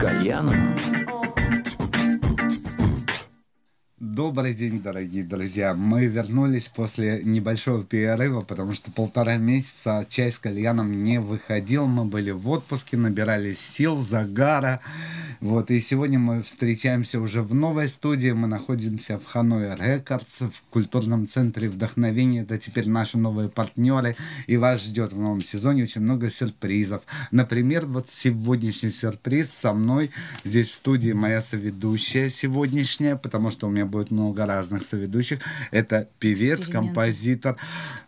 [0.00, 1.09] кальяном.
[4.20, 5.72] Добрый день, дорогие друзья.
[5.72, 11.86] Мы вернулись после небольшого перерыва, потому что полтора месяца чай с кальяном не выходил.
[11.86, 14.82] Мы были в отпуске, набирались сил, загара.
[15.40, 18.30] Вот, и сегодня мы встречаемся уже в новой студии.
[18.32, 22.42] Мы находимся в Ханой Рекордс, в культурном центре вдохновения.
[22.42, 24.16] Это теперь наши новые партнеры.
[24.46, 27.00] И вас ждет в новом сезоне очень много сюрпризов.
[27.30, 30.10] Например, вот сегодняшний сюрприз со мной.
[30.44, 35.40] Здесь в студии моя соведущая сегодняшняя, потому что у меня будет много разных соведущих.
[35.70, 37.56] Это певец, композитор,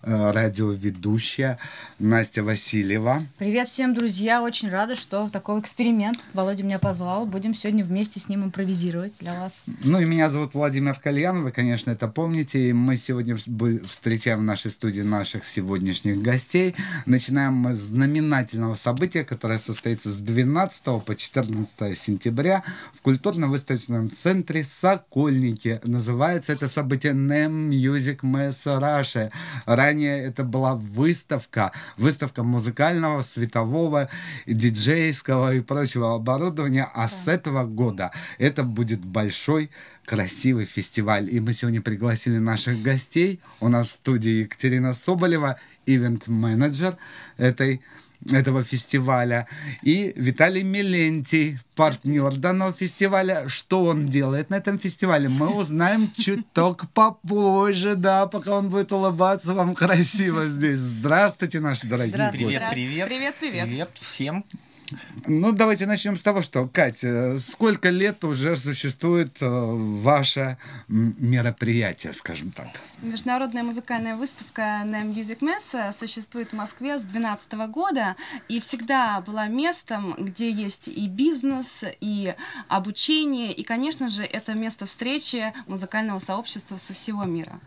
[0.02, 1.58] э, радиоведущая
[1.98, 3.22] Настя Васильева.
[3.38, 4.42] Привет всем, друзья.
[4.42, 7.26] Очень рада, что такой эксперимент Володя меня позвал.
[7.26, 9.64] Будем сегодня вместе с ним импровизировать для вас.
[9.84, 12.70] Ну и меня зовут Владимир Кальян, вы, конечно, это помните.
[12.70, 16.74] И мы сегодня встречаем в нашей студии наших сегодняшних гостей.
[17.06, 24.64] Начинаем мы с знаменательного события, которое состоится с 12 по 14 сентября в культурно-выставочном центре
[24.64, 25.80] «Сокольники».
[25.92, 29.30] Называется это событие NEM Music Mess Russia.
[29.66, 34.08] Ранее это была выставка, выставка музыкального, светового,
[34.46, 39.70] диджейского и прочего оборудования, а с этого года это будет большой
[40.06, 41.28] красивый фестиваль.
[41.30, 43.40] И мы сегодня пригласили наших гостей.
[43.60, 46.96] У нас в студии Екатерина Соболева, ивент-менеджер
[47.36, 47.82] этой
[48.30, 49.46] этого фестиваля.
[49.82, 53.48] И Виталий Милентий, партнер данного фестиваля.
[53.48, 59.54] Что он делает на этом фестивале, мы узнаем чуток попозже, да, пока он будет улыбаться
[59.54, 60.78] вам красиво здесь.
[60.78, 62.58] Здравствуйте, наши дорогие Здравствуйте.
[62.58, 62.68] гости.
[62.70, 63.08] Привет, привет.
[63.08, 63.68] Привет, привет.
[63.68, 64.44] Привет всем.
[65.26, 72.50] Ну, давайте начнем с того, что, Катя, сколько лет уже существует э, ваше мероприятие, скажем
[72.50, 72.68] так?
[73.02, 78.16] Международная музыкальная выставка NAM Music Mess существует в Москве с 2012 года
[78.48, 82.34] и всегда была местом, где есть и бизнес, и
[82.68, 87.60] обучение, и, конечно же, это место встречи музыкального сообщества со всего мира.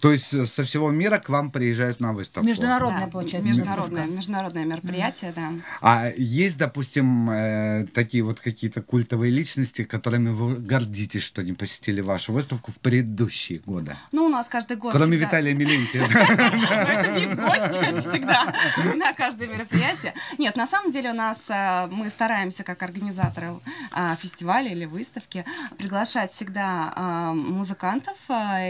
[0.00, 2.48] То есть э, со всего мира к вам приезжают на выставку?
[2.48, 4.16] Международная, Да, получается, международное, выставка.
[4.16, 5.50] международное мероприятие, да.
[5.80, 12.00] А есть, допустим, э, такие вот какие-то культовые личности, которыми вы гордитесь, что не посетили
[12.00, 13.96] вашу выставку в предыдущие годы?
[14.12, 16.06] Ну, у нас каждый год Кроме всегда- Виталия Милентия.
[16.58, 18.54] Ну, это не гость, это всегда
[18.96, 20.14] на каждое мероприятие.
[20.38, 23.54] Нет, на самом деле у нас а, мы стараемся, как организаторы
[23.92, 25.44] а, фестиваля или выставки,
[25.78, 28.16] приглашать всегда музыкантов,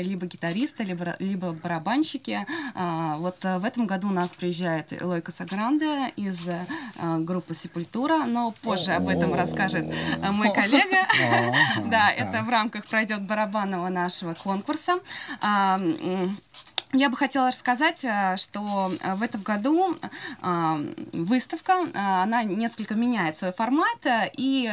[0.03, 2.47] либо гитариста, либо, либо барабанщики.
[2.75, 8.25] А, Вот а, в этом году у нас приезжает Элой Касагранде из а, группы Сепультура,
[8.25, 9.93] но позже об этом расскажет
[10.23, 11.07] а, мой коллега.
[11.89, 14.99] Да, это в рамках пройдет барабанного нашего конкурса.
[16.95, 19.95] Я бы хотела рассказать, а, что а, в этом году
[20.41, 20.81] а,
[21.13, 23.99] выставка, она несколько меняет свой формат
[24.37, 24.71] и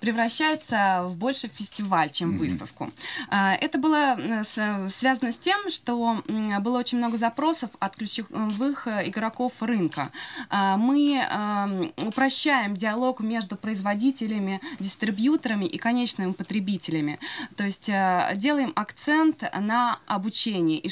[0.00, 2.90] превращается в больше фестиваль, чем выставку.
[3.30, 4.18] Это было
[4.88, 6.22] связано с тем, что
[6.60, 10.10] было очень много запросов от ключевых э, игроков рынка.
[10.50, 17.18] Мы а, м, упрощаем диалог между производителями, дистрибьюторами и конечными потребителями.
[17.56, 20.88] То есть э, делаем акцент на обучение и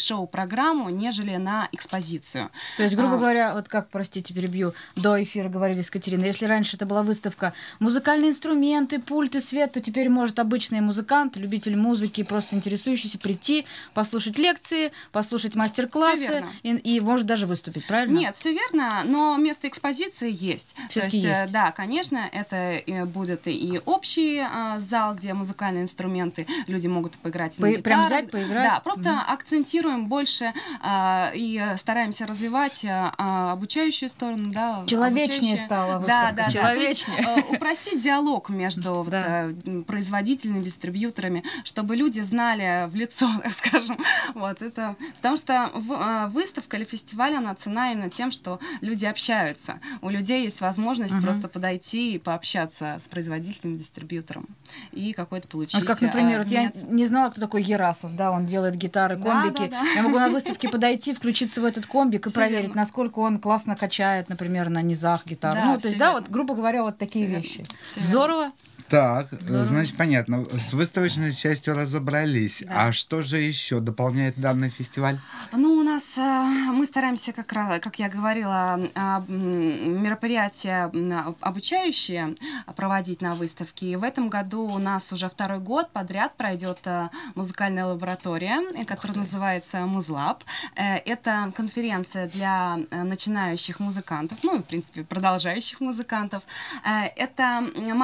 [0.62, 2.50] шоу-программу, нежели на экспозицию.
[2.76, 3.18] То есть, грубо А.
[3.18, 7.52] говоря, вот как, простите, перебью, до эфира говорили с Катериной, если раньше это была выставка
[7.80, 14.38] музыкальные инструменты, пульты, свет, то теперь может обычный музыкант, любитель музыки, просто интересующийся прийти, послушать
[14.38, 18.18] лекции, послушать мастер-классы и, и может даже выступить, правильно?
[18.18, 20.74] Нет, все верно, но место экспозиции есть.
[20.74, 21.52] То Всё-таки есть, э, есть.
[21.52, 27.58] да, конечно, это э, будет и общий а, зал, где музыкальные инструменты, люди могут поиграть
[27.58, 27.82] на По- гитарах.
[27.84, 28.64] прям взять, поиграть?
[28.68, 34.82] Да, просто акцентируем больше а, и э, стараемся развивать а, а, обучающую сторону, да.
[34.86, 36.74] Человечнее обучающую- стала Да, выставка, да, да.
[36.74, 37.44] То есть, человечнее.
[37.50, 39.50] э, упростить диалог между вот, Да.
[39.50, 43.98] э, производителями, дистрибьюторами, чтобы люди знали в лицо, так скажем.
[44.34, 49.04] Вот это, потому что в- э, выставка или фестиваль, она цена именно тем, что люди
[49.06, 49.80] общаются.
[50.00, 51.22] У людей есть возможность Мгм.
[51.24, 54.46] просто подойти и пообщаться с производителем, дистрибьютором
[54.92, 55.74] и какой-то получить.
[55.80, 56.86] Вот как, например, э, вот я обменяться.
[56.94, 59.68] не знала, кто такой Ерасов, да, он делает гитары, Да, комбики.
[59.70, 59.82] да, да.
[59.96, 62.82] Я могу на выставке подойти, включиться в этот комбик и Всё проверить, верно.
[62.82, 65.54] насколько он классно качает, например, на низах гитару.
[65.56, 66.20] Да, ну, то есть, да, верно.
[66.20, 67.42] вот, грубо говоря, вот такие верно.
[67.42, 67.64] вещи.
[67.96, 68.10] Верно.
[68.10, 68.52] Здорово.
[68.92, 69.64] Так, Здорово.
[69.64, 70.44] значит, понятно.
[70.60, 72.62] С выставочной частью разобрались.
[72.66, 72.88] Да.
[72.88, 75.18] А что же еще дополняет данный фестиваль?
[75.52, 82.34] Ну, у нас э, мы стараемся, как раз, как я говорила, а, мероприятия м, обучающие
[82.76, 83.86] проводить на выставке.
[83.92, 88.84] И в этом году у нас уже второй год подряд пройдет э, музыкальная лаборатория, э,
[88.84, 90.44] которая называется Музлаб.
[90.76, 96.42] Э, Это конференция для э, начинающих музыкантов, ну в принципе, продолжающих музыкантов.
[96.84, 97.42] Э, Это
[97.74, 97.96] м,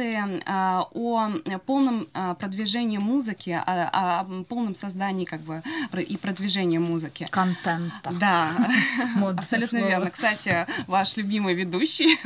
[0.00, 5.62] мастер-классы э, о полном э, продвижении музыки, о, о полном создании как бы
[5.98, 7.26] и продвижении музыки.
[7.30, 8.10] Контента.
[8.12, 8.50] Да,
[9.36, 9.90] абсолютно слово.
[9.90, 10.10] верно.
[10.10, 12.18] Кстати, ваш любимый ведущий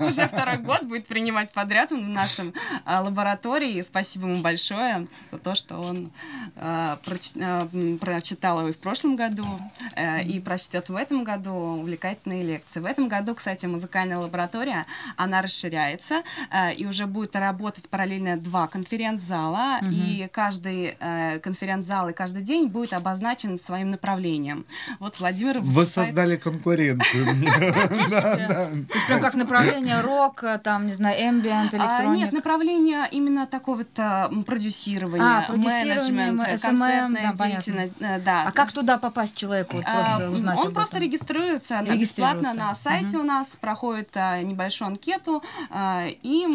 [0.00, 2.52] уже второй год будет принимать подряд в нашем
[2.84, 3.78] а, лаборатории.
[3.78, 6.10] И Спасибо ему большое за то, что он
[6.56, 6.98] а,
[7.40, 7.68] а,
[8.00, 9.44] прочитал его и в прошлом году,
[9.96, 12.80] э, и прочтет в этом году увлекательные лекции.
[12.80, 14.86] В этом году, кстати, музыкальная лаборатория,
[15.16, 22.12] она расширяется, э, и уже будет работать параллельно два конференц-зала, и каждый э, конференц-зал и
[22.12, 24.66] каждый день будет обозначен своим направлением.
[25.00, 27.24] Вот Владимир Вы выступает- создали конкуренцию.
[28.04, 32.18] То есть прям как направление рок, там, не знаю, эмбиент, А, электроник.
[32.18, 37.46] нет, направление именно такого вот а, м, продюсирования, А, продюсирование, менеджмент, м, концертная да, понятно.
[37.46, 37.92] деятельность.
[38.00, 38.20] э.
[38.26, 39.76] А как туда попасть человеку?
[39.84, 45.42] А, просто узнать Он просто регистрируется, бесплатно на сайте у нас, проходит небольшую анкету,
[46.22, 46.46] и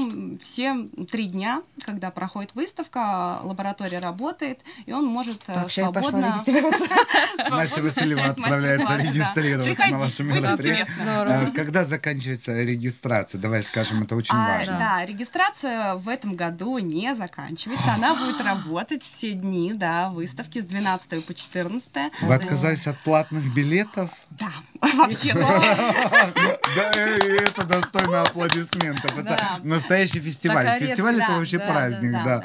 [0.41, 6.44] все три дня, когда проходит выставка, лаборатория работает, и он может Так, пошла свободно...
[7.50, 10.88] Настя Васильева отправляется регистрироваться на ваше мероприятие.
[11.06, 13.39] Э, Когда заканчивается регистрация?
[13.39, 14.77] Давай скажем, это очень А, важно.
[14.77, 17.94] Да, регистрация в этом году не заканчивается.
[17.94, 21.91] Она будет работать все дни, да, выставки с 12 по 14.
[22.21, 24.09] Вы отказались от платных билетов?
[24.31, 24.51] Да,
[24.81, 25.33] вообще
[26.75, 29.17] Да, это достойно аплодисментов.
[29.17, 29.59] Это Да.
[30.01, 30.66] Настоящий фестиваль.
[30.66, 31.24] Такая Фестиваль редкость.
[31.24, 32.44] это Да, вообще да, праздник, да.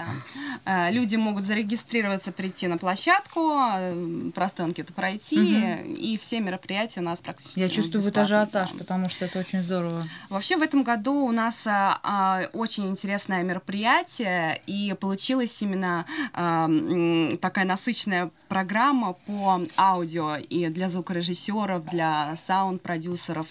[0.67, 7.05] Э, Люди могут зарегистрироваться, прийти на площадку, э, простую анкету пройти, и все мероприятия у
[7.05, 8.79] нас практически Я чувствую вот ажиотаж, да.
[8.79, 10.07] потому что это очень здорово.
[10.31, 16.65] Вообще в этом году у нас а, а, очень интересное мероприятие, и получилась именно а,
[16.65, 23.49] м, такая насыщенная программа по аудио и для звукорежиссеров, для саунд-продюсеров.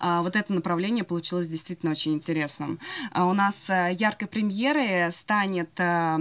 [0.00, 2.80] А, вот это направление получилось действительно очень интересным.
[3.12, 6.18] А, у нас а, яркой премьерой станет а,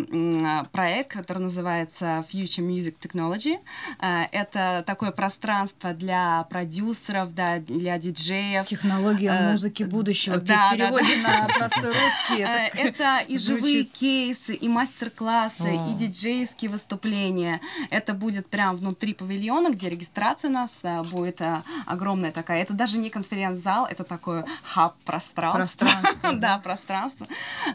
[0.72, 3.60] проект, который называется Future Music Technology.
[4.00, 10.38] А, это такое пространство для продюсеров, да, для диджеев, Технология Э, музыки будущего.
[10.38, 12.42] да, В да, переводе на простой русский.
[12.44, 17.60] Э, это Это и живые кейсы, и мастер-классы, и диджейские выступления.
[17.90, 22.62] Это будет прямо внутри павильона, где регистрация у нас э, будет э, огромная такая.
[22.62, 25.86] Это даже не конференц-зал, это такое хаб-пространство.
[25.86, 27.15] Пространство, Да, пространство,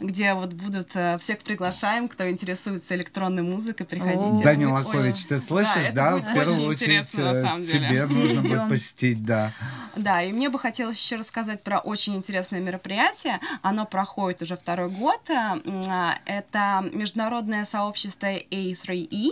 [0.01, 4.43] где вот будут э, всех приглашаем, кто интересуется электронной музыкой, приходите.
[4.45, 6.17] Данил Лосович, ты слышишь, да?
[6.17, 9.53] В первую очередь э, тебе нужно будет посетить, да.
[9.97, 13.41] Да, и мне бы хотелось еще рассказать про очень интересное мероприятие.
[13.63, 15.21] Оно проходит уже второй год.
[15.29, 19.31] Э, Это международное сообщество A3E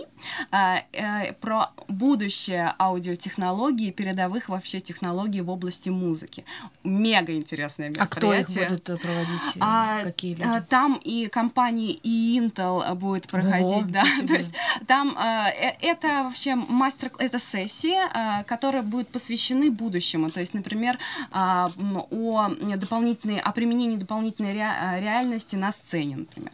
[0.51, 6.43] а, э, про будущее аудиотехнологий, передовых вообще технологий в области музыки.
[6.83, 8.69] Мега интересное А кто их мероприятие.
[8.69, 9.57] будет проводить?
[9.59, 10.65] А, Какие а, люди?
[10.69, 14.03] Там и компании и Intel будет проходить, Ого, да.
[14.27, 14.51] То есть
[14.87, 20.29] там а, э, это вообще мастер, это сессии, а, которые будут посвящены будущему.
[20.29, 20.97] То есть, например,
[21.31, 26.51] о дополнительной, о применении дополнительной ре- реальности на сцене, например.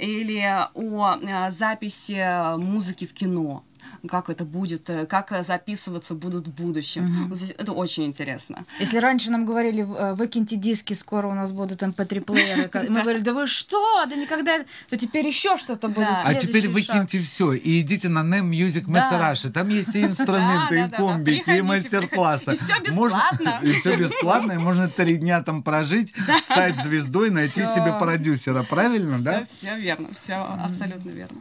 [0.00, 0.42] Или
[0.74, 3.62] о записи музыки в кино
[4.08, 7.04] как это будет, э, как э, записываться будут в будущем.
[7.04, 7.28] Мгм.
[7.28, 8.64] Вот здесь Это очень интересно.
[8.80, 13.22] Если раньше нам говорили, э, выкиньте диски, скоро у нас будут mp3-плееры, ка- мы говорили,
[13.22, 16.08] да вы что, да никогда, то теперь еще что-то будет.
[16.24, 18.86] А теперь выкиньте все и идите на NEM Music.
[18.86, 22.54] Master Там есть и инструменты, и комбики, и мастер-классы.
[22.54, 23.60] И Можно- бесплатно.
[23.66, 28.62] И все бесплатно, и можно три дня там прожить, стать звездой, найти себе продюсера.
[28.62, 29.46] Правильно, да?
[29.48, 31.40] Все, верно, все абсолютно верно.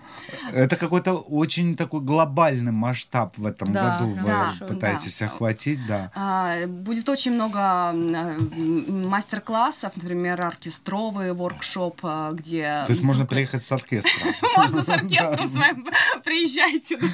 [0.51, 4.65] Это какой-то очень такой глобальный масштаб в этом Да, году прям вы хорошо.
[4.65, 5.25] пытаетесь Да.
[5.25, 6.11] охватить, да.
[6.15, 7.59] А, Будет очень много
[7.93, 12.83] м, мастер-классов, например, оркестровый воркшоп, а, где...
[12.85, 14.33] То есть можно приехать с оркестром.
[14.57, 15.83] Можно с оркестром с вами
[16.23, 16.97] приезжайте.
[16.97, 17.07] да.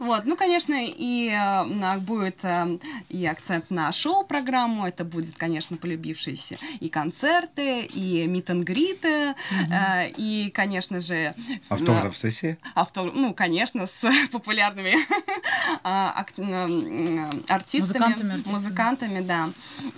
[0.00, 4.86] Вот, ну, конечно, и э, будет э, и акцент на шоу-программу.
[4.86, 9.34] Это будет, конечно, полюбившиеся и концерты, и мит-н-гриты,
[9.70, 11.34] э, и, конечно же...
[11.68, 12.58] Автограф-сессия?
[12.74, 14.47] Авто, ну, конечно, с популярными
[15.84, 18.54] а, ак- м, артистами, Музыкантами, артистами.
[18.54, 19.48] музыкантами, да.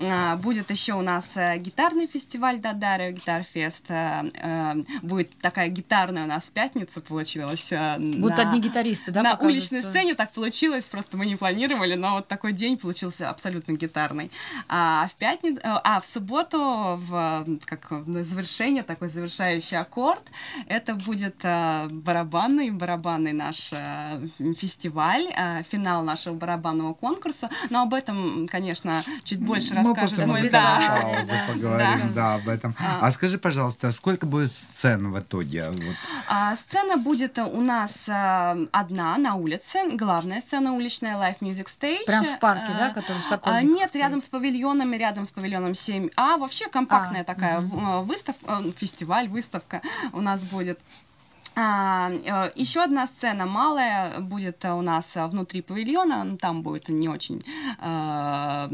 [0.03, 3.85] А, Будет еще у нас э, гитарный фестиваль Дадарио, Гитарфест.
[3.91, 7.71] Э, э, Будет такая гитарная у нас пятница получилась.
[7.99, 9.75] Будут на- одни гитаристы, да, на показываться?
[9.75, 14.31] уличной сцене так получилось, просто мы не планировали, но вот такой день получился абсолютно гитарный.
[14.69, 16.59] А в пятницу, а в субботу,
[16.99, 20.23] в как на завершение, такой завершающий аккорд,
[20.67, 21.37] это будет
[21.91, 23.73] барабанный, барабанный наш
[24.57, 27.49] фестиваль, э, финал нашего барабанного конкурса.
[27.71, 30.75] Но об этом, конечно, чуть больше Мы расскажет мой да.
[30.77, 31.53] музыкальной паузы Да.
[31.53, 32.75] поговорим, да, об этом.
[32.79, 33.07] А.
[33.07, 35.69] А скажи, пожалуйста, сколько будет сцен в итоге?
[35.69, 35.97] Вот.
[36.29, 42.07] А, сцена будет у нас а, одна на улице, главная сцена уличная Live Music Stage.
[42.07, 45.73] Прям в парке, А, да, который в а, Нет, рядом с павильонами, рядом с павильоном
[45.73, 46.39] 7А.
[46.39, 48.05] Вообще компактная А, такая мгм.
[48.05, 49.83] выставка, фестиваль, выставка
[50.13, 50.81] у нас будет.
[51.63, 56.63] А, э, еще одна сцена малая будет э, у нас э, внутри павильона, ну, там
[56.63, 57.43] будет не очень
[57.79, 58.69] э,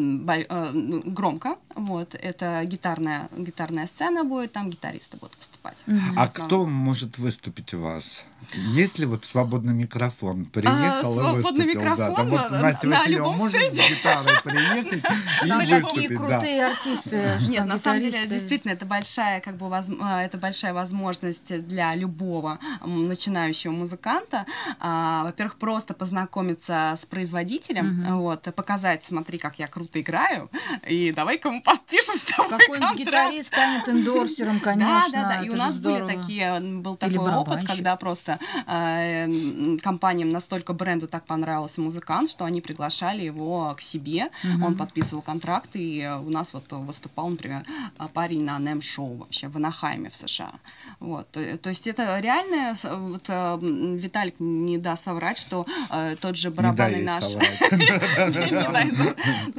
[0.49, 5.85] э, ну, громко, вот, это гитарная, гитарная сцена будет, там гитаристы будут выступать.
[6.17, 8.25] А кто может выступить у вас?
[8.53, 10.45] Есть ли вот свободный микрофон?
[10.47, 11.81] Приехал и А, свободный выступил.
[11.97, 11.97] да.
[11.97, 15.05] Там микрофон вот на- Настя на Васильева любом может с гитарой приехать
[15.45, 16.11] и Там такие выступить.
[16.11, 16.17] да.
[16.17, 17.31] крутые артисты.
[17.41, 21.67] что Нет, на самом деле, действительно, это большая, как бы, воз- а, это большая возможность
[21.67, 24.47] для любого начинающего музыканта.
[24.81, 28.19] А, Во-первых, просто познакомиться с производителем, Мгм.
[28.19, 30.51] вот, показать, смотри, как я круто играю,
[30.87, 35.09] и давай-ка мы подпишем с тобой Какой-нибудь гитарист станет эндорсером, конечно.
[35.13, 35.43] Да, да, да.
[35.43, 41.07] И у нас были такие, был такой опыт, когда просто э, м, компаниям настолько бренду
[41.09, 44.31] так понравился музыкант, что они приглашали его к себе.
[44.43, 44.63] Мгм.
[44.63, 47.65] Он подписывал контракт, и э, у нас вот выступал, например,
[48.13, 50.53] парень на NEM шоу вообще в Анахайме в США.
[51.01, 51.31] Вот.
[51.31, 56.37] То, то есть это реально, вот, э, м, Виталик не даст соврать, что э, тот
[56.37, 57.25] же барабанный наш...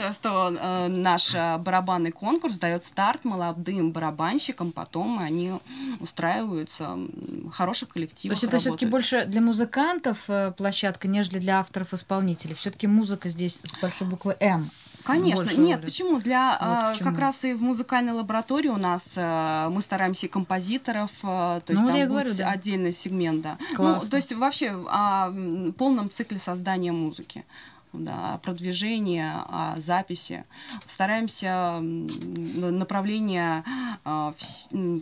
[0.13, 5.53] что э, наш э, барабанный конкурс дает старт молодым барабанщикам, потом они
[5.99, 8.29] устраиваются, м, хороший коллектив.
[8.29, 12.55] То есть это все-таки больше для музыкантов э, площадка, нежели для авторов-исполнителей.
[12.55, 14.69] Все-таки музыка здесь с большой буквы М.
[15.03, 16.19] Конечно, больше нет, почему?
[16.19, 17.09] Для Вот а, почему.
[17.09, 21.71] как раз и в музыкальной лаборатории у нас а, мы стараемся и композиторов, а, то
[21.71, 22.49] есть Ну, там будет говорю, да.
[22.51, 23.57] отдельный сегмент, да.
[23.71, 24.09] Ну, Классно.
[24.09, 27.45] то есть вообще о м, полном цикле создания музыки.
[27.93, 30.43] Да, о продвижении, о записи.
[30.85, 31.79] Стараемся
[32.71, 33.63] направление
[34.03, 34.33] а,
[34.71, 35.01] м,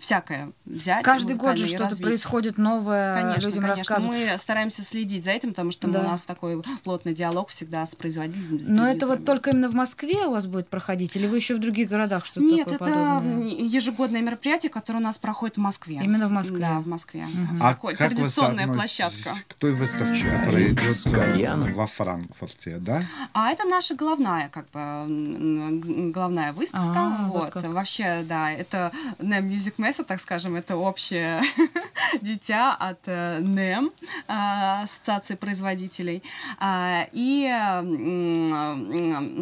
[0.00, 1.02] всякое взять.
[1.04, 3.96] Каждый год же что-то происходит новое, Конечно, людям конечно.
[3.96, 4.30] рассказывают.
[4.32, 6.00] Мы стараемся следить за этим, потому что Да.
[6.00, 8.60] у нас такой плотный диалог всегда с производителем.
[8.60, 11.54] с Но это вот только именно в Москве у вас будет проходить, или вы еще
[11.54, 13.48] в других городах что-то Нет, такое это подобное?
[13.48, 16.00] ежегодное мероприятие, которое у нас проходит в Москве.
[16.02, 16.58] Именно в Москве.
[16.60, 17.26] Да, в Москве.
[17.26, 17.56] Мгм.
[17.60, 19.42] А Такой как вы традиционная соотноситесь площадка.
[19.48, 23.02] к той выставке, которая идет во Франкфурте, да?
[23.32, 26.98] А это наша головная, как бы, м, г- головная выставка.
[27.00, 27.64] А, вот вот.
[27.66, 31.40] Вообще, да, это NEM Music Messa, так скажем, это общее
[32.22, 33.90] дитя от э, NEM,
[34.28, 36.22] а, Ассоциации производителей.
[36.58, 37.44] А, И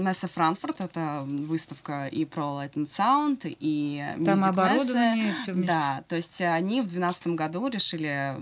[0.02, 5.42] Месса Франкфурт, это выставка и про Light and Sound, и Там Music оборудование, Messe.
[5.42, 5.72] всё вместе.
[5.72, 8.34] Да, то есть они в 2012 году решили,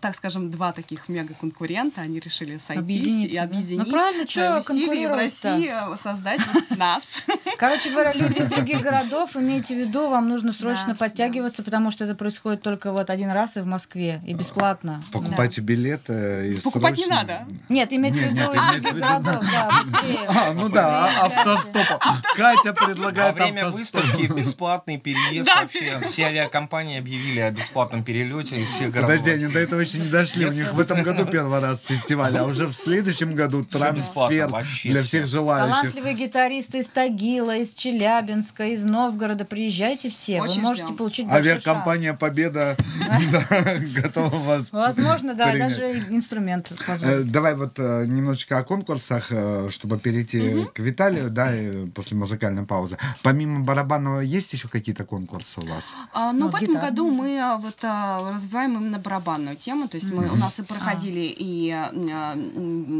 [0.00, 3.42] так скажем, два таких мега-конкурента, они решили сойтись Объединиться, и да?
[3.44, 5.48] объединить Ну, правильно, усилия и в конкурировать-то?
[5.50, 7.22] России э, создать вот нас.
[7.58, 11.90] Короче говоря, люди из других городов, имейте в виду, вам нужно срочно Да, подтягиваться, потому
[11.90, 15.02] что это происходит только вот один раз и в Москве, и бесплатно.
[15.12, 17.46] Покупайте билеты и Покупать не срочно- надо.
[17.68, 20.26] Нет, имеется в виду нет, из других в городов, да, быстрее.
[20.28, 21.98] А, ну да, а- автостопом.
[22.36, 24.04] Катя Во предлагает время автостоп.
[24.04, 25.62] выставки бесплатный переезд Да.
[25.62, 26.00] вообще.
[26.10, 29.18] Все авиакомпании объявили о бесплатном перелете из всех городов.
[29.18, 30.46] Подожди, они до этого еще не дошли.
[30.46, 34.50] У них в этом году первый раз фестиваль, а уже в следующем году трансфер
[34.84, 35.76] для всех желающих.
[35.76, 40.40] Талантливые гитаристы из Тагила, из Челябинска, из Новгорода, приезжайте все.
[40.40, 41.28] Вы можете получить.
[41.28, 42.76] Авиакомпания Победа
[43.32, 47.22] да, готова вас Возможно, да, даже и инструмент Э.
[47.24, 52.64] Давай вот э, немножечко о конкурсах, э, чтобы перейти к Виталию, да, и после музыкальной
[52.64, 52.98] паузы.
[53.22, 55.92] Помимо барабанного есть еще какие-то конкурсы у вас?
[56.12, 60.28] А, ну, Ну, в этом году мы вот развиваем именно барабанную тему, то есть мы,
[60.28, 61.34] у нас и проходили А.
[61.38, 62.39] и а, м,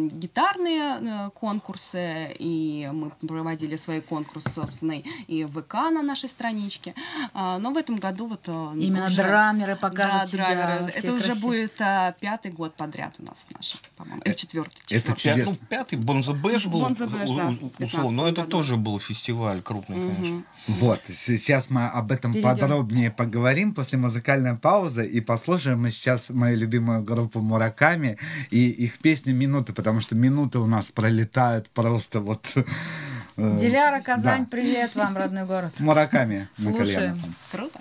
[0.08, 4.92] гитарные э, конкурсы, и мы проводили свои конкурсы, собственно,
[5.28, 6.94] и в ВК на нашей страничке.
[7.34, 10.92] А, Но в этом году вот э, Именно уже- драмеры покажут Да, себя драмеры.
[10.94, 11.40] Это уже красе.
[11.40, 14.76] будет а, пятый год подряд у нас наш, по-моему, или четвертый.
[14.90, 15.20] это четвертый.
[15.20, 15.52] Чудесно.
[15.60, 18.42] ну, пятый Bonzo Bash был, Bonzo Bash, да, у- в у- 15 условно, но это
[18.42, 18.50] году.
[18.50, 20.42] тоже был фестиваль крупный, конечно.
[20.68, 22.50] Вот, сейчас мы об этом Перейдем.
[22.58, 28.18] подробнее поговорим после музыкальной паузы и послушаем мы сейчас мою любимую группу Мураками
[28.50, 32.46] и их песню «Минуты», потому что минуты у нас пролетают просто вот...
[33.36, 34.48] э, Диляра, Казань, да.
[34.50, 35.72] привет вам, родной город.
[35.78, 37.20] Мураками на Слушаем.
[37.50, 37.80] Круто.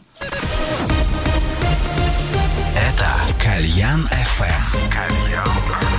[2.76, 3.08] Это
[3.42, 5.30] Кальян FM.
[5.32, 5.99] Дома,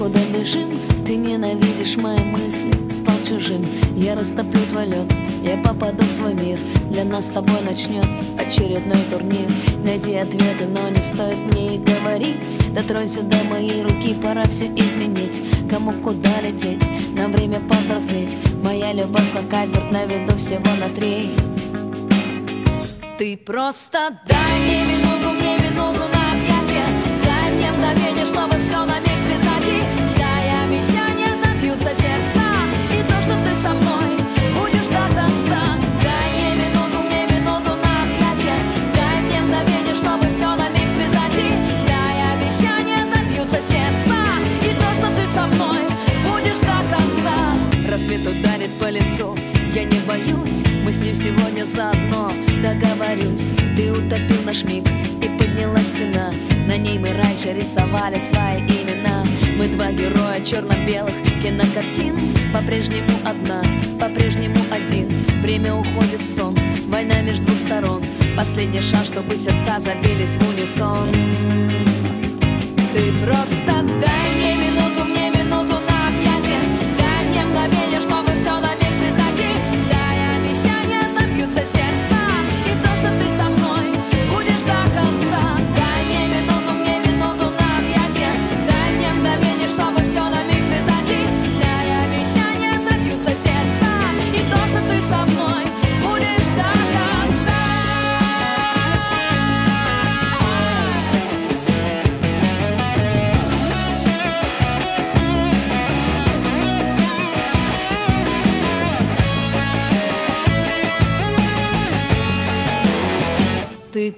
[0.00, 0.70] куда бежим
[1.06, 3.66] Ты ненавидишь мои мысли, стал чужим.
[3.96, 5.06] Я растоплю твой лед,
[5.42, 6.58] я попаду в твой мир.
[6.90, 9.46] Для нас с тобой начнется очередной турнир.
[9.84, 12.72] Найди ответы, но не стоит мне их говорить.
[12.74, 15.42] Дотронься до моей руки, пора все изменить.
[15.68, 16.82] Кому куда лететь,
[17.14, 18.36] нам время повзрослеть.
[18.64, 21.28] Моя любовь как айсберг на виду всего на треть.
[23.18, 26.86] Ты просто дай мне минуту, мне минуту на объятие
[27.22, 29.09] Дай мне мгновение, чтобы все на миг
[31.90, 34.06] И то, что ты со мной
[34.54, 35.76] будешь до конца.
[36.00, 38.54] Дай мне минуту, мне минуту на объятие
[38.94, 41.36] Дай мне мгновение, чтобы все на миг связать.
[41.36, 41.50] И
[41.88, 44.14] дай обещания, забьются сердца.
[44.62, 45.80] И то, что ты со мной
[46.22, 47.56] будешь до конца.
[47.90, 49.36] Рассвет ударит по лицу?
[49.74, 52.32] Я не боюсь, мы с ним сегодня заодно
[52.62, 54.88] Договорюсь, ты утопил наш миг
[55.20, 56.32] И поднялась стена.
[56.68, 59.24] На ней мы раньше рисовали свои имена.
[59.56, 62.16] Мы два героя черно-белых кинокартин
[62.52, 63.62] По-прежнему одна,
[63.98, 65.08] по-прежнему один.
[65.40, 66.56] Время уходит в сон,
[66.88, 68.02] война между двух сторон.
[68.36, 71.08] Последний шанс, чтобы сердца забились в унисон.
[72.92, 76.58] Ты просто дай мне минуту, мне минуту на объятие
[76.98, 82.18] Дай мне мгновение, чтобы все на миг связать И дай обещания, забьются сердца.
[82.66, 83.59] И то, что ты со мной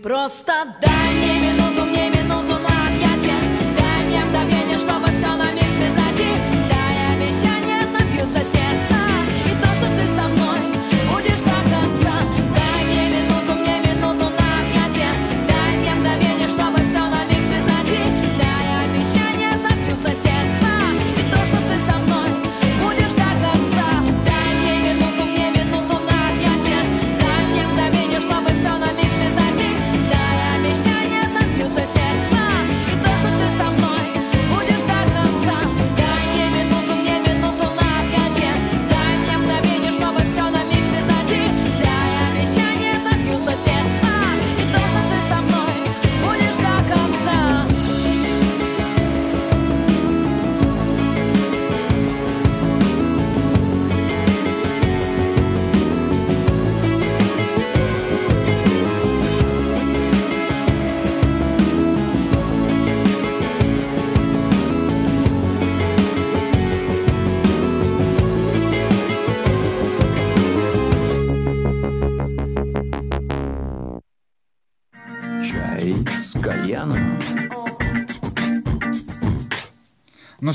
[0.02, 3.36] просто дай мне минуту, мне минуту на объятие
[3.78, 6.18] Дай мне мгновение, чтобы все на миг связать.
[6.18, 6.34] И
[6.68, 9.01] дай обещания, забьются сердца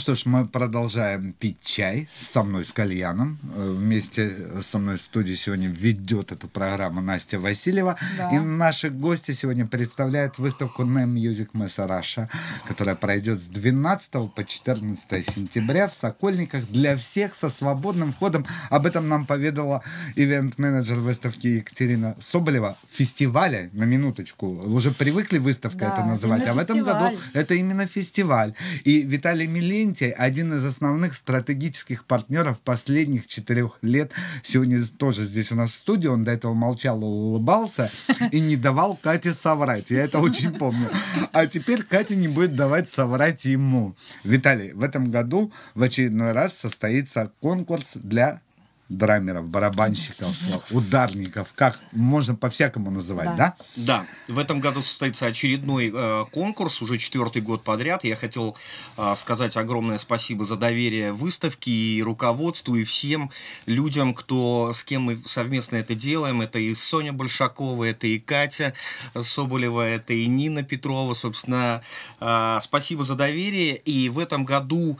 [0.07, 3.37] что ж, мы продолжаем пить чай со мной, с кальяном.
[3.71, 7.97] Вместе со мной в студии сегодня ведет эту программу Настя Васильева.
[8.17, 8.29] Да.
[8.35, 12.29] И наши гости сегодня представляют выставку NEM Music Messa Russia,
[12.65, 18.45] которая пройдет с 12 по 14 сентября в Сокольниках для всех со свободным входом.
[18.69, 19.83] Об этом нам поведала
[20.15, 22.77] ивент-менеджер выставки Екатерина Соболева.
[22.89, 27.31] Фестиваля, на минуточку, уже привыкли выставка Да, это называть, а в этом году фестиваль.
[27.33, 28.53] это именно фестиваль.
[28.83, 29.47] И Виталий
[29.87, 34.11] Иннокентий, один из основных стратегических партнеров последних четырех лет.
[34.43, 37.91] Сегодня тоже здесь у нас в студии, он до этого молчал, улыбался
[38.31, 39.91] и не давал Кате соврать.
[39.91, 40.89] Я это очень помню.
[41.31, 43.95] А теперь Катя не будет давать соврать ему.
[44.23, 48.41] Виталий, в этом году в очередной раз состоится конкурс для
[48.89, 50.27] драмеров, барабанщиков,
[50.71, 53.55] ударников, как можно по-всякому называть, да?
[53.75, 58.03] Да, в этом году состоится очередной э, конкурс, уже четвертый год подряд.
[58.03, 58.55] Я хотел
[58.97, 63.29] э, сказать огромное спасибо за доверие выставке и руководству, и всем
[63.65, 66.41] людям, кто, с кем мы совместно это делаем.
[66.41, 68.73] Это и Соня Большакова, это и Катя
[69.19, 71.13] Соболева, это и Нина Петрова.
[71.13, 71.81] Собственно,
[72.21, 73.75] э, спасибо за доверие.
[73.75, 74.97] И в этом году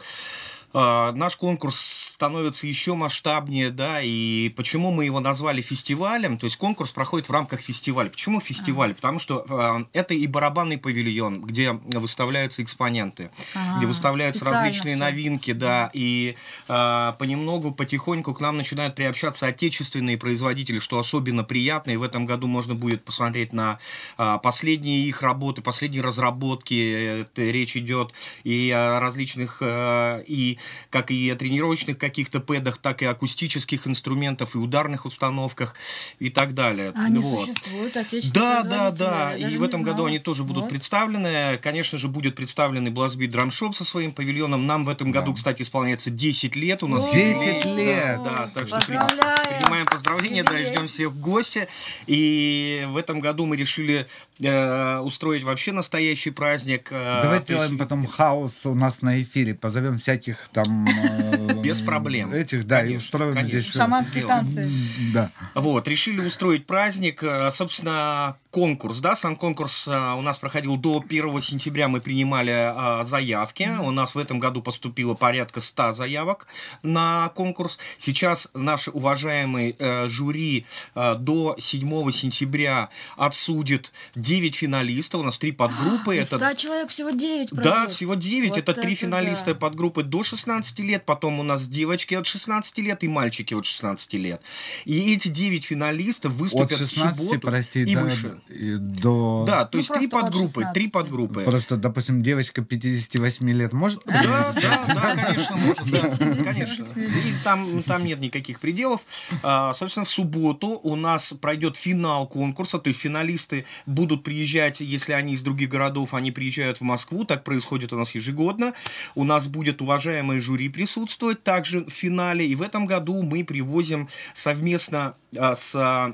[0.74, 6.58] Uh, наш конкурс становится еще масштабнее, да, и почему мы его назвали фестивалем, то есть
[6.58, 8.10] конкурс проходит в рамках фестиваля.
[8.10, 8.94] Почему фестиваль?
[8.94, 15.04] Потому что uh, это и барабанный павильон, где выставляются экспоненты, Ага, где выставляются различные всё.
[15.04, 16.36] новинки, да, и
[16.68, 22.26] uh, понемногу, потихоньку к нам начинают приобщаться отечественные производители, что особенно приятно, и в этом
[22.26, 23.80] году можно будет посмотреть на
[24.18, 30.57] а, последние их работы, последние разработки, Это речь идет и о различных, э, и
[30.90, 35.76] как и о тренировочных каких-то пэдах, так и акустических инструментах, и ударных установках,
[36.20, 36.92] и так далее.
[36.96, 37.46] А Они Вот.
[37.46, 39.36] существуют, отечественные Да, да, да.
[39.38, 40.10] И в этом году знала.
[40.10, 40.70] они тоже будут Вот.
[40.70, 41.58] представлены.
[41.62, 44.66] Конечно же, будет представленный Blastbeat Drum Shop со своим павильоном.
[44.66, 46.84] Нам в этом году, кстати, исполняется 10 лет.
[46.84, 47.86] У нас О, 10 юбилей.
[47.86, 48.24] лет!
[48.24, 51.68] Да, да, так что принимаем поздравления, да, и ждем всех в гости.
[52.06, 54.08] И в этом году мы решили
[54.40, 56.90] э, устроить вообще настоящий праздник.
[56.92, 60.86] э, Давай сделаем есть- потом хаос у нас на эфире, позовем всяких там...
[60.88, 62.34] э, Без проблем.
[62.34, 63.70] Этих, да, и устроим здесь...
[63.70, 64.70] э, Шаманские танцы.
[65.14, 65.32] Да.
[65.56, 67.24] Вот, решили устроить праздник.
[67.24, 73.70] Э, Собственно, конкурс, да, сам конкурс у нас проходил до 1 сентября, мы принимали заявки.
[73.82, 76.48] У нас в этом году поступило порядка 100 заявок
[76.82, 77.78] на конкурс.
[77.98, 79.76] Сейчас наши уважаемые
[80.08, 85.22] жюри до 7 сентября обсудит 9 финалистов.
[85.22, 86.18] У нас три подгруппы.
[86.18, 88.50] Из Это 100 человек всего 9 да, всего 9.
[88.50, 89.60] Вот это три это финалиста да.
[89.60, 90.37] подгруппы до 16
[90.80, 94.42] лет, потом у нас девочки от 16 лет и мальчики от 16 лет.
[94.86, 98.02] И эти 9 финалистов От выступят в 16, субботу прости, и до...
[98.02, 98.38] выше.
[98.50, 99.44] и до...
[99.48, 100.92] Да, то Ну, есть три просто от подгруппы, три 16.
[100.92, 101.42] подгруппы.
[101.42, 106.86] Просто, допустим, девочка 58 лет может Да, да, да, конечно, может, да, конечно.
[106.98, 109.02] И там, там нет никаких пределов.
[109.44, 115.14] А, собственно, в субботу у нас пройдет финал конкурса, то есть финалисты будут приезжать, если
[115.14, 118.74] они из других городов, они приезжают в Москву, так происходит у нас ежегодно.
[119.16, 119.82] У нас будет
[120.28, 125.76] уважаемое жюри присутствовать также в финале, и в этом году мы привозим совместно а, с
[125.76, 126.14] а,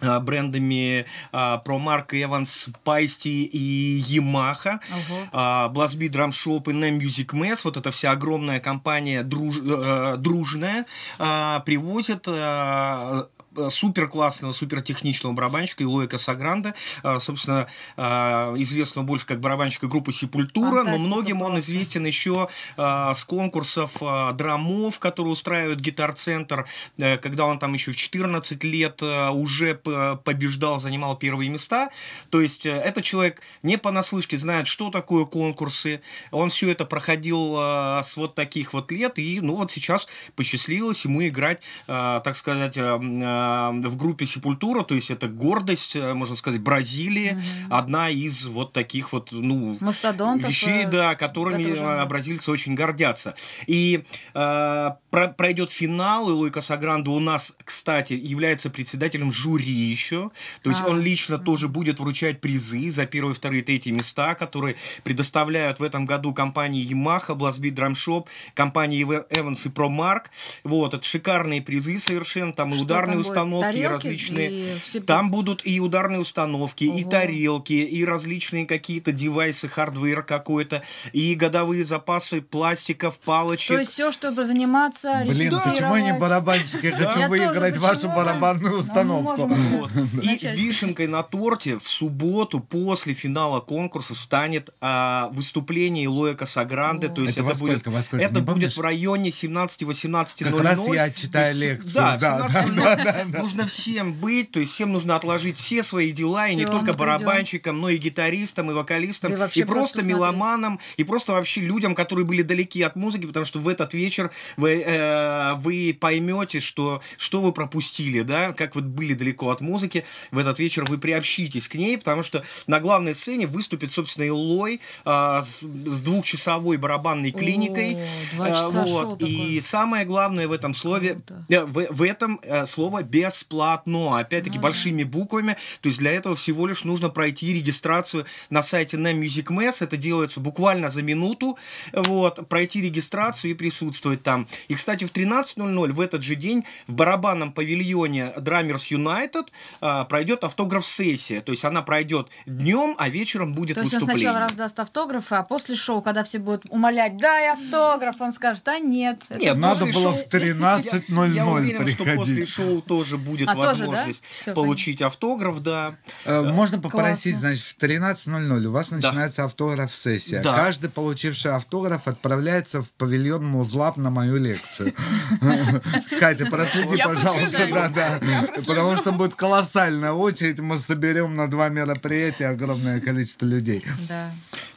[0.00, 4.78] а, брендами а, ProMark, Evans, Paisty и Yamaha.
[4.90, 5.28] Ого.
[5.32, 10.16] А, Blastbeat Drum Shop и Nam Music Mess, вот эта вся огромная компания друж- э,
[10.16, 10.86] дружная,
[11.18, 13.26] а, привозит а,
[13.68, 20.12] супер классного, супер техничного барабанщика Илоя Касагранда, а, собственно, а, известного больше как барабанщика группы
[20.12, 23.92] Сепультура, но многим он известен еще с конкурсов
[24.34, 26.66] драмов, которые устраивает Гитар-центр,
[26.98, 31.90] э, когда он там еще в 14 лет э, уже побеждал, занимал первые места.
[32.30, 36.00] То есть э, этот человек не понаслышке знает, что такое конкурсы.
[36.30, 41.04] Он все это проходил э, с вот таких вот лет, и ну вот сейчас посчастливилось
[41.04, 43.41] ему играть, э, так сказать, э, э,
[43.72, 47.38] в группе Сепультура, то есть это гордость, э, можно сказать, Бразилии,
[47.70, 52.02] одна из вот таких вот, ну, Мастодонтов, вещей, э, да, которыми жанра.
[52.02, 53.34] э, бразильцы очень гордятся.
[53.66, 60.30] И э, про- пройдет финал, и Луи Касагранде у нас, кстати, является председателем жюри еще,
[60.62, 60.88] то есть А.
[60.88, 66.06] он лично тоже будет вручать призы за первые, вторые, третьи места, которые предоставляют в этом
[66.06, 70.24] году компании Yamaha, Blastbeat Drum Shop, компании Ev- Evans и ProMark.
[70.64, 73.20] Вот, это шикарные призы совершенно, там и Что ударные там?
[73.32, 74.50] Установки, и Тарелки различные...
[74.50, 77.10] и все- Там будут и ударные установки, и Ого.
[77.10, 83.68] тарелки, и различные какие-то девайсы, hardware какой-то, и годовые запасы пластиков, палочек.
[83.68, 86.20] То есть все, чтобы заниматься, Блин, почему я не репетировать.
[86.20, 86.84] барабанщик?
[86.84, 87.88] Я хочу выиграть почему?
[87.88, 89.50] вашу барабанную Ну, установку.
[90.22, 97.08] И вишенкой на торте в субботу после финала конкурса станет а, выступление Элоя Касагранде.
[97.08, 100.44] То есть Это будет, сколько, во сколько, это будет в районе 17-18.00.
[100.50, 103.21] Как раз я читаю лекцию, Да, да, в да, 17:00.
[103.24, 107.80] Нужно всем быть, то есть всем нужно отложить все свои дела, и не только барабанщикам,
[107.80, 112.82] но и гитаристам, и вокалистам, и просто меломанам, и просто вообще людям, которые были далеки
[112.82, 118.22] от музыки, потому что в этот вечер вы, э, вы поймете, что, что вы пропустили,
[118.22, 122.22] да, как вы были далеко от музыки, в этот вечер вы приобщитесь к ней, потому
[122.22, 127.96] что на главной сцене выступит, собственно, Илой э, с, с двухчасовой барабанной клиникой.
[127.96, 129.18] О, два Э, вот.
[129.18, 129.28] такое.
[129.28, 134.62] И самое главное в этом слове, э, в, в этом э, слово бесплатно, опять-таки Ну
[134.62, 134.68] да.
[134.68, 139.46] большими буквами, то есть для этого всего лишь нужно пройти регистрацию на сайте NEM Music
[139.46, 141.58] Mess, это делается буквально за минуту,
[141.92, 144.46] вот, пройти регистрацию и присутствовать там.
[144.68, 149.48] И, кстати, в 13.00 в этот же день в барабанном павильоне Drummers United
[149.80, 154.30] э, пройдет автограф-сессия, то есть она пройдет днем, а вечером будет То есть он выступление.
[154.30, 158.78] сначала раздаст автографы, а после шоу, когда все будут умолять, дай автограф, он скажет, а
[158.78, 159.22] нет.
[159.30, 162.16] Нет, Надо было шоу- в 13.00 Я уверен, что приходить.
[162.16, 163.86] после шоу тоже будет А, тоже, да?
[163.86, 165.96] возможность получить автограф, да.
[166.24, 167.48] Э, Можно попросить, Классно.
[167.48, 170.40] значит, в 13.00 у вас начинается автограф-сессия.
[170.42, 170.54] Да.
[170.54, 174.94] Каждый, получивший автограф, отправляется в павильон Музлаб на мою лекцию.
[176.18, 178.20] Катя, проследи, пожалуйста, да, да.
[178.66, 183.84] Потому что будет колоссальная очередь, мы соберем на два мероприятия огромное количество людей.
[184.08, 184.30] Да.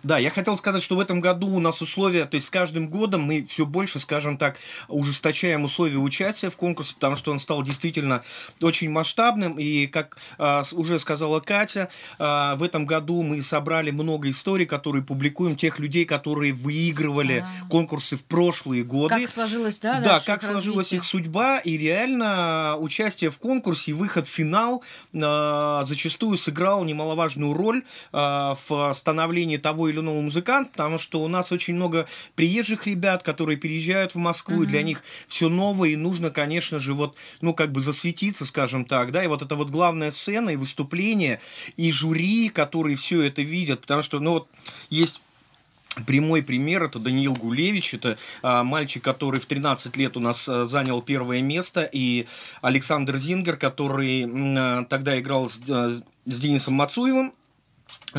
[0.06, 2.90] Да, я хотел сказать, что в этом году у нас условия, то есть с каждым
[2.90, 7.64] годом мы все больше, скажем так, ужесточаем условия участия в конкурсе, потому что он стал
[7.64, 8.22] действительно
[8.62, 9.58] очень масштабным.
[9.58, 11.90] И, как с- уже сказала Катя,
[12.20, 17.68] а, в этом году мы собрали много историй, которые публикуем тех людей, которые выигрывали А.
[17.68, 19.16] конкурсы в прошлые годы.
[19.16, 20.02] Как сложилось, да?
[20.02, 20.98] Да, как их сложилась развитие?
[21.00, 27.54] их судьба, и реально участие в конкурсе и выход в финал э, зачастую сыграл немаловажную
[27.54, 32.88] роль э, в становлении того или иного музыканта, потому что у нас очень много приезжих
[32.88, 37.16] ребят, которые переезжают в Москву, и для них все новое, и нужно, конечно же, вот,
[37.42, 41.40] ну, как бы засветиться, скажем так, да, и вот это вот главная сцена, и выступление,
[41.78, 44.50] и жюри, которые все это видят, потому что, ну, вот
[44.90, 45.22] есть
[46.06, 50.66] Прямой пример это Даниил Гулевич, это а, мальчик, который в 13 лет у нас а,
[50.66, 52.28] занял первое место, и
[52.62, 55.90] Александр Зингер, который а, тогда играл с, а,
[56.26, 57.34] с Денисом Мацуевым.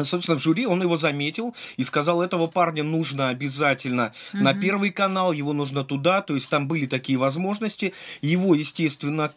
[0.05, 5.33] Собственно, в жюри он его заметил и сказал, этого парня нужно обязательно на Первый канал,
[5.33, 7.95] его нужно туда, то есть там были такие возможности.
[8.21, 9.33] Его, естественно,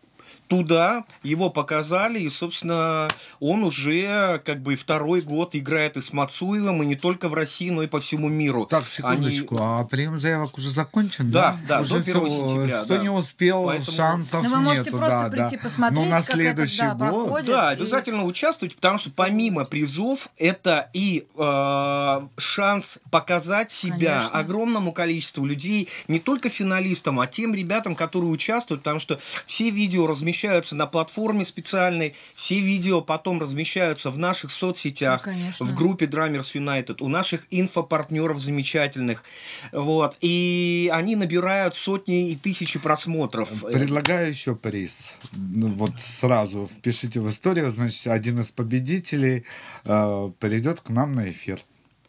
[0.47, 3.07] туда, его показали, и, собственно,
[3.39, 7.69] он уже как бы второй год играет и с Мацуевым, и не только в России,
[7.69, 8.65] но и по всему миру.
[8.65, 11.77] Так, секундочку, а прием заявок уже закончен, Да, да?
[11.77, 13.01] да, уже до 1 всё, сентября, Кто да.
[13.01, 15.63] не успел, Поэтому- шансов Ну, вы можете нету, просто да, прийти да.
[15.63, 16.97] посмотреть, Но на как это, следующий да, год...
[16.99, 17.47] проходит.
[17.47, 24.39] Да, и- обязательно участвуйте, потому что помимо призов это и э, шанс показать себя Конечно.
[24.39, 30.07] огромному количеству людей, не только финалистам, а тем ребятам, которые участвуют, потому что все видео
[30.19, 35.65] размещаются на платформе специальной, все видео потом размещаются в наших соцсетях, Ну, конечно.
[35.65, 39.23] в группе Drummers United, у наших инфопартнеров замечательных,
[39.71, 43.49] вот, и они набирают сотни и тысячи просмотров.
[43.71, 45.17] Предлагаю еще приз.
[45.33, 49.45] Ну, вот сразу впишите в историю, значит, один из победителей
[49.85, 51.59] э, придет к нам на эфир.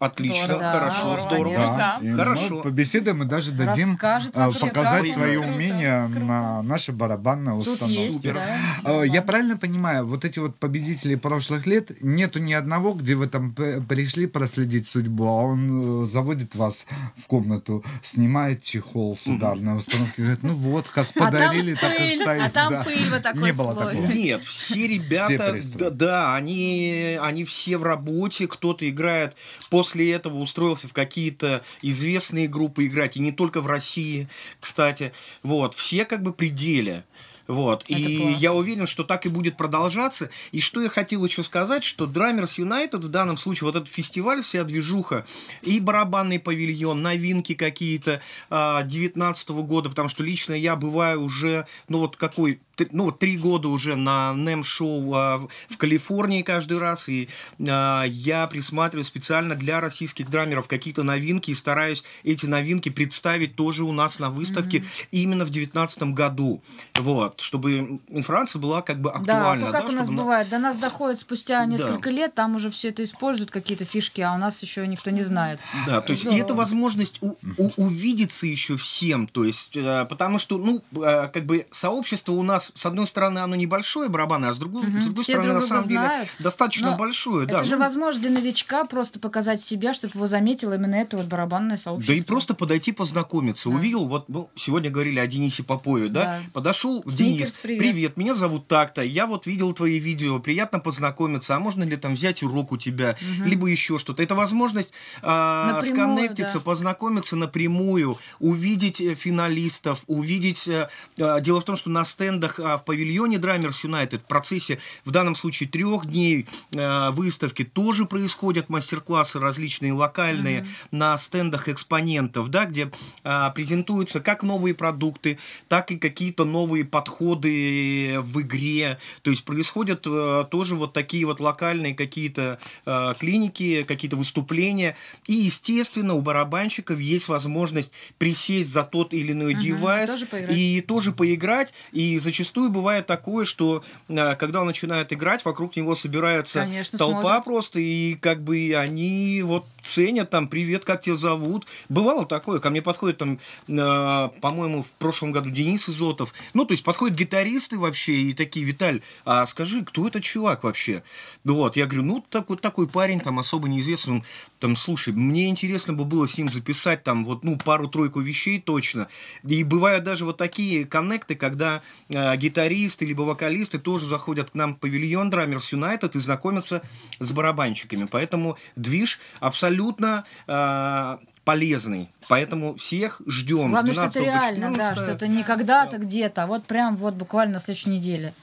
[0.01, 0.71] Отлично, Здорово.
[0.73, 1.55] хорошо, Да, здорово.
[1.77, 2.55] Да, и Хорошо.
[2.57, 6.21] мы побеседуем и даже дадим Расскажет вообще, показать как свои круто, умения круто.
[6.25, 7.93] на наши барабанные установки.
[7.93, 8.35] есть, Супер.
[8.35, 8.47] да,
[8.81, 9.27] всё, Я да.
[9.27, 14.27] правильно понимаю, вот эти вот победители прошлых лет, нету ни одного, где вы там пришли
[14.27, 16.87] проследить судьбу, а он э, заводит вас
[17.19, 21.93] в комнату, снимает чехол с ударной установки, говорит, ну вот, как А там подарили, так
[21.93, 22.43] и пыль, стоит.
[22.43, 22.85] а там да.
[22.85, 23.95] пыль вот такой Не было слой.
[23.97, 24.13] такого.
[24.13, 25.79] Нет, все ребята, приступы.
[25.79, 29.37] да, да, они, они все в работе, кто-то играет,
[29.69, 34.29] после этого устроился в какие-то известные группы играть, и не только в России,
[34.61, 37.05] кстати, вот, все как бы при деле.
[37.50, 37.83] Вот.
[37.88, 38.37] Это и классно.
[38.37, 40.31] я уверен, что так и будет продолжаться.
[40.53, 44.42] И что я хотел еще сказать, что Drummers United в данном случае, вот этот фестиваль,
[44.42, 45.26] вся движуха,
[45.62, 52.16] и барабанный павильон, новинки какие-то 19 года, потому что лично я бываю уже, ну вот
[52.16, 52.61] какой,
[52.93, 55.38] ну три года уже на NEM-шоу а,
[55.69, 57.29] в- Калифорнии каждый раз, и
[57.69, 63.85] а, я присматриваю специально для российских драмеров какие-то новинки и стараюсь эти новинки представить тоже
[63.85, 66.62] у нас на выставке именно в 2019 году,
[66.99, 69.21] вот, чтобы информация была как бы Да, а
[69.53, 69.66] актуальна.
[69.66, 71.66] то как у нас чтобы бывает, до нас доходит спустя Да.
[71.66, 75.23] несколько лет, там уже все это используют, какие-то фишки, а у нас еще никто не
[75.23, 75.59] знает.
[75.87, 80.38] Да, то есть и это возможность у- у- увидеться еще всем, то есть, э, потому
[80.38, 84.52] что, ну, э, как бы сообщество у нас, с одной стороны, оно небольшое барабаны, а
[84.52, 85.00] с другой, Мгм.
[85.00, 86.28] с другой Все стороны, на самом деле, знают.
[86.38, 87.44] достаточно Но большое.
[87.44, 91.16] Это да, же ну, возможность для новичка просто показать себя, чтобы его заметило именно это
[91.16, 92.14] вот барабанное сообщество.
[92.14, 93.68] Да и просто подойти познакомиться.
[93.68, 93.74] Да.
[93.76, 96.24] Увидел, вот ну, сегодня говорили о Денисе Попове, да?
[96.24, 96.38] Да.
[96.52, 98.16] Подошел, Сникерс, Денис, привет.
[98.16, 102.42] меня зовут так-то, я вот видел твои видео, приятно познакомиться, а можно ли там взять
[102.42, 104.22] урок у тебя, либо еще что-то.
[104.22, 106.61] Это возможность а, Напрямую, сконнектиться, да.
[106.61, 110.68] познакомиться напрямую, увидеть э, финалистов, увидеть...
[110.68, 115.11] э, э, Дело в том, что на стендах в павильоне Драмерс Юнайтед в процессе, в
[115.11, 122.64] данном случае, трех дней э, выставки тоже происходят мастер-классы различные локальные на стендах экспонентов, да,
[122.64, 122.90] где
[123.25, 128.99] а, презентуются как новые продукты, так и какие-то новые подходы в игре.
[129.23, 134.96] То есть происходят э, тоже вот такие вот локальные какие-то э, клиники, какие-то выступления.
[135.27, 140.81] И, естественно, у барабанщиков есть возможность присесть за тот или иной Мгм, девайс тоже и
[140.81, 141.73] тоже поиграть.
[141.92, 142.39] И зачастую
[142.70, 147.44] бывает такое, что э, когда он начинает играть, вокруг него собирается Конечно, толпа смотрят.
[147.44, 151.66] просто, и как бы они вот ценят там, привет, как тебя зовут.
[151.88, 156.35] Бывало такое, ко мне подходит там, э, по-моему, в прошлом году Денис Изотов.
[156.55, 161.03] Ну, то есть подходят гитаристы вообще и такие, Виталь, а скажи, кто этот чувак вообще?
[161.44, 164.24] Вот, я говорю, ну, такой, такой парень, там, особо неизвестный, Он,
[164.59, 169.09] там, слушай, мне интересно бы было с ним записать там вот, ну, пару-тройку вещей точно.
[169.46, 174.75] И бывают даже вот такие коннекты, когда э, гитаристы либо вокалисты тоже заходят к нам
[174.75, 176.83] в павильон Drummers United и знакомятся
[177.19, 178.07] с барабанщиками.
[178.11, 182.09] Поэтому движ абсолютно э, полезный.
[182.29, 183.71] Поэтому всех ждем.
[183.71, 184.97] Главное, что это 12 по реально, да, 14.
[184.97, 188.35] что это не когда-то где-то, а вот прям вот буквально на следующей неделе.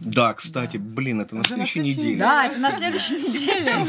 [0.00, 2.16] Да, кстати, блин, это на следующей неделе.
[2.16, 3.84] Да, это на следующей неделе.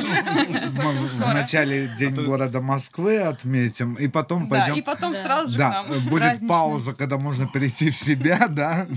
[1.17, 5.19] В начале День города Москвы отметим, и потом Да, пойдем и потом Да.
[5.19, 8.87] сразу же Да, будет пауза, когда можно перейти в себя, да.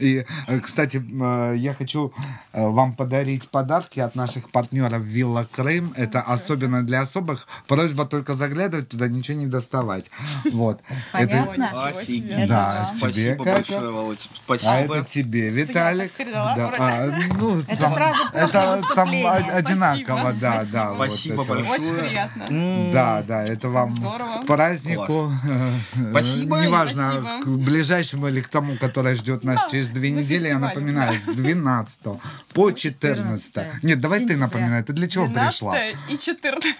[0.00, 2.12] И, э, кстати, э, я хочу
[2.52, 5.92] э, вам подарить подарки от наших партнеров Вилла Крым.
[5.96, 7.46] Это особенно для особых.
[7.68, 10.10] Просьба только заглядывать туда, ничего не доставать.
[10.50, 10.80] Вот.
[11.12, 11.86] Это- Понятно?
[11.88, 12.30] Офигеть.
[12.32, 12.96] Это Да, вам.
[12.96, 12.98] тебе,
[13.36, 14.28] Спасибо большое, Володь.
[14.34, 14.72] Спасибо.
[14.72, 16.12] А это тебе, Виталик.
[16.56, 19.28] Да, а, ну, Это там- сразу после это там выступления.
[19.52, 20.40] одинаково, Спасибо.
[20.40, 20.92] да, да.
[20.92, 21.54] вот Спасибо это.
[21.54, 21.74] большое.
[21.80, 22.92] Очень приятно.
[22.92, 24.42] Да, да, это вам Здорово.
[24.42, 25.32] к празднику.
[25.48, 25.70] э,
[26.10, 26.56] Спасибо.
[26.60, 27.42] Неважно, Спасибо.
[27.42, 31.14] к ближайшему или к тому, который ждет нас Да, через две на недели, я напоминаю,
[31.14, 32.20] с 12
[32.54, 33.52] по 14.
[33.54, 35.76] 14 Нет, давай ты напоминай, ты для чего 12 пришла?
[36.08, 36.74] и 14.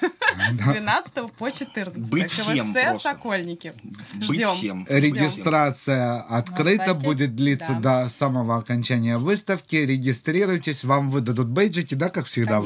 [0.54, 1.98] С 12 по 14.
[2.10, 3.02] Быть всем КВЦ.
[3.02, 3.72] Сокольники.
[4.20, 4.54] Ждем.
[4.54, 4.86] всем.
[4.88, 9.76] Регистрация открыта, будет длиться до самого окончания выставки.
[9.76, 12.62] Регистрируйтесь, вам выдадут бейджики, да, как всегда.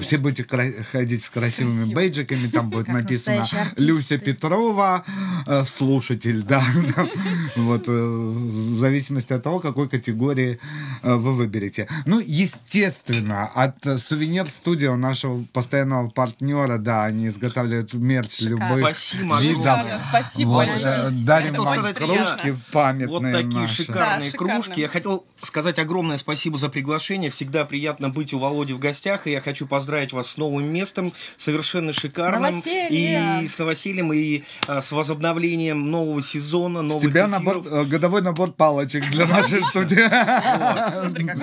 [0.00, 0.44] Все будете
[0.90, 3.46] ходить с красивыми бейджиками, там будет написано.
[3.76, 5.04] Люся Петрова,
[5.46, 6.62] э, слушатель, да.
[7.56, 10.58] Вот, э, в зависимости от того, какой категории
[11.02, 11.86] э, вы выберете.
[12.06, 18.74] Ну, естественно, от э, Сувенир Студио, нашего постоянного партнера, да, они изготавливают мерч Шикарно.
[18.76, 19.80] любых Спасибо видов.
[20.08, 20.84] Спасибо Вот, большое.
[20.94, 22.56] э, дарим вам очень кружки приятно.
[22.72, 23.74] памятные Вот такие наши.
[23.84, 24.62] шикарные Да, шикарно.
[24.62, 24.80] кружки.
[24.80, 27.30] Я хотел сказать огромное спасибо за приглашение.
[27.30, 29.26] Всегда приятно быть у Володи в гостях.
[29.26, 32.42] И я хочу поздравить вас с новым местом, совершенно шикарным.
[32.42, 33.44] новосельем!
[33.44, 37.30] И с новосельем, и а, с возобновлением нового сезона, С новых тебя эфиров.
[37.30, 40.02] набор, э, годовой набор палочек для нашей студии.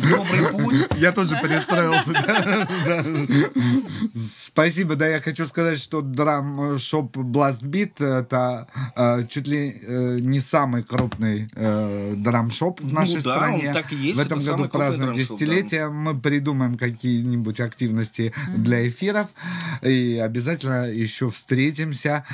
[0.10, 0.88] Добрый путь.
[0.98, 2.10] Я тоже перестроился.
[4.16, 10.40] Спасибо, да, я хочу сказать, что драм-шоп Blast Beat это э, чуть ли э, не
[10.40, 13.68] самый крупный э, драм-шоп в нашей Ну да, стране.
[13.68, 15.90] он так и есть, В это этом году самый крупный празднуем десятилетие.
[15.90, 19.28] Мы придумаем какие-нибудь активности для эфиров
[19.82, 22.26] и обязательно еще встретимся.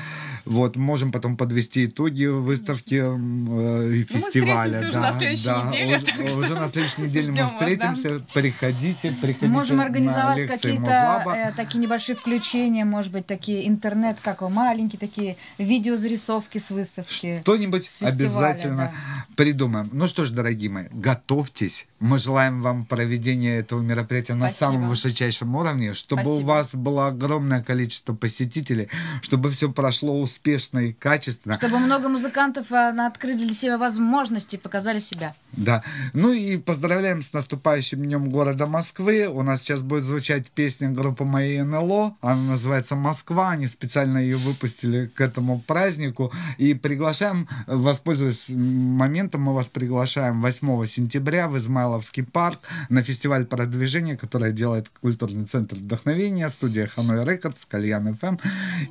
[0.45, 4.71] Вот, можем потом подвести итоги выставки э, и фестиваля.
[4.71, 7.33] встретимся уже да, на следующей да, неделе, Уже, так что уже на следующей неделе мы
[7.33, 7.57] ждем вас, да.
[7.57, 8.25] встретимся.
[8.31, 9.47] Приходите, приходите.
[9.47, 14.99] Можем на организовать какие-то э, такие небольшие включения, может быть, такие интернет, как его, маленькие
[14.99, 17.39] такие видеозарисовки с выставки.
[17.41, 18.93] Что-нибудь обязательно
[19.35, 19.89] придумаем.
[19.91, 21.87] Ну что ж, дорогие мои, готовьтесь.
[21.99, 24.59] Мы желаем вам проведения этого мероприятия на Спасибо.
[24.59, 26.47] самом высочайшем уровне, чтобы у Спасибо.
[26.47, 28.89] вас было огромное количество посетителей,
[29.23, 31.55] чтобы все прошло успешно и качественно.
[31.55, 35.33] Чтобы много музыкантов а, открыли для себя возможности, показали себя.
[35.51, 35.83] Да.
[36.13, 39.27] Ну и поздравляем с наступающим днем города Москвы.
[39.27, 42.17] У нас сейчас будет звучать песня группы моей НЛО.
[42.21, 43.51] Она называется «Москва».
[43.51, 46.31] Они специально ее выпустили к этому празднику.
[46.57, 54.17] И приглашаем, воспользуясь моментом, мы вас приглашаем 8 сентября в Измайловский парк на фестиваль продвижения,
[54.17, 58.37] который делает культурный центр вдохновения, студия Hanoi Records, Кальян ФМ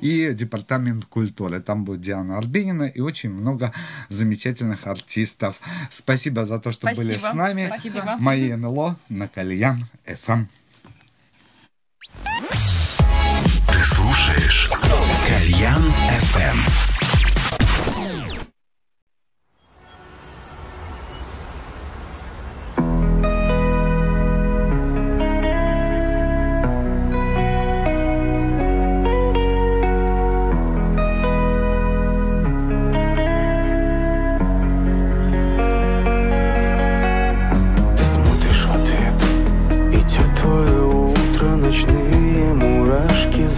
[0.01, 1.34] и департамент культуры.
[1.35, 1.61] Культуры.
[1.61, 3.71] Там будет Диана Арбенина и очень много
[4.09, 5.59] замечательных артистов.
[5.89, 7.03] Спасибо за то, что Спасибо.
[7.03, 7.67] были с нами.
[7.67, 8.15] Спасибо.
[8.19, 10.45] Мои НЛО на Кальян ФМ.
[13.67, 14.69] Ты слушаешь
[15.27, 15.83] Кальян
[16.33, 16.94] FM.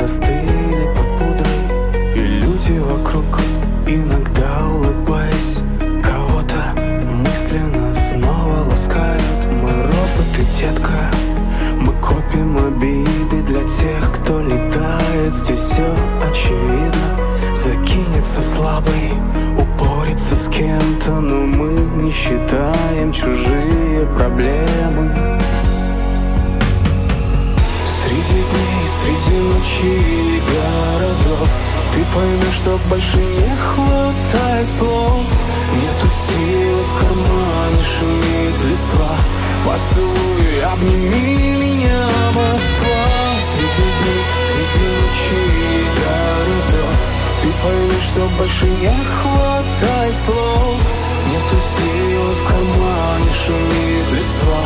[0.08, 2.16] Застыли под пудрой.
[2.16, 3.26] И люди вокруг
[3.86, 5.60] Иногда улыбаясь
[6.02, 6.76] Кого-то
[7.12, 9.48] мысленно снова ласкают.
[9.48, 11.12] Мы роботы, детка
[11.80, 15.34] Мы копим обиды для тех, кто летает.
[15.34, 15.94] Здесь все
[16.30, 17.08] очевидно.
[17.54, 19.12] Закинется слабый
[19.58, 23.57] Упорится с кем-то Но мы не считаем чужие
[29.78, 31.50] среди ночей и городов.
[31.94, 35.26] Ты поймешь, что больше не хватает слов.
[35.76, 39.16] Нету силы в кармане, шумит листва.
[39.66, 43.06] Поцелуй, обними меня, Москва.
[43.52, 46.96] Среди дней, среди ночей и городов.
[47.42, 50.80] Ты поймешь, что больше не хватает слов.
[51.30, 54.62] Нету силы в кармане, шумит листва.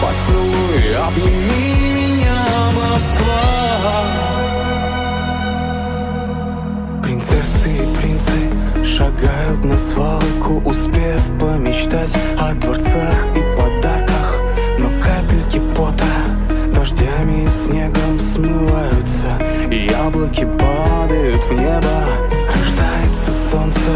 [0.00, 4.45] Поцелуй, обними меня, Москва
[7.36, 14.40] Принцессы и принцы шагают на свалку Успев помечтать о дворцах и подарках.
[14.78, 16.06] Но капельки пота
[16.74, 19.38] дождями и снегом смываются
[19.70, 22.08] И яблоки падают в небо.
[22.54, 23.90] Рождается солнце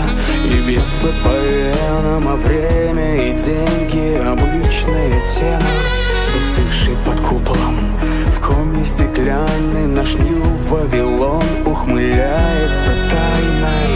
[0.44, 5.62] и бьется по венам А время и деньги обычная тема
[6.34, 7.78] Застывший под куполом
[8.50, 13.92] комья стеклянный наш Нью-Вавилон Ухмыляется тайной.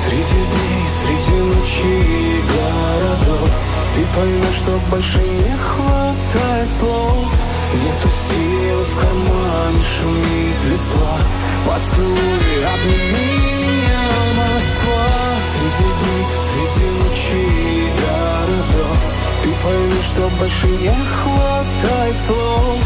[0.00, 3.50] Среди дней, среди ночей и городов
[3.94, 7.32] Ты поймешь, что больше не хватает слов.
[7.74, 11.18] Нету силы в кармане, шумит листва
[11.66, 13.28] Поцелуй, обними
[13.62, 14.04] меня,
[14.38, 15.06] Москва.
[15.50, 18.98] Среди дней, среди ночей и городов
[19.44, 22.78] Ты поймешь, что больше не хватает слов.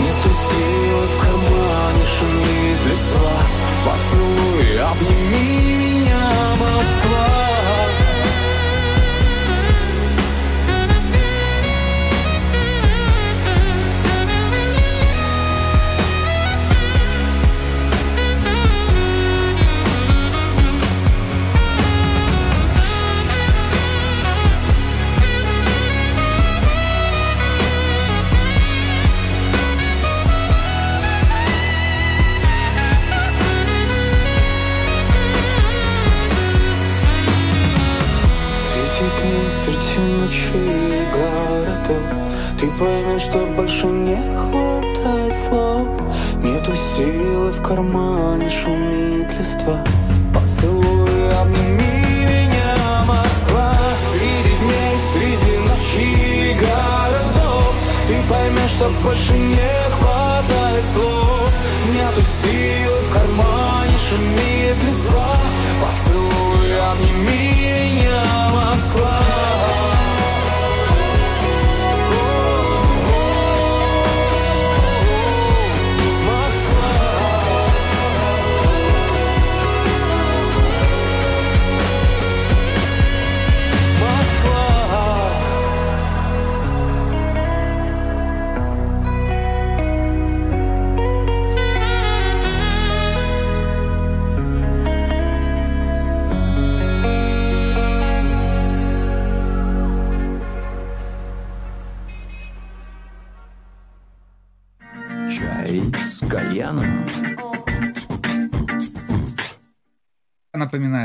[0.00, 3.32] Нету силы в кармане, шумит листва.
[3.84, 7.45] Поцелуй, обними меня, Москва
[47.66, 49.82] в кармане, шумит листва.
[50.32, 53.72] Поцелуй, обними меня, Москва.
[54.12, 57.74] Среди дней, среди ночей и городов.
[58.06, 61.50] Ты поймешь, что больше не хватает слов.
[61.92, 65.34] Нету силы в кармане, шумит листва.
[65.82, 67.45] Поцелуй, обними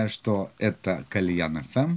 [0.02, 1.96] напоминаю, что это Кальян ФМ,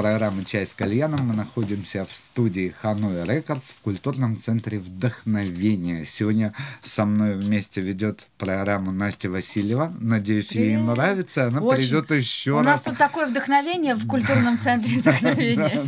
[0.00, 1.26] программа «Чай с кальяном».
[1.28, 6.06] Мы находимся в студии Hanoi Records в культурном центре «Вдохновение».
[6.06, 9.94] Сегодня со мной вместе ведет программу Настя Васильева.
[10.00, 10.86] Надеюсь, ей Привет.
[10.96, 11.48] нравится.
[11.48, 11.76] Она Очень.
[11.80, 12.66] придет еще У раз.
[12.66, 15.82] нас тут такое вдохновение в культурном центре вдохновения,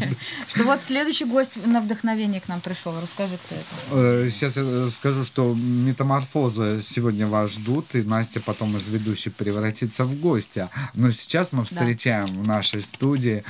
[0.46, 2.92] что вот следующий гость на вдохновение к нам пришел.
[3.00, 3.64] Расскажи, кто это.
[3.92, 10.04] Э, Сейчас я скажу, что метаморфозы сегодня вас ждут, и Настя потом из ведущей превратится
[10.04, 10.68] в гостя.
[10.92, 13.42] Но сейчас мы встречаем в нашей студии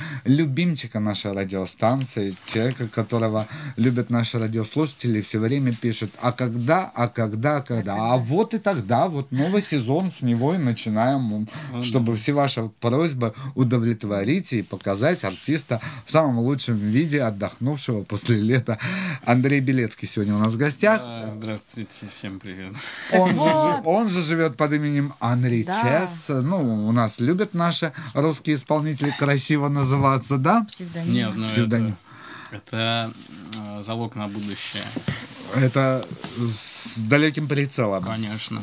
[0.53, 7.57] любимчика нашей радиостанции, человека, которого любят наши радиослушатели, все время пишут, а когда, а когда,
[7.57, 7.95] а когда.
[7.95, 11.47] А вот и тогда, вот новый сезон, с него и начинаем,
[11.81, 18.77] чтобы все ваши просьбы удовлетворить и показать артиста в самом лучшем виде, отдохнувшего после лета.
[19.25, 21.01] Андрей Белецкий сегодня у нас в гостях.
[21.31, 22.73] Здравствуйте, всем привет.
[23.11, 23.81] Он, же, вот.
[23.85, 25.81] он же живет под именем Анри Да.
[25.81, 26.27] Чес.
[26.29, 30.63] Ну, у нас любят наши русские исполнители красиво называться, да?
[30.63, 31.13] Псевдоним.
[31.13, 31.95] Нет, ну Псевдоним.
[32.51, 33.13] это, это
[33.57, 34.83] э, залог на будущее,
[35.55, 36.05] Это
[36.37, 38.03] с далеким прицелом.
[38.03, 38.61] конечно.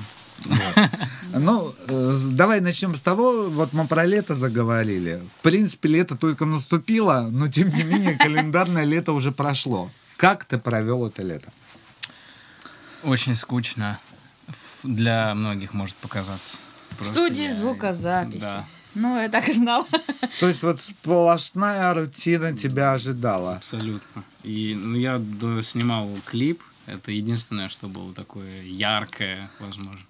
[1.35, 5.23] Ну, э, давай начнем с того, вот мы про лето заговорили.
[5.39, 9.91] В принципе, лето только наступило, но тем не менее календарное лето уже прошло.
[10.17, 11.53] Как ты провел это лето?
[13.03, 13.99] Очень скучно.
[14.83, 16.59] Для многих может показаться.
[16.93, 18.41] В Просто студии я- звукозаписи.
[18.41, 19.87] Да, Ну, я так и знала.
[20.41, 23.57] То есть вот сплошная рутина тебя ожидала.
[23.57, 24.25] абсолютно.
[24.43, 25.21] И ну, я
[25.63, 26.63] снимал клип.
[26.87, 30.01] Это единственное, что было такое яркое, возможно.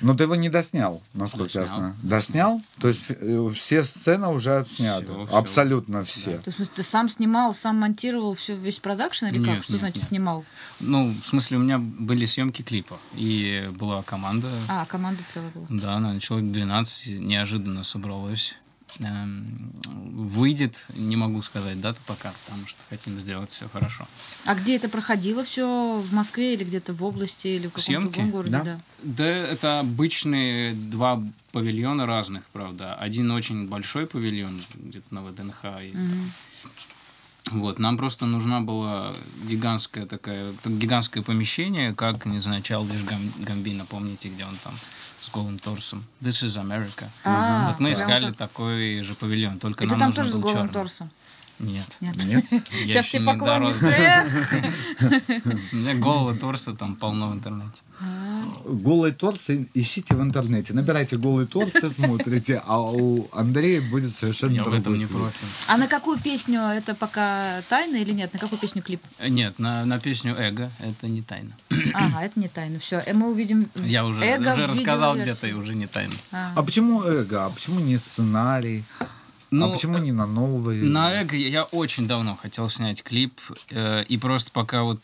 [0.00, 1.78] Но ты его не доснял, насколько я Доснял.
[1.78, 1.96] знаю.
[2.02, 2.60] Доснял?
[2.80, 5.06] То есть э, все сцены уже отсняты.
[5.06, 5.36] Всё, всё.
[5.36, 6.30] Абсолютно все.
[6.38, 9.46] То есть, в смысле, ты сам снимал, сам монтировал все, весь продакшн или как?
[9.56, 10.04] Нет, Что нет, значит нет.
[10.06, 10.44] снимал?
[10.80, 12.98] Ну, в смысле, у меня были съемки клипа.
[13.14, 14.48] И была команда.
[14.68, 15.66] А, команда целая была.
[15.70, 18.54] Да, на человек 12 неожиданно собралось.
[19.00, 19.72] Эм,
[20.18, 24.06] Выйдет, не могу сказать дату пока, потому что хотим сделать все хорошо.
[24.44, 26.00] А где это проходило все?
[26.00, 28.12] В Москве или где-то в области или в каком-то Съемки?
[28.14, 28.50] другом городе?
[28.52, 28.64] Да.
[28.64, 28.80] Да.
[29.02, 31.22] Да, это обычные два
[31.52, 32.94] павильона разных, правда.
[32.94, 35.64] Один очень большой павильон, где-то на ВДНХ.
[35.82, 36.32] и- Мгм.
[37.52, 39.14] Вот, нам просто нужна была
[39.48, 44.74] гигантская такая, так, гигантское помещение, как, не знаю, Gam- Gambino, помните, где он там
[45.20, 46.04] с голым торсом.
[46.20, 47.08] This is America.
[47.24, 48.36] А, вот мы искали так.
[48.36, 51.10] такой же павильон, только ты нам там нужен тоже с голым торсом?
[51.58, 51.96] Нет.
[52.00, 52.16] Нет.
[52.24, 52.44] Нет?
[52.84, 53.18] Я Сейчас все.
[53.82, 54.52] Эх!
[55.72, 57.80] У меня голого торса там полно в интернете.
[58.64, 60.72] Голый торс и- ищите в интернете.
[60.72, 65.06] Набирайте голый торс и смотрите, а у Андрея будет совершенно Я в другой этом не
[65.06, 65.44] профи.
[65.66, 68.32] А на какую песню это пока тайна или нет?
[68.32, 69.00] На какую песню клип?
[69.18, 71.56] Э, Нет, на, на песню «Эго» это не тайна.
[71.94, 72.78] Ага, это не тайна.
[72.78, 73.68] Все, мы увидим.
[73.74, 76.12] Я уже, Эго уже рассказал где-то, и уже не тайна.
[76.30, 76.52] А.
[76.54, 77.46] А почему эго?
[77.46, 78.84] А почему не сценарий?
[79.50, 80.82] Ну, а почему не на новый?
[80.82, 83.40] На Эго я очень давно хотел снять клип,
[83.70, 85.00] э, и просто пока вот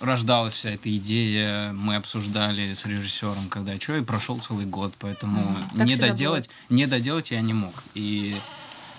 [0.00, 5.56] рождалась вся эта идея, мы обсуждали с режиссером, когда что, и прошел целый год, поэтому
[5.74, 7.74] не доделать, не доделать я не мог.
[7.94, 8.34] И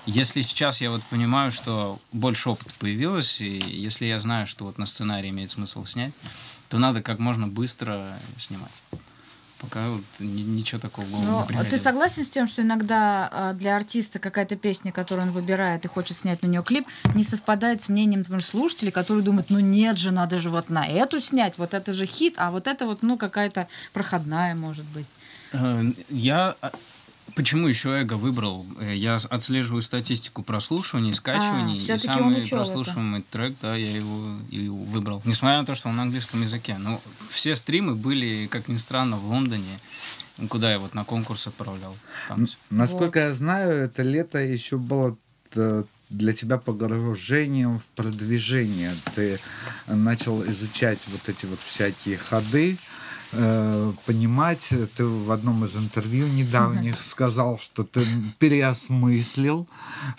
[0.05, 4.77] если сейчас я вот понимаю, что больше опыта появилось, и если я знаю, что вот
[4.77, 6.13] на сценарий имеет смысл снять,
[6.69, 8.71] то надо как можно быстро снимать.
[9.59, 11.77] Пока вот ни- ничего такого в голову Но не Ну, ты приходило.
[11.79, 16.15] согласен с тем, что иногда а, для артиста какая-то песня, которую он выбирает и хочет
[16.15, 20.11] снять на нее клип, не совпадает с мнением, например, слушателей, которые думают, ну нет же,
[20.11, 23.17] надо же вот на эту снять, вот это же хит, а вот это вот, ну,
[23.17, 25.07] какая-то проходная, может быть.
[25.53, 26.71] Э, Я а,
[27.35, 28.65] почему еще эго выбрал?
[28.79, 32.55] Э, Я отслеживаю статистику прослушиваний, скачиваний, и всё-таки он самый учёл это.
[32.57, 35.21] прослушиваемый трек, да, я его и выбрал.
[35.25, 36.77] Несмотря на то, что он на английском языке.
[36.79, 39.79] Но все стримы были, как ни странно, в Лондоне,
[40.49, 41.95] куда я вот на конкурс отправлял.
[42.27, 42.47] Там.
[42.69, 45.17] Насколько я знаю, это лето еще было
[45.55, 48.93] э, для тебя погружением в продвижение.
[49.15, 49.39] Ты
[49.87, 52.77] начал изучать вот эти вот всякие ходы,
[53.31, 54.73] э, понимать.
[54.95, 58.01] Ты в одном из интервью недавних сказал, что ты
[58.39, 59.67] переосмыслил,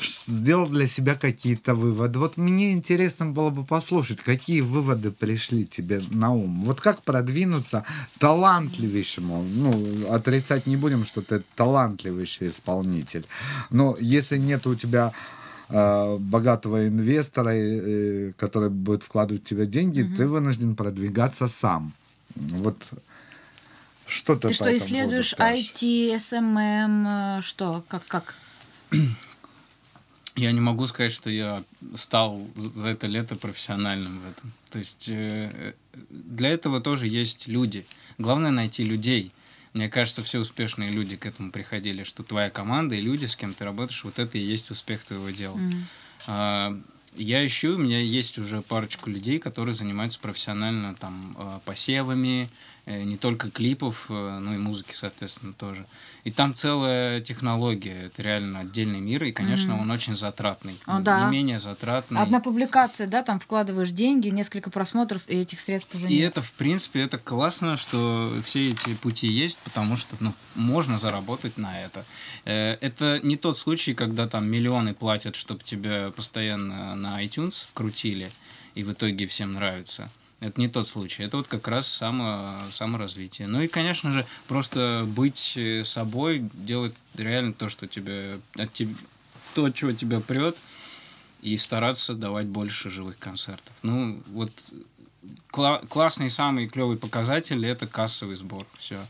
[0.00, 2.18] сделал для себя какие-то выводы.
[2.18, 6.62] Вот мне интересно было бы послушать, какие выводы пришли тебе на ум.
[6.62, 7.84] Вот как продвинуться
[8.18, 13.26] талантливейшему, ну, отрицать не будем, что ты талантливейший исполнитель,
[13.70, 15.12] но если нет у тебя
[15.68, 21.92] э, богатого инвестора, э, который будет вкладывать в тебя деньги, ты вынужден продвигаться сам.
[22.38, 22.78] Вот
[24.06, 25.58] что ты что, этому исследуешь поводу?
[25.58, 28.34] IT, SMM, э, что, как, как?
[30.34, 31.62] Я не могу сказать, что я
[31.94, 34.52] стал за это лето профессиональным в этом.
[34.70, 35.72] То есть э, э,
[36.10, 37.84] для этого тоже есть люди.
[38.18, 39.32] Главное найти людей.
[39.74, 43.52] Мне кажется, все успешные люди к этому приходили, что твоя команда и люди, с кем
[43.52, 45.56] ты работаешь, вот это и есть успех твоего дела.
[45.56, 46.84] Мгм.
[47.18, 52.48] Я ищу, у меня есть уже парочку людей, которые занимаются профессионально там э, посевами,
[52.96, 55.84] не только клипов, э, но и музыки, соответственно, тоже.
[56.24, 59.82] И там целая технология, это реально отдельный мир, и, конечно, Мгм.
[59.82, 60.76] он очень затратный.
[60.86, 61.24] О, да.
[61.24, 62.20] Не менее затратный.
[62.20, 66.32] Одна публикация, да, там вкладываешь деньги, несколько просмотров, и этих средств уже И нет.
[66.32, 71.56] это, в принципе, это классно, что все эти пути есть, потому что ну, можно заработать
[71.58, 72.04] на это.
[72.44, 78.30] Э, Это не тот случай, когда там миллионы платят, чтобы тебя постоянно на iTunes крутили,
[78.74, 80.08] и в итоге всем нравится.
[80.40, 81.24] Это не тот случай.
[81.24, 83.48] Это вот как раз само, саморазвитие.
[83.48, 88.96] Ну и, конечно же, просто быть э, собой, делать реально то, что тебе, от теб-
[89.54, 90.56] то, от чего тебя прет,
[91.42, 93.72] и стараться давать больше живых концертов.
[93.82, 94.52] Ну, вот
[95.52, 98.66] кла- классный самый клевый показатель это кассовый сбор.
[98.78, 99.00] Все.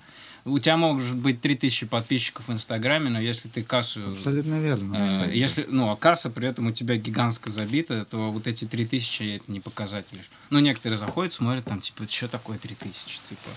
[0.48, 4.00] У тебя может быть 3000 подписчиков в Инстаграме, но если ты кассу...
[4.08, 5.26] Абсолютно верно.
[5.26, 9.36] э, если, ну, а касса при этом у тебя гигантско забита, то вот эти 3000
[9.36, 10.22] это не показатель.
[10.50, 13.20] Ну, некоторые заходят, смотрят, там, типа, что такое 3000?
[13.28, 13.50] Типа,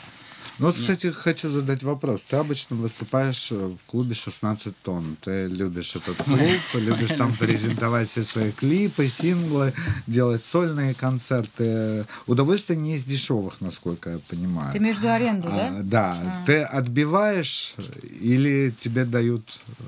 [0.60, 2.22] Ну, вот, кстати, хочу задать вопрос.
[2.30, 5.18] Ты обычно выступаешь э, в клубе 16 тонн.
[5.22, 6.39] Ты любишь этот клуб,
[6.74, 9.74] любишь там презентовать все свои клипы, синглы,
[10.08, 12.06] делать сольные концерты.
[12.28, 14.72] Удовольствие не из дешевых, насколько я понимаю.
[14.72, 15.82] Ты между аренду, А, да?
[15.84, 16.18] да.
[16.22, 16.45] А.
[16.45, 17.74] Ты отбиваешь
[18.20, 19.62] или тебе дают...
[19.80, 19.84] э,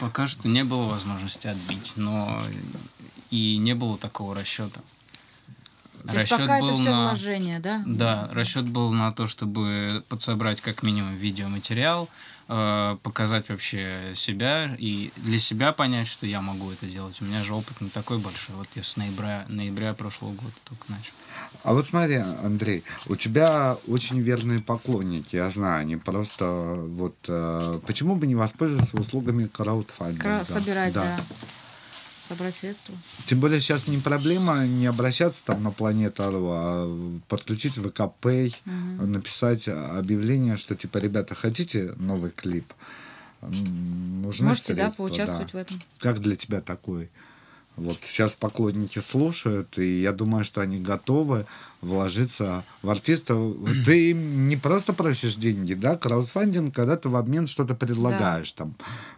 [0.00, 2.42] пока что не было возможности отбить, но
[3.30, 4.80] и не было такого расчета.
[6.12, 7.82] То есть пока это все вложение, да?
[7.86, 12.08] Да, расчет был на то, чтобы подсобрать как минимум видеоматериал,
[12.48, 17.20] э, показать вообще себя и для себя понять, что я могу это делать.
[17.20, 18.54] У меня же опыт не такой большой.
[18.56, 21.12] Вот я с ноября, ноября прошлого года только начал.
[21.62, 27.16] А вот смотри, Андрей, у тебя очень верные поклонники, я знаю, они просто вот...
[27.28, 30.22] э, почему бы не воспользоваться услугами краудфандинга?
[30.22, 31.20] Кра- Собирать, да.
[32.28, 32.94] Собрать средства.
[33.24, 39.12] Тем более сейчас не проблема не обращаться там на планету.ру, а подключить ВКП, Мгм.
[39.12, 42.66] написать объявление, что типа, ребята, хотите новый клип?
[43.40, 45.80] Нужны Можете, да, средства, поучаствовать в этом.
[45.98, 47.08] Как для тебя такой?
[47.76, 51.46] Вот сейчас поклонники слушают, и я думаю, что они готовы
[51.80, 53.34] вложиться в артиста.
[53.84, 58.74] Ты им не просто просишь деньги, да, краудфандинг, когда ты в обмен что-то предлагаешь, там,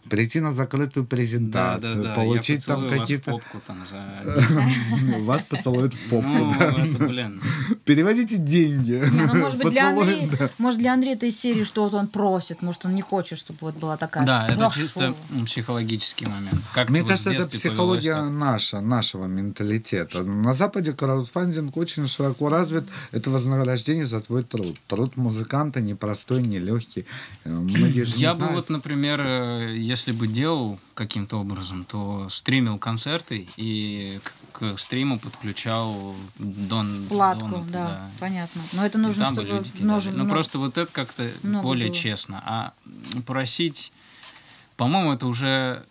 [0.09, 3.31] прийти на закрытую презентацию, получить я там поцелую вас в какие-то...
[3.31, 5.21] попку там за...
[5.21, 6.67] Вас поцелуют в попку, Ну, да.
[6.67, 7.41] это, блин.
[7.85, 8.93] Переводите деньги.
[8.93, 10.51] Не, ну, может быть, для Андрея, да.
[10.59, 13.59] может, для Андрея это из серии, что вот он просит, может, он не хочет, чтобы
[13.63, 14.27] вот была такая.
[14.27, 15.17] Да, это «Прошу чисто вас».
[15.39, 16.61] м, психологический момент.
[16.75, 20.23] Как Мне кажется, это психология наша, нашего менталитета.
[20.23, 22.85] На Западе краудфандинг очень широко развит.
[23.13, 24.77] Это вознаграждение за твой труд.
[24.89, 27.07] Труд музыканта непростой, нелегкий.
[27.45, 28.55] Э, Многие же Я бы знают.
[28.57, 34.21] вот, например, э, если бы делал каким-то образом, то стримил концерты и
[34.53, 38.61] к, к стриму подключал дон, Платку, донаты, да, понятно.
[38.73, 41.89] Но это И нужно, там бы чтобы люди множе- Ну, просто вот это как-то более
[41.89, 41.97] было.
[41.97, 42.43] честно.
[42.45, 42.73] А
[43.27, 43.93] просить,
[44.77, 45.85] по-моему, это уже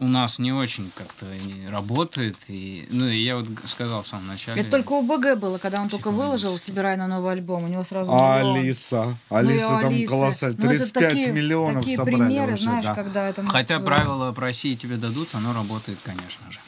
[0.00, 2.36] у нас не очень как-то и работает.
[2.48, 4.60] И, ну, и я вот сказал в самом начале.
[4.60, 7.84] Это только у БГ было, когда он только выложил, собирая на новый альбом, у него
[7.84, 8.56] сразу миллион.
[8.56, 9.16] Алиса.
[9.30, 10.10] Ну Алиса там Алисы.
[10.10, 10.56] колоссально.
[10.58, 12.94] Ну, это 35 такие- миллионов такие собрали примеры, уже, знаешь, да.
[12.94, 13.46] когда это...
[13.46, 16.58] Хотя правило «проси и тебе дадут», оно работает, конечно же.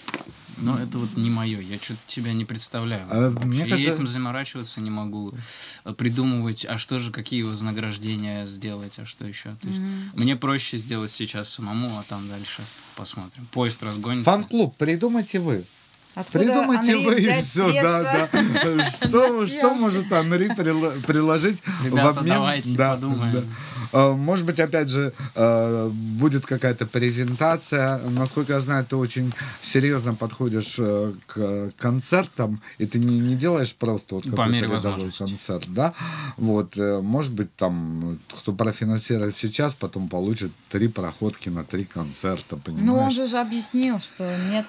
[0.62, 3.06] Но это вот не мое, я что-то тебя не представляю.
[3.10, 5.34] А, мне И кажется- этим заморачиваться не могу,
[5.84, 9.56] э, придумывать, а что же, какие вознаграждения сделать, а что еще.
[9.60, 10.10] То есть Мгм.
[10.14, 12.62] мне проще сделать сейчас самому, а там дальше
[12.96, 13.46] посмотрим.
[13.52, 14.30] Поезд разгонится.
[14.30, 15.64] Фан-клуб придумайте вы.
[16.14, 18.74] Откуда Придумайте Анри вы и все, да, средства?
[18.76, 18.90] да.
[18.90, 20.48] Что, что может Анри
[21.06, 22.34] приложить Ребята, в обмен?
[22.34, 23.32] давайте Да, подумаем.
[23.32, 23.42] да.
[23.92, 27.98] А, Может быть, опять же, э, будет какая-то презентация.
[27.98, 33.74] Насколько я знаю, ты очень серьезно подходишь э, к концертам, и ты не, не делаешь
[33.74, 35.24] просто вот какой-то возможности.
[35.24, 35.94] концерт, да?
[36.36, 42.56] Вот, э, может быть, там, кто профинансирует сейчас, потом получит три проходки на три концерта,
[42.56, 42.86] понимаешь?
[42.86, 44.66] Ну, он же уже объяснил, что нет,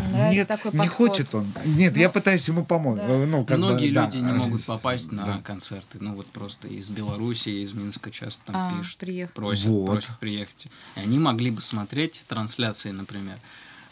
[0.00, 1.08] не нравится Нет, такой не подход.
[1.08, 1.52] хочет он.
[1.64, 2.98] Нет, я пытаюсь ему помочь.
[2.98, 3.06] да.
[3.08, 4.04] Э, Ну, как бы, Многие да.
[4.06, 5.38] люди не могут попасть на Да.
[5.44, 5.98] концерты.
[6.00, 8.96] Ну вот просто из Беларуси, из Минска часто там А, пишут.
[8.98, 9.34] приехать.
[9.34, 9.86] Просят, Вот.
[9.92, 10.66] просят приехать.
[10.96, 13.38] И они могли бы смотреть трансляции, например.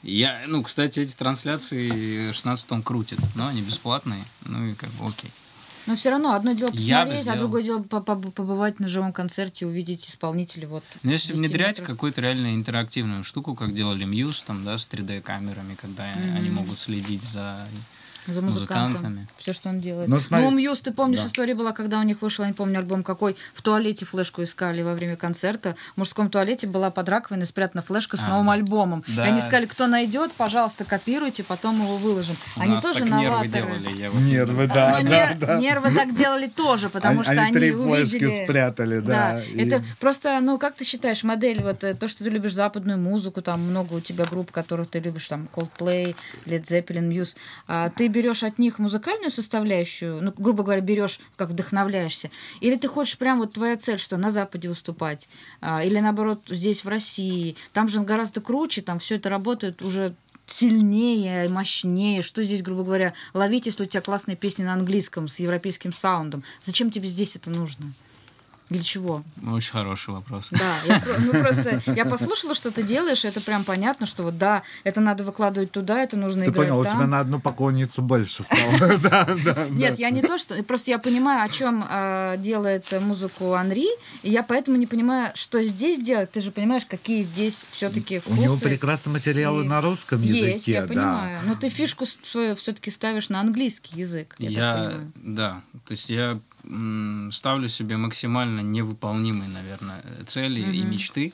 [0.02, 4.24] Я, ну, кстати, эти трансляции 16 том крутят, но они бесплатные.
[4.46, 5.30] Ну и как бы окей.
[5.86, 9.66] Но все равно одно дело посмотреть, а другое дело по- по- побывать на живом концерте,
[9.66, 10.66] увидеть исполнителей.
[10.66, 14.86] Вот, Но если 10 внедрять какую-то реально интерактивную штуку, как делали Muse, там, да, с
[14.86, 16.36] 3D-камерами, когда Мгм.
[16.36, 17.56] они могут следить за
[18.32, 18.90] За музыкантом.
[18.92, 19.28] музыкантами.
[19.38, 20.08] Все, что он делает.
[20.08, 21.26] Ну, Ну, смотри- у Мьюз, ты помнишь, Да.
[21.26, 24.82] история была, когда у них вышел, я не помню, альбом какой, в туалете флешку искали
[24.82, 25.76] во время концерта.
[25.94, 28.52] В мужском туалете была под раковиной спрятана флешка с А, новым да.
[28.52, 29.04] альбомом.
[29.08, 29.26] Да.
[29.26, 32.36] И они сказали, кто найдет, пожалуйста, копируйте, потом его выложим.
[32.56, 33.50] У они нас тоже так нервы новаторы.
[33.80, 33.98] делали.
[33.98, 35.58] Я вот Нервы, да, Ну, да, нер- да.
[35.58, 38.44] Нервы так делали тоже, потому Они- что они три флешки увидели...
[38.44, 42.30] спрятали, да, и- Это просто, ну, как ты считаешь, модель, вот э, то, что ты
[42.30, 46.14] любишь западную музыку, там много у тебя групп, которых ты любишь, там, Coldplay,
[46.46, 51.50] Led Zeppelin, Muse, а ты берешь от них музыкальную составляющую, ну, грубо говоря, берешь, как
[51.50, 55.28] вдохновляешься, или ты хочешь прям вот твоя цель, что на Западе выступать,
[55.60, 60.14] а, или наоборот здесь в России, там же гораздо круче, там все это работает уже
[60.46, 62.22] сильнее, мощнее.
[62.22, 66.42] Что здесь, грубо говоря, ловить, если у тебя классные песни на английском с европейским саундом?
[66.60, 67.92] Зачем тебе здесь это нужно?
[68.70, 69.22] Для чего?
[69.50, 70.48] Очень хороший вопрос.
[70.52, 74.38] Да, я, ну просто я послушала, что ты делаешь, и это прям понятно, что вот
[74.38, 76.92] да, это надо выкладывать туда, это нужно Ты играть понял, у там.
[76.94, 78.98] тебя на одну поклонницу больше стало.
[79.00, 80.62] Да, да, Нет, я не то, что...
[80.62, 81.84] Просто я понимаю, о чем
[82.40, 83.86] делает музыку Анри,
[84.22, 86.30] и я поэтому не понимаю, что здесь делать.
[86.30, 88.40] Ты же понимаешь, какие здесь все-таки У вкусы.
[88.40, 90.86] него прекрасные материалы И на русском Есть, языке, я да.
[90.86, 91.38] понимаю.
[91.46, 94.36] Но ты фишку свою все-таки ставишь на английский язык.
[94.38, 95.12] Я, так Я, понимаю.
[95.16, 96.38] да, то есть я
[97.32, 100.90] ставлю себе максимально невыполнимые, наверное, цели и Мгм.
[100.90, 101.32] мечты.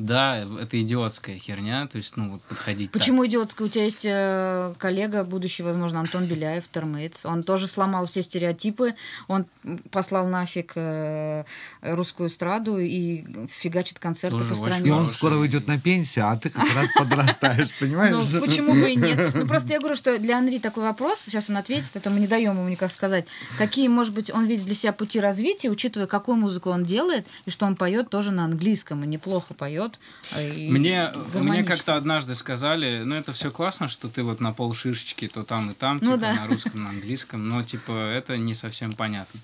[0.00, 3.00] Да, это идиотская херня, то есть, ну, вот подходить так.
[3.00, 3.66] Почему идиотская?
[3.66, 7.26] У тебя есть э, коллега, будущий, возможно, Антон Беляев, Термейтс.
[7.26, 8.94] Он тоже сломал все стереотипы.
[9.28, 9.44] Он
[9.90, 11.44] послал нафиг э,
[11.82, 14.88] русскую эстраду и фигачит концерты Тоже по стране.
[14.88, 18.40] И он скоро уйдет на пенсию, а ты как раз подрастаешь, Ну, понимаешь?
[18.40, 19.32] почему бы и нет?
[19.34, 22.26] Ну, просто я говорю, что для Анри такой вопрос, сейчас он ответит, это мы не
[22.26, 23.26] даем ему никак сказать.
[23.58, 27.50] Какие, может быть, он видит для себя пути развития, учитывая, какую музыку он делает, и
[27.50, 29.89] что он поет тоже на английском, и неплохо поет.
[30.32, 34.52] А и Мне, мне как-то однажды сказали, ну это все классно, что ты вот на
[34.52, 36.34] пол шишечки, то там и там, Ну типа да.
[36.34, 39.40] на русском, на английском, но типа это не совсем понятно.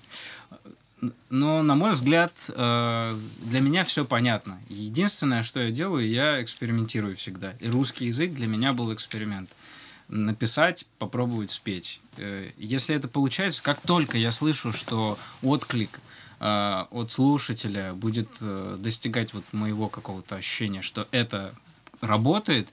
[1.29, 4.59] Но, на мой взгляд, э, для меня все понятно.
[4.67, 7.53] Единственное, что я делаю, я экспериментирую всегда.
[7.59, 9.55] И русский язык для меня был эксперимент.
[10.07, 12.01] Написать, попробовать спеть.
[12.17, 15.99] Э, Если это получается, как только я слышу, что отклик
[16.39, 21.53] э, от слушателя будет э, достигать вот моего какого-то ощущения, что это
[22.01, 22.67] работает,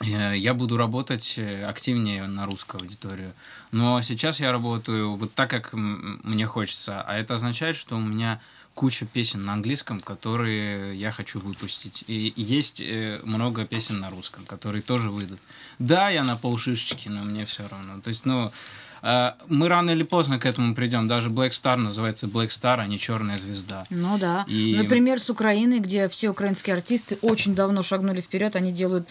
[0.00, 3.32] э, я буду работать э, активнее на русскую аудиторию.
[3.70, 7.02] Но сейчас я работаю вот так, как мне хочется.
[7.02, 8.40] А это означает, что у меня
[8.74, 12.04] куча песен на английском, которые я хочу выпустить.
[12.06, 15.40] И есть э, много песен на русском, которые тоже выйдут.
[15.78, 18.00] Да, я на полшишечки, но мне все равно.
[18.00, 18.50] То есть, ну,
[19.48, 21.08] мы рано или поздно к этому придем.
[21.08, 23.84] Даже Black Star называется Black Star, а не Черная звезда.
[23.90, 24.44] Ну да.
[24.46, 29.08] И- Например, с Украины, где все украинские артисты очень давно шагнули вперед, они делают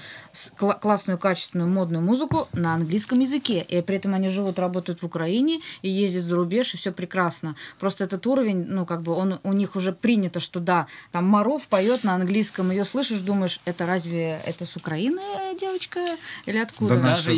[0.58, 3.66] кла- классную, качественную, модную музыку на английском языке.
[3.68, 7.56] И при этом они живут, работают в Украине и ездят за рубеж, и все прекрасно.
[7.80, 11.68] Просто этот уровень, ну, как бы, он у них уже принято, что да, там Маров
[11.68, 16.00] поет на английском, ее слышишь, думаешь, это разве это с Украины э, девочка
[16.46, 16.96] или откуда?
[16.96, 17.34] Да Даже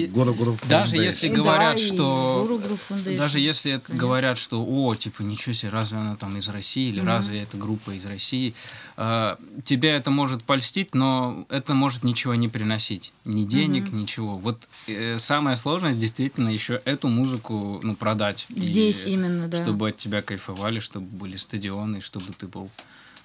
[0.70, 2.43] Даже если И да, говорят, и что...
[3.18, 4.08] Даже если это Конечно.
[4.08, 7.92] говорят, что, о, типа, ничего себе, разве она там из России, или разве это группа
[7.92, 8.54] из России,
[8.98, 13.14] э, тебя это может польстить, но это может ничего не приносить.
[13.26, 14.36] Ни денег, ничего.
[14.36, 18.46] Вот э, самая сложность действительно еще эту музыку, ну, продать.
[18.50, 19.62] И Здесь именно, да.
[19.62, 22.70] Чтобы от тебя кайфовали, чтобы были стадионы, чтобы ты был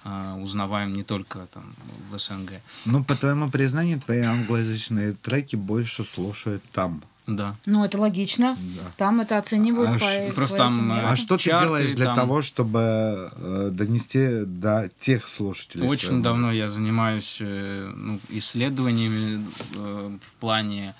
[0.03, 1.75] э, узнаваем не только там
[2.11, 2.51] в СНГ.
[2.85, 7.03] Ну, по твоему признанию, твои англоязычные треки больше слушают там.
[7.35, 7.55] Да.
[7.65, 8.57] Ну, это логично.
[8.59, 8.91] Да.
[8.97, 11.11] Там это оценивают А по, ш- по просто этим там, мерам.
[11.11, 15.87] А что ты чарты делаешь для там- того, чтобы э, донести до тех слушателей?
[15.87, 20.95] Очень свою давно я занимаюсь э, ну, исследованиями э, в плане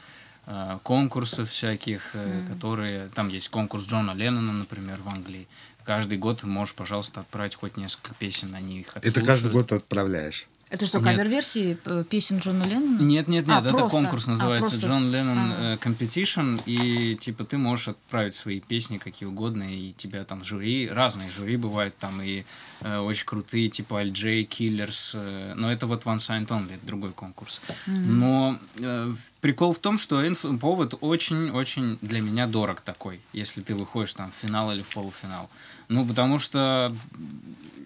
[0.45, 3.09] э, конкурсов всяких, э, которые...
[3.15, 5.47] Там есть конкурс Джона Леннона, например, в Англии.
[5.83, 9.07] Каждый год ты можешь, пожалуйста, отправить хоть несколько песен, они их музыку?
[9.07, 9.69] Это каждый отслушают.
[9.71, 10.47] год отправляешь.
[10.69, 11.77] Это что, кавер-версии
[12.09, 13.01] песен Джона Леннона?
[13.01, 13.89] Нет, нет, А, нет, это просто.
[13.89, 14.75] конкурс А, называется.
[14.77, 15.73] Джон Леннон А.
[15.73, 20.87] э, Competition, и типа ты можешь отправить свои песни какие угодно, и тебя там жюри,
[20.87, 22.43] разные жюри бывают там, и
[22.81, 27.13] э, очень крутые, типа Аль-Джей, Killers, э, но это вот One Signed Only, это другой
[27.13, 27.61] конкурс.
[27.87, 29.11] Но э,
[29.41, 34.31] прикол в том, что инф- повод очень-очень для меня дорог такой, если ты выходишь там
[34.31, 35.49] в финал или в полуфинал.
[35.87, 36.95] Ну, потому что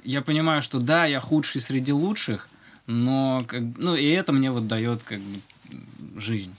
[0.03, 2.49] я понимаю, что да, я худший среди лучших,
[2.87, 6.53] но как, ну и это мне вот дает как бы жизнь.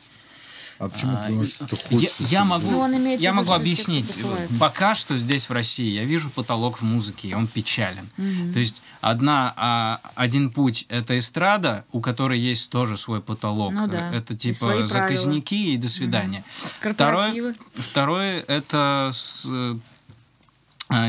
[0.80, 2.16] А почему А, думаешь, что ты я, хочешь?
[2.30, 4.12] я могу, Ну, он имеет в я могу объяснить.
[4.58, 8.08] Пока что здесь в России я вижу потолок в музыке, и он печален.
[8.52, 13.72] То есть одна, а, один путь это эстрада, у которой есть тоже свой потолок.
[13.72, 14.86] Ну да, Это и типа правила.
[14.86, 16.42] заказники и до свидания.
[16.80, 17.54] Корпоративы.
[17.74, 19.76] Второй, второй это с, э,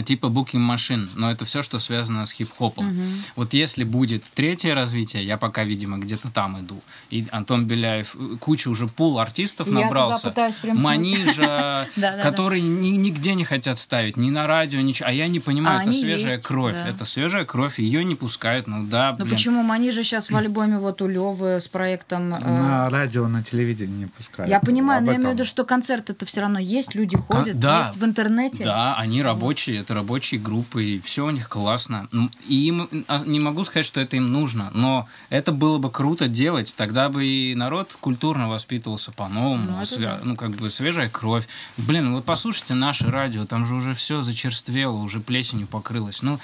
[0.05, 2.95] типа booking машин, но это все, что связано с хип-хопом.
[3.35, 6.81] Вот если будет третье развитие, я пока, видимо, где-то там иду.
[7.09, 10.31] И Антон Беляев, э, куча уже пул артистов Я набрался.
[10.31, 10.81] примкнуть.
[10.83, 11.87] Манижа,
[12.23, 15.09] которые ни- нигде не хотят ставить, ни на радио, ничего.
[15.09, 16.75] А я не понимаю, А это свежая кровь.
[16.87, 18.67] Это свежая кровь, ее не пускают.
[18.67, 19.69] Ну да, Ну почему?
[19.71, 22.33] Они же сейчас в альбоме вот у Левы с проектом...
[22.35, 24.49] э, На радио, на телевидении не пускают.
[24.49, 27.55] Я понимаю, но я имею в виду, что концерты это все равно есть, люди ходят,
[27.55, 28.63] есть в интернете.
[28.63, 32.07] Да, они рабочие, это рабочие группы, и все у них классно.
[32.47, 36.27] И им, а, не могу сказать, что это им нужно, но это было бы круто
[36.27, 40.19] делать, тогда бы и народ культурно воспитывался по-новому, Ну, свя- да.
[40.23, 41.47] ну, как бы свежая кровь.
[41.77, 46.21] Блин, вот послушайте наше радио, там же уже все зачерствело, уже плесенью покрылось.
[46.21, 46.39] Ну,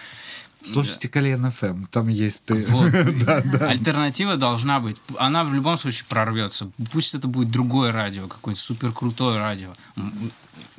[0.64, 2.66] Слушайте Кальян ФМ, там есть ты.
[2.68, 2.93] вот.
[3.62, 4.97] Альтернатива должна быть.
[5.18, 6.70] Она в любом случае прорвется.
[6.91, 9.70] Пусть это будет другое радио, какое-нибудь супер крутое радио.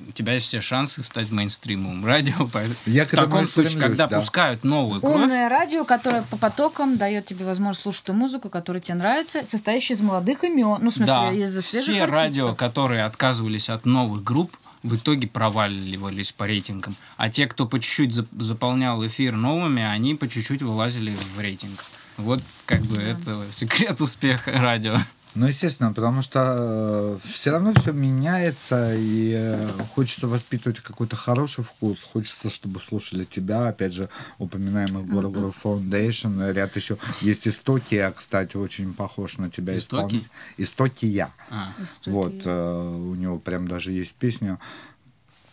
[0.06, 2.48] У тебя есть все шансы стать мейнстримовым радио.
[2.52, 4.18] поэтому Я в таком случае, стремлюсь, когда да.
[4.20, 8.80] пускают новую кровь, Умное радио, которое по потокам дает тебе возможность слушать ту музыку, которая
[8.80, 10.78] тебе нравится, состоящая из молодых имен.
[10.80, 12.10] Ну, в смысле, да, из свежих все артистов.
[12.10, 16.94] радио, которые отказывались от новых групп, в итоге проваливались по рейтингам.
[17.16, 21.84] А те, кто по чуть-чуть зап- заполнял эфир новыми, они по чуть-чуть вылазили в рейтинг.
[22.16, 24.98] Вот как бы это секрет успеха радио.
[25.34, 32.02] Ну, естественно, потому что все равно все меняется, и э, хочется воспитывать какой-то хороший вкус,
[32.02, 38.56] хочется, чтобы слушали тебя, опять же, упоминаемый Горгор Foundation, ряд еще есть истоки, я, кстати,
[38.56, 40.16] очень похож на тебя Истоки?
[40.16, 40.30] исполнитель.
[40.58, 41.30] Истоки я.
[41.48, 41.72] А.
[41.82, 42.12] Истоки.
[42.12, 44.58] Вот, э, у него прям даже есть песня,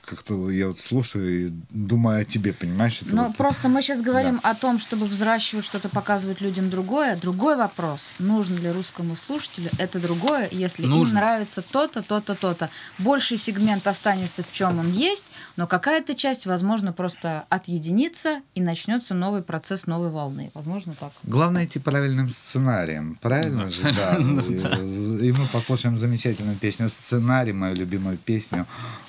[0.09, 3.01] как-то я вот слушаю и думаю о тебе, понимаешь?
[3.01, 7.15] Это Ну, вот- просто мы сейчас говорим о том, чтобы взращивать что-то, показывать людям другое.
[7.15, 11.15] Другой вопрос, нужно ли русскому слушателю это другое, если им Нужно.
[11.19, 12.69] нравится то-то, то-то, то-то.
[12.97, 19.13] Больший сегмент останется в чем он есть, но какая-то часть, возможно, просто отъединится и начнется
[19.13, 20.51] новый процесс новой волны.
[20.53, 21.11] Возможно, так.
[21.23, 23.83] Главное идти правильным сценарием, правильно же?
[23.93, 24.15] Да.
[24.17, 28.65] И, и мы послушаем замечательную песню «Сценарий», мою любимую песню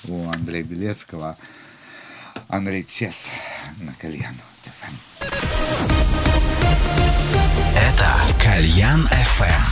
[0.09, 1.37] у Андрея Белецкого.
[2.49, 3.29] Андрей Чес
[3.79, 4.35] на кальян.
[7.77, 9.63] Это Кальян FM.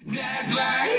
[0.00, 0.97] Не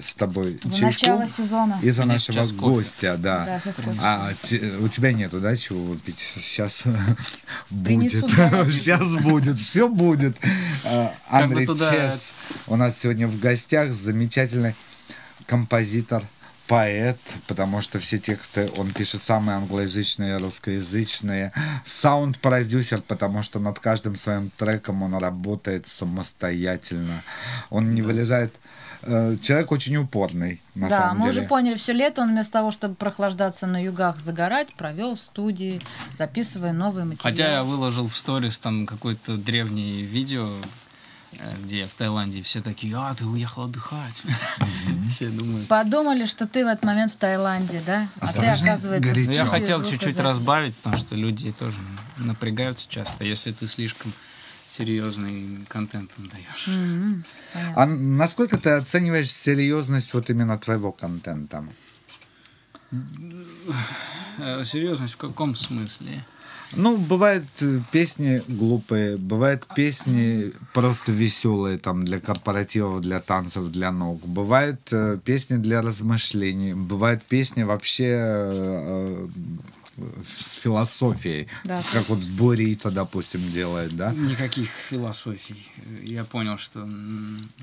[0.00, 0.84] с тобой За чайку.
[0.86, 1.78] начало сезона.
[1.82, 2.54] И за Мне нашего кофе.
[2.56, 3.44] гостя, да.
[3.46, 3.98] Да, сейчас кофе.
[4.02, 6.18] А те- у тебя нету, да, чего выпить?
[6.36, 6.82] Сейчас
[7.70, 8.12] будет.
[8.70, 9.58] Сейчас будет.
[9.58, 10.36] Все будет.
[10.84, 12.32] А, Андрей Чес
[12.66, 14.74] у нас сегодня в гостях замечательный
[15.46, 16.22] композитор,
[16.66, 21.52] поэт, потому что все тексты он пишет самые англоязычные, русскоязычные.
[21.86, 27.22] Саунд-продюсер, потому что над каждым своим треком он работает самостоятельно.
[27.70, 28.54] Он не вылезает.
[29.02, 31.40] Э, Человек очень упорный, на да, самом мы деле.
[31.40, 35.80] уже поняли, все лето он вместо того, чтобы прохлаждаться на югах, загорать, провел в студии,
[36.16, 37.30] записывая новые материалы.
[37.36, 40.50] Хотя я выложил в сторис там какое-то древнее видео,
[41.32, 44.22] э, где я в Таиланде, все такие, а, ты уехал отдыхать.
[45.10, 45.68] Все думают.
[45.68, 48.08] Подумали, что ты в этот момент в Таиланде, да?
[48.20, 51.78] А ты, оказывается, Я хотел чуть-чуть разбавить, потому что люди тоже
[52.18, 54.12] напрягаются часто, если ты слишком
[54.68, 56.68] серьезный контент им даешь.
[56.68, 57.82] М, понятно.
[57.82, 61.64] А насколько ты оцениваешь серьезность вот именно твоего контента?
[64.38, 66.24] Э, Серьезность в каком смысле?
[66.76, 73.90] Ну, бывают э, песни глупые, бывают песни просто веселые, там, для корпоративов, для танцев, для
[73.90, 74.26] ног.
[74.26, 79.28] Бывают э, песни для размышлений, бывают песни вообще э, э,
[80.24, 81.82] с философией, Да.
[81.92, 84.12] как вот Бурито, допустим, делает, да?
[84.12, 85.68] Никаких философий.
[86.02, 86.88] Я понял, что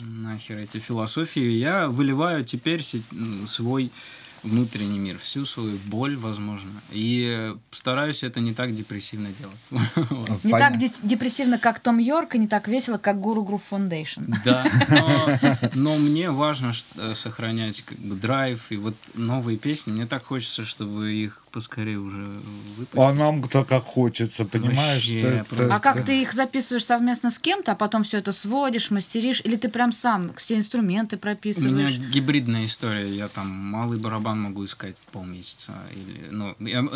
[0.01, 1.51] нахер эти философии.
[1.51, 2.81] Я выливаю теперь
[3.47, 3.91] свой
[4.45, 6.69] внутренний мир, всю свою боль, возможно.
[6.91, 9.57] И стараюсь это не так депрессивно делать.
[10.43, 14.33] Не так депрессивно, как Том Йорк, и не так весело, как Guru Groove Foundation.
[14.45, 15.29] Да, но,
[15.73, 19.91] но мне важно э, сохранять как бы драйв и вот новые песни.
[19.91, 22.17] Мне так хочется, чтобы их поскорее уже
[22.77, 22.99] выпустить.
[22.99, 25.09] А нам-то как хочется, понимаешь?
[25.09, 25.73] Вообще, это- просто.
[25.73, 29.55] А как ты их записываешь совместно с кем-то, а потом все это сводишь, мастеришь, или
[29.55, 31.97] ты прям сам все инструменты У меня прописываешь?
[31.97, 33.07] гибридная история.
[33.15, 35.71] Я там малый барабан могу искать полмесяца.
[35.93, 36.55] Или, ну,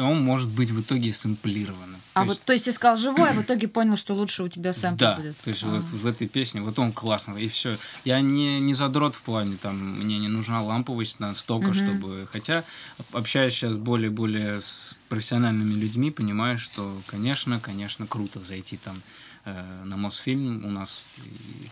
[0.10, 1.96] он может быть в итоге сэмплированным.
[2.14, 4.44] А То вот, есть- то есть ты сказал живой, а в итоге понял, что лучше
[4.44, 5.38] у тебя сэмпл да, будет.
[5.38, 5.68] то есть А.
[5.68, 7.78] вот в этой песне, вот он классный, и все.
[8.04, 12.28] Я не, не задрот в плане, там, мне не нужна ламповость настолько, чтобы...
[12.30, 12.66] Хотя,
[13.14, 19.02] общаясь сейчас более-более с профессиональными людьми, понимаю, что, конечно, конечно, круто зайти там
[19.46, 21.70] э, на Мосфильм у нас и,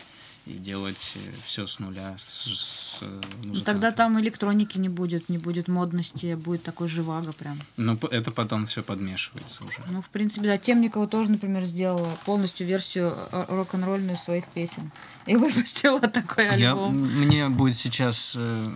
[0.52, 1.16] и делать
[1.46, 6.36] все с нуля, с, с, э, Ну, тогда там электроники не будет, не будет модности,
[6.36, 7.60] будет такой живаго прям.
[7.98, 9.80] П- это потом все подмешивается уже.
[9.90, 14.92] Ну, в принципе, да, Темникова тоже, например, сделала полностью версию э, рок-н-ролльную своих песен.
[15.26, 16.94] И выпустила такой Я, альбом.
[17.04, 18.68] м, мне будет сейчас э,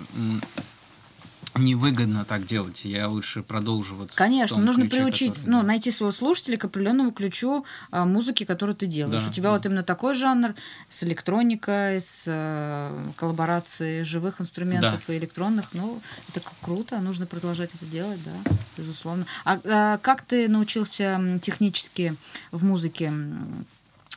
[1.55, 2.85] невыгодно так делать.
[2.85, 7.11] Я лучше продолжу вот Конечно, нужно ключе, приучить, который- ну, найти своего слушателя к определенному
[7.11, 9.23] ключу а, музыки, которую ты делаешь.
[9.23, 9.51] Да, У тебя да.
[9.55, 10.55] вот именно такой жанр
[10.89, 15.65] с электроникой, с э, коллаборацией живых инструментов и электронных.
[15.73, 19.25] Ну, это круто, нужно продолжать это делать, да, безусловно.
[19.45, 22.15] А, а как ты научился технически
[22.51, 23.11] в музыке?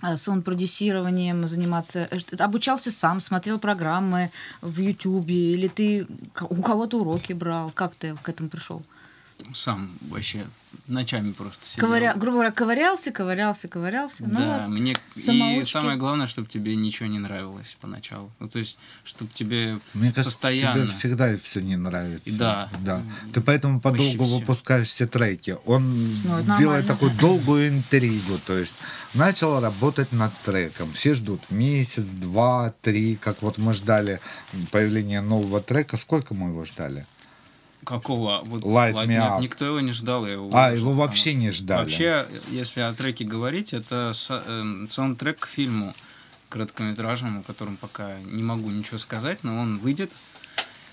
[0.05, 2.09] А, саунд-продюсированием заниматься?
[2.11, 4.31] Э, Обучался сам, смотрел программы
[4.61, 6.07] в Ютубе, или ты
[6.51, 7.71] у кого-то уроки брал?
[7.75, 8.83] Как ты к этому пришел?
[9.53, 10.47] Сам вообще
[10.89, 11.87] ночами просто сидел.
[11.87, 12.15] Ковыря...
[12.15, 14.25] Грубо говоря, ковырялся, ковырялся, ковырялся.
[14.27, 15.71] Ну, Да, мне и самоучки.
[15.73, 18.31] самое главное, чтобы тебе ничего не нравилось поначалу.
[18.41, 20.83] Ну, то есть, чтобы тебе Мне кажется, постоянно.
[20.87, 22.29] тебе всегда все не нравится.
[22.29, 22.69] И да.
[22.81, 23.03] да.
[23.33, 25.57] Ты поэтому подолгу выпускаешь все треки.
[25.67, 25.85] Он
[26.25, 26.87] Ну, делает нормально.
[26.87, 28.39] такую долгую интригу.
[28.47, 28.75] То есть
[29.15, 30.91] начал работать над треком.
[30.93, 33.17] Все ждут месяц, два, три.
[33.17, 34.21] Как вот мы ждали
[34.71, 35.97] появления нового трека.
[35.97, 37.07] Сколько мы его ждали?
[37.85, 38.41] Какого?
[38.47, 39.41] Вот, Light Light Me Up.
[39.41, 40.27] Никто его не ждал.
[40.27, 41.81] Я его А, его вообще не ждали.
[41.83, 45.95] Вообще, если о треке говорить, это са- эм, саундтрек к фильму
[46.49, 50.13] короткометражному, о котором пока не могу ничего сказать, но он выйдет.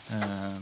[0.10, 0.54] Э,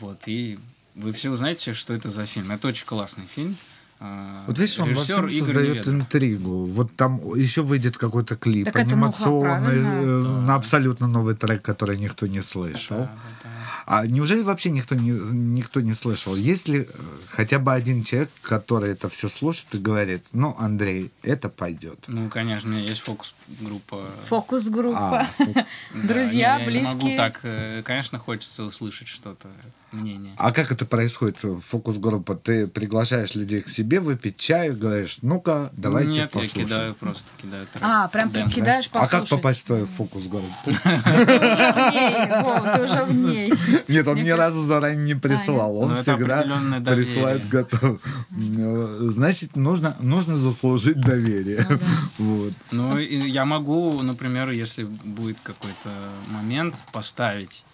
[0.00, 0.58] вот, и
[0.94, 2.50] вы все узнаете, что это за фильм.
[2.50, 3.56] Это очень классный фильм.
[4.00, 5.94] Э, Вот видишь, он во режиссер всем Игорь создает Неведов.
[5.94, 6.66] интригу.
[6.66, 9.88] Вот там еще выйдет какой-то клип Так это, анимационный правильно.
[9.88, 12.98] э, на абсолютно новый трек, который никто не слышал.
[12.98, 13.10] Да, да,
[13.44, 13.48] да.
[13.88, 16.34] А неужели вообще никто не, никто не слышал?
[16.34, 16.86] Есть ли э,
[17.28, 22.00] хотя бы один человек, который это все слушает и говорит, ну, Андрей, это пойдет?
[22.08, 24.04] Ну, конечно, у меня есть фокус-группа.
[24.26, 25.20] Фокус-группа.
[25.20, 25.64] А, Да,
[25.94, 27.16] Друзья, не, я не могу близкие.
[27.16, 27.40] так.
[27.44, 29.48] э, Конечно, хочется услышать что-то,
[29.92, 30.32] мнение.
[30.36, 32.34] а как это происходит, фокус-группа?
[32.34, 36.66] Ты приглашаешь людей к себе выпить чаю, говоришь, ну-ка, давайте Нет, я послушаем.
[36.66, 37.82] кидаю просто, кидаю трек.
[37.86, 38.52] А, прям Демка.
[38.52, 39.10] кидаешь А послушать.
[39.10, 40.44] как попасть в твой фокус город?
[40.64, 43.52] Ты уже в ней, Вов, ты уже в ней.
[43.88, 45.74] Нет, он Мне ни разу заранее не присылал.
[45.74, 46.42] Ну, Он это всегда
[46.84, 48.00] присылает готов.
[48.30, 51.66] Э, Значит, нужно, нужно заслужить доверие.
[52.18, 52.52] Вот.
[52.70, 55.90] Ну, я могу, например, если будет какой-то
[56.30, 57.64] момент, поставить.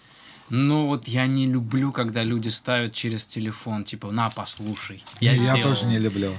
[0.49, 5.03] Но вот я не люблю, когда люди ставят через телефон, типа, на, послушай.
[5.19, 5.61] Я, Я сделал».
[5.61, 6.33] тоже не люблю.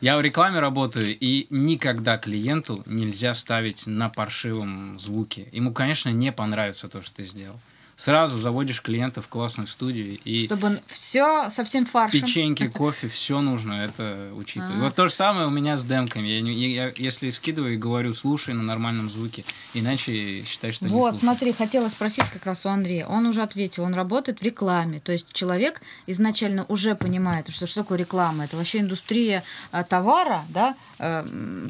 [0.00, 5.48] Я в рекламе работаю, и никогда клиенту нельзя ставить на паршивом звуке.
[5.52, 7.58] Ему, конечно, не понравится то, что ты сделал.
[7.96, 12.20] Сразу заводишь клиента в классную студию, и Чтобы все совсем фаршем.
[12.20, 14.72] печеньки, кофе, все нужно это учитывать.
[14.76, 14.80] А.
[14.82, 16.28] Вот то же самое у меня с демками.
[16.28, 20.90] Я, не- я- если скидываю и говорю, слушай на нормальном звуке, иначе считай, что не
[20.90, 21.20] Вот, слушай.
[21.20, 23.06] смотри, хотела спросить как раз у Андрея.
[23.06, 25.00] Он уже ответил, он работает в рекламе.
[25.00, 28.44] То есть человек изначально уже понимает, что, что такое реклама.
[28.44, 29.42] Это вообще индустрия
[29.72, 31.24] а, товара, да, э,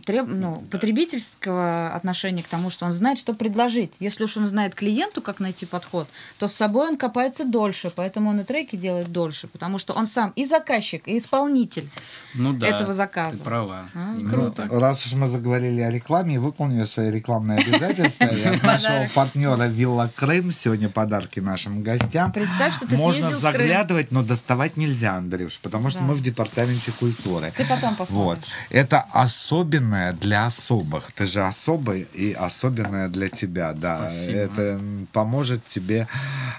[0.05, 3.93] треб- ну, потребительского отношения к тому, что он знает, что предложить.
[4.01, 6.09] Если уж он знает клиенту, как найти подход,
[6.39, 10.07] то с собой он копается дольше, поэтому он и треки делает дольше, потому что он
[10.07, 11.89] сам и заказчик, и исполнитель
[12.35, 13.39] ну, да, этого заказа.
[13.39, 13.87] Ты права.
[13.95, 14.63] А, Именно круто.
[14.63, 14.73] так.
[14.73, 18.25] Раз уж мы заговорили о рекламе, выполню свои рекламные обязательства.
[18.25, 20.53] Я от нашего партнера Вилла Крым.
[20.53, 22.33] Сегодня подарки нашим гостям.
[22.33, 27.53] Представь, что ты Можно заглядывать, но доставать нельзя, Андрюш, потому что мы в департаменте культуры.
[27.57, 27.99] Ты потом Вот.
[27.99, 28.45] посмотришь.
[28.71, 31.13] Это особенное для особых.
[31.13, 34.11] Ты же особый и особенное для тебя, да.
[34.11, 34.39] Спасибо.
[34.39, 34.81] Это
[35.13, 36.06] поможет тебе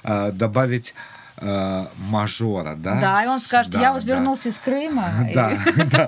[0.03, 0.93] э, добавить
[1.37, 2.95] э, мажора, да?
[2.99, 4.13] Да, и он скажет, Да, я вот да.
[4.15, 5.05] вернулся из Крыма.
[5.29, 5.33] и-
[5.91, 6.07] Да.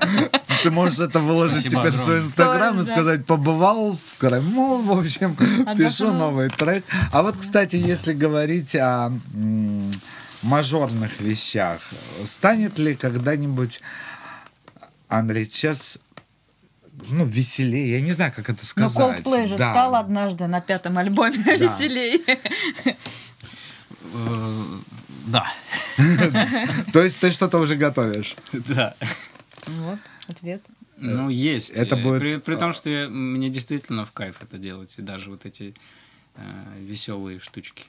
[0.63, 4.99] Ты можешь это выложить Спасибо теперь в свой инстаграм и сказать, побывал в Крыму, в
[4.99, 5.35] общем,
[5.77, 6.83] пишу новый трек.
[7.11, 9.11] А вот, кстати, если говорить о
[10.43, 11.79] мажорных вещах,
[12.25, 13.81] станет ли когда-нибудь
[15.07, 15.97] Андрей сейчас
[17.09, 19.19] ну, веселее, я не знаю, как это Ну, сказать.
[19.21, 19.71] Coldplay же Да.
[19.71, 22.19] стал однажды на пятом альбоме веселее.
[24.13, 24.79] Э,
[25.27, 25.45] Да,
[26.93, 28.35] То есть ты что-то уже готовишь?
[28.53, 28.95] да.
[29.67, 30.61] Вот, ответ.
[30.97, 31.71] Ну, есть.
[31.71, 35.01] это Э, будет- При, при том, что я- мне действительно в кайф это делать, и
[35.01, 35.73] даже вот эти
[36.79, 37.83] веселые штучки.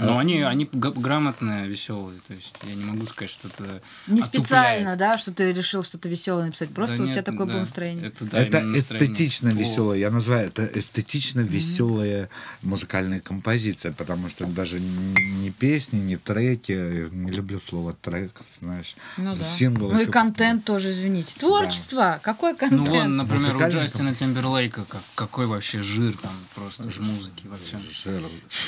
[0.00, 0.20] Но А.
[0.20, 2.18] они, они г- грамотные, веселые.
[2.26, 3.62] То есть я не могу сказать, что это
[4.06, 4.24] Не отупляет.
[4.24, 6.70] специально, да, что ты решил что-то веселое написать.
[6.70, 7.60] Просто Да у тебя такое было да.
[7.60, 8.06] настроение.
[8.06, 9.12] Это, да, это именно настроение.
[9.12, 9.98] эстетично веселое.
[9.98, 12.28] Я называю это эстетично веселая
[12.62, 17.08] музыкальная композиция, потому что даже не песни, не треки.
[17.12, 18.94] Не люблю слово трек, знаешь.
[19.16, 19.44] Ну да.
[19.44, 21.34] Сингл ну и контент тоже, извините.
[21.38, 22.20] Творчество!
[22.22, 22.88] Какой Ну контент?
[22.88, 27.80] вон, например, у Джастина Тимберлейка как, какой вообще жир там просто же музыки во всем.
[27.90, 28.22] Жир.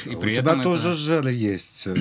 [0.07, 1.83] И У при тебя этом тоже это- жир есть.
[1.87, 1.97] э,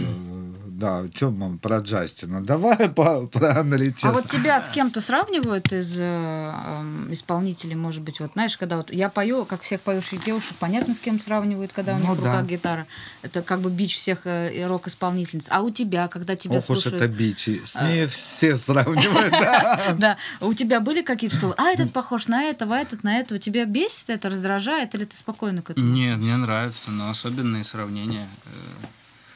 [0.67, 2.43] Да, что мы про Джастина?
[2.43, 8.01] Давай по, про Андрей А вот тебя с кем-то сравнивают из э, эм, исполнителей, может
[8.01, 11.73] быть, вот знаешь, когда вот я пою, как всех поющих девушек, понятно, с кем сравнивают,
[11.73, 12.47] когда у них Ну в руках да.
[12.47, 12.87] гитара.
[13.21, 15.47] Это как бы бич всех э, и рок-исполнительниц.
[15.49, 17.01] А у тебя, когда тебя Ох уж слушают...
[17.01, 17.61] это бичи.
[17.65, 19.95] С ней все сравнивают, да.
[19.97, 23.39] Да, у тебя были какие-то, что а этот похож на этого, а этот на этого.
[23.39, 25.87] Тебя бесит это, раздражает, или ты спокойно к этому?
[25.87, 28.27] Нет, мне нравится, но особенные сравнения.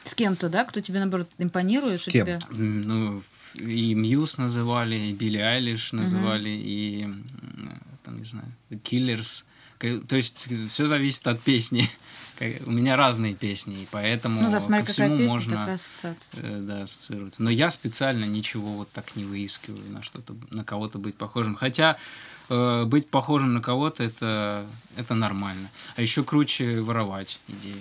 [0.06, 2.24] С кем-то, да, кто тебе, наоборот, импонирует, С кем?
[2.26, 2.40] тебя...
[2.50, 3.22] Ну,
[3.54, 7.24] и Мьюз называли, и Билли Айлиш называли, и, м,
[8.04, 9.44] там, не знаю, Killers.
[9.78, 11.88] То есть все зависит от песни.
[12.66, 16.42] У меня разные песни, и поэтому Ну да, смотри, ко всему песня, можно ассоциация.
[16.42, 17.42] э, да, ассоциироваться.
[17.42, 21.54] Но я специально ничего вот так не выискиваю, на что-то, на кого-то быть похожим.
[21.56, 21.96] Хотя
[22.50, 25.70] э, быть похожим на кого-то это, это нормально.
[25.96, 27.80] А еще круче воровать идеи.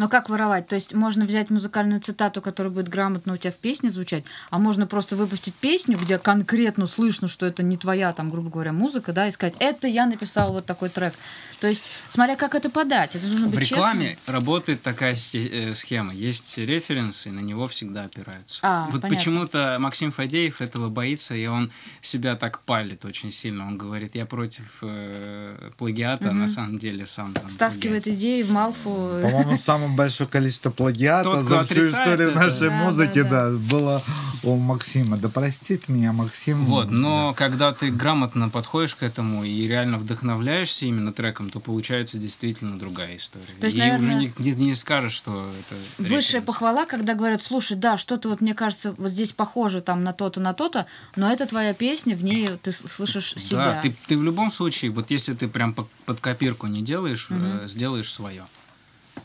[0.00, 0.66] Но как воровать?
[0.66, 4.58] То есть можно взять музыкальную цитату, которая будет грамотно у тебя в песне звучать, а
[4.58, 9.12] можно просто выпустить песню, где конкретно слышно, что это не твоя, там, грубо говоря, музыка,
[9.12, 11.12] да, и сказать, это я написал вот такой трек.
[11.60, 14.34] То есть, смотря как это подать, это нужно В быть рекламе честным.
[14.34, 16.14] работает такая э, схема.
[16.14, 18.60] Есть референсы, и на него всегда опираются.
[18.62, 21.70] А, вот почему-то Максим Фадеев этого боится, и он
[22.00, 23.66] себя так палит очень сильно.
[23.66, 28.18] Он говорит, я против э, плагиата, а на самом деле сам там Стаскивает плагиат.
[28.18, 29.18] идеи в Малфу.
[29.20, 29.58] По-моему,
[29.90, 32.38] самое большое количество плагиата Тот, за всю историю это.
[32.38, 34.02] нашей Да, музыки, да, да, было
[34.42, 35.16] у Максима.
[35.16, 36.64] Да простит меня, Максим.
[36.64, 42.18] Вот, но когда ты грамотно подходишь к этому и реально вдохновляешься именно треком, то получается
[42.18, 43.44] действительно другая история.
[43.60, 46.46] То есть, и наверное, уже не, не- не скажешь, что это Высшая референс.
[46.46, 50.40] похвала, когда говорят, слушай, да, что-то вот мне кажется, вот здесь похоже там на то-то,
[50.40, 50.86] на то-то,
[51.16, 53.74] но это твоя песня, в ней ты слышишь себя.
[53.74, 57.26] Да, ты, ты в любом случае, вот если ты прям под, под копирку не делаешь,
[57.30, 58.44] э, сделаешь свое.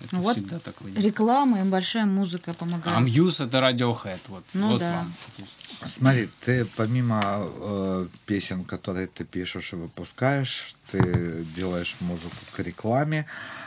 [0.05, 1.03] Это вот всегда так выйдет.
[1.03, 2.99] Реклама и большая музыка А помогает.
[3.05, 4.97] Мьюз это Radiohead, вот, Ну вот да.
[4.97, 5.13] вам.
[5.37, 12.59] Есть Смотри, ты помимо э, песен, которые ты пишешь и выпускаешь, ты делаешь музыку к
[12.59, 13.25] рекламе.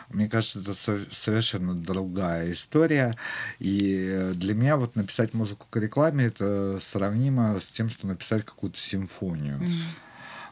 [0.08, 3.14] Мне кажется, это со- совершенно другая история.
[3.58, 8.78] И для меня вот написать музыку к рекламе это сравнимо с тем, что написать какую-то
[8.78, 9.60] симфонию.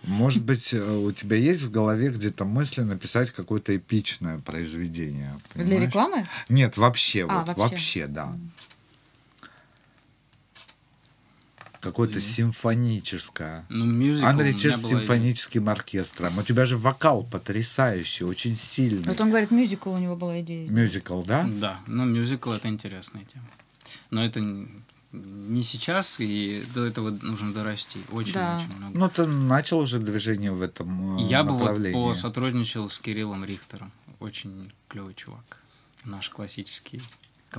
[0.06, 5.38] Может быть, э, у тебя есть в голове где-то мысли написать какое-то эпичное произведение?
[5.54, 5.82] Для понимаешь?
[5.88, 6.26] рекламы?
[6.48, 7.60] Нет, вообще, А, вот вообще.
[7.60, 8.36] вообще, да.
[11.80, 13.64] Какое-то симфоническое.
[13.68, 15.00] Ну, мюзикл Андрей Чест с была идея.
[15.00, 16.36] симфоническим оркестром.
[16.38, 19.04] У тебя же вокал потрясающий, очень сильный.
[19.04, 20.68] Вот он говорит, мюзикл у него была идея.
[20.68, 21.46] Мюзикл, да?
[21.48, 23.44] Да, но мюзикл это интересная тема.
[24.10, 24.40] Но это
[25.12, 28.00] не сейчас, и до этого нужно дорасти.
[28.08, 28.16] Да.
[28.16, 28.98] Очень-очень много.
[28.98, 32.08] Ну, ты начал уже движение в этом э, Я бы вот направлении.
[32.08, 33.92] посотрудничал с Кириллом Рихтером.
[34.20, 35.62] Очень клевый чувак.
[36.04, 37.02] Наш классический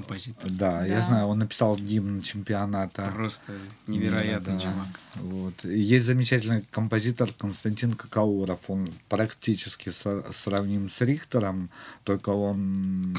[0.02, 0.50] композитор.
[0.52, 1.02] Да, я Да.
[1.08, 3.12] знаю, он написал гимн чемпионата.
[3.16, 3.52] Просто
[3.88, 4.88] невероятный Да, чувак.
[5.16, 5.66] Вот.
[5.66, 8.60] И Есть замечательный композитор Константин Какауров.
[8.70, 11.70] Он практически со- сравним с Рихтером,
[12.04, 13.16] только он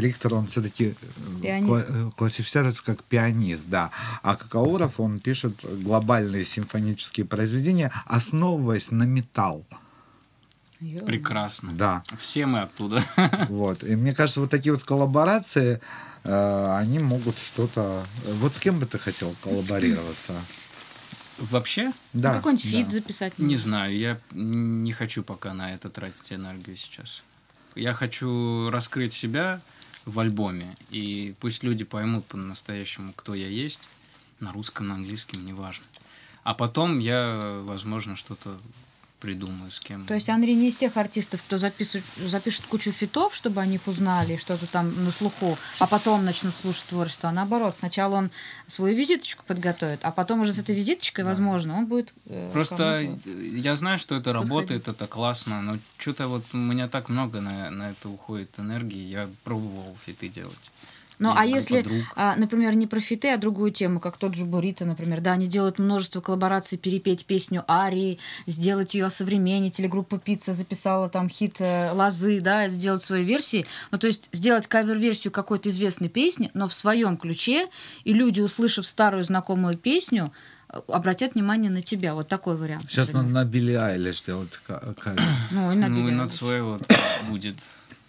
[0.00, 0.94] Рихтер, он все-таки
[1.42, 2.14] Пианист.
[2.16, 3.90] классифицируется как пианист, да.
[4.22, 5.54] А Какауров, он пишет
[5.84, 9.64] глобальные симфонические произведения, основываясь на металл.
[11.06, 11.72] Прекрасно.
[11.72, 12.02] Да.
[12.18, 13.02] Все мы оттуда.
[13.48, 13.82] Вот.
[13.84, 15.80] И мне кажется, вот такие вот коллаборации,
[16.24, 18.04] э, они могут что-то...
[18.24, 20.34] Вот с кем бы ты хотел коллаборироваться?
[21.38, 22.32] Вообще, Да.
[22.32, 22.70] Ну, Какой-нибудь да.
[22.70, 23.38] фит записать.
[23.38, 27.22] не знаю, я не хочу пока на это тратить энергию сейчас.
[27.74, 29.60] Я хочу раскрыть себя
[30.04, 33.80] в альбоме, и пусть люди поймут по-настоящему, кто я есть,
[34.40, 35.84] на русском, на английском, неважно.
[36.42, 38.58] А потом я, возможно, что-то
[39.20, 40.04] придумаю с кем.
[40.06, 43.86] То есть Андрей не из тех артистов, кто запишет, запишет кучу фитов, чтобы о них
[43.86, 47.28] узнали, что-то там на слуху, а потом начнут слушать творчество.
[47.28, 48.30] А наоборот, сначала он
[48.66, 52.12] свою визиточку подготовит, а потом уже с этой визиточкой, возможно, он будет...
[52.26, 55.00] э, Просто я знаю, что это работает, выходить.
[55.02, 59.28] это классно, но что-то вот у меня так много на, на это уходит энергии, я
[59.44, 60.70] пробовал фиты делать.
[61.18, 61.84] Ну, а если,
[62.14, 65.46] а, например, не про фиты, а другую тему, как тот же Бурита, например, да, они
[65.46, 71.56] делают множество коллабораций, перепеть песню Арии, сделать ее осовременить, или группа Пицца записала там хит
[71.58, 76.68] э, Лозы, да, сделать свои версии, ну, то есть сделать кавер-версию какой-то известной песни, но
[76.68, 77.68] в своем ключе,
[78.04, 80.32] и люди, услышав старую знакомую песню,
[80.68, 82.14] э, обратят внимание на тебя.
[82.14, 82.84] Вот такой вариант.
[82.88, 83.32] Сейчас например.
[83.32, 85.22] надо на Билли Айлиш делать ка- кавер.
[85.50, 86.28] Ну, и на Ну, и Билли на.
[86.28, 86.82] Цоя вот
[87.28, 87.56] будет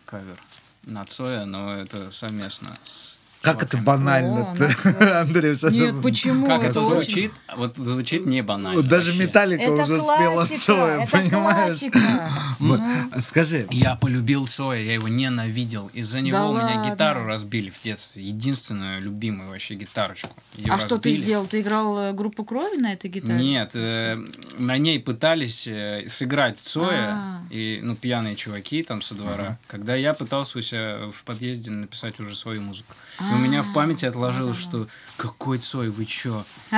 [0.06, 0.38] кавер.
[0.84, 5.56] На Цоя, но это совместно с Как это банально, на Андрей.
[5.72, 6.46] Нет, почему?
[6.46, 7.32] Как это очень- звучит?
[7.56, 8.82] Вот звучит не банально.
[8.82, 9.14] Вот Даже.
[9.14, 11.80] Металлика уже спела Цоя, это понимаешь?
[12.60, 12.82] Вот.
[13.22, 15.90] Скажи, Я полюбил Цоя, я его ненавидел.
[15.94, 16.92] Из-за него Да у меня ладно?
[16.92, 18.24] гитару разбили в детстве.
[18.24, 20.32] Единственную любимую вообще гитарочку.
[20.70, 21.46] А что ты сделал?
[21.46, 23.36] Ты играл э, группу крови на этой гитаре?
[23.36, 24.18] Нет, э,
[24.58, 27.42] на ней пытались э, сыграть Цоя А.
[27.50, 29.58] и ну пьяные чуваки там со двора.
[29.68, 32.94] Когда я пытался у себя в подъезде написать уже свою музыку,
[33.30, 34.88] И у меня в памяти отложилось, что
[35.18, 36.44] какой Цой, вы чё?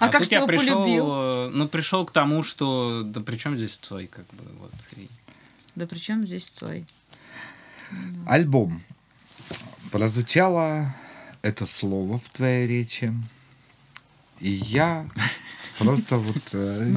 [0.00, 1.06] А как тут ты я его пришел, полюбил?
[1.14, 4.72] э, ну пришел к тому, что да при чем здесь Цой, как бы вот.
[5.74, 6.86] Да при чем здесь Цой?
[8.26, 8.82] альбом.
[9.92, 10.94] Прозвучало
[11.42, 13.12] это слово в твоей речи.
[14.40, 15.08] И я
[15.78, 16.42] просто вот...
[16.52, 16.90] э.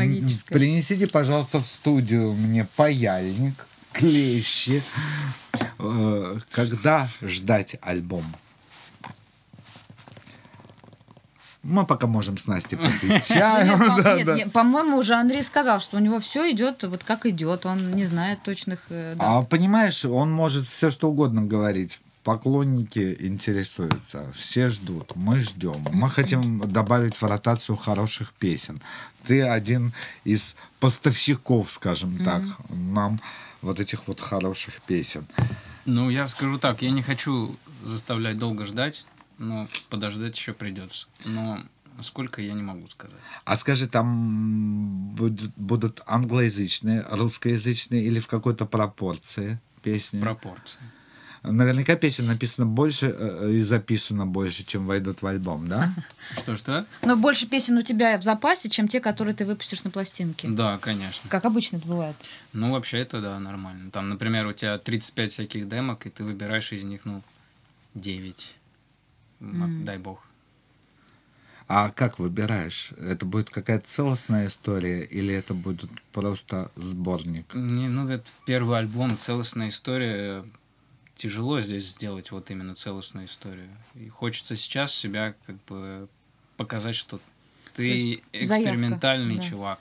[0.47, 4.81] Принесите, пожалуйста, в студию мне паяльник, клещи.
[5.77, 8.25] Э, Когда ждать альбом?
[11.69, 13.77] Мы пока можем с Настей попить чаю.
[14.35, 18.05] Нет, по-моему, уже Андрей сказал, что у него все идет вот как идет, он не
[18.05, 18.79] знает точных.
[18.89, 19.15] э.
[19.19, 22.01] А понимаешь, он может все что угодно говорить.
[22.23, 25.85] Поклонники интересуются, все ждут, мы ждем.
[25.93, 28.81] Мы хотим добавить в ротацию хороших песен.
[29.23, 29.93] Ты один
[30.25, 33.19] из поставщиков, скажем так, нам
[33.61, 35.25] вот этих вот хороших песен.
[35.85, 37.55] Ну, я скажу так, я не хочу
[37.85, 39.05] заставлять долго ждать,
[39.39, 41.07] но подождать еще придется.
[41.25, 41.63] Но
[42.01, 43.17] сколько я не могу сказать.
[43.45, 50.19] А скажи, там будут, будут англоязычные, русскоязычные или в какой-то пропорции песни?
[50.19, 50.79] Пропорции.
[51.41, 55.93] Наверняка песен написано больше э, и записано больше, чем войдут в альбом, да?
[56.37, 56.85] Что-что?
[57.01, 60.49] Но больше песен у тебя в запасе, чем те, которые ты выпустишь на пластинке.
[60.49, 61.29] Да, конечно.
[61.29, 62.15] Как обычно это бывает.
[62.51, 63.89] Ну, вообще это, да, нормально.
[63.89, 67.23] Там, например, у тебя 35 всяких демок, и ты выбираешь из них, ну,
[67.95, 68.55] 9.
[69.41, 70.23] М, Дай бог.
[71.67, 72.93] А как выбираешь?
[72.97, 77.53] Это будет какая-то целостная история или это будет просто сборник?
[77.53, 80.43] Не, ну, это первый альбом, целостная история.
[81.15, 83.69] тяжело здесь сделать вот именно целостную историю.
[83.93, 86.07] И хочется сейчас себя как бы
[86.57, 87.21] показать, что
[87.75, 89.43] ты есть заявка, экспериментальный да.
[89.43, 89.79] чувак,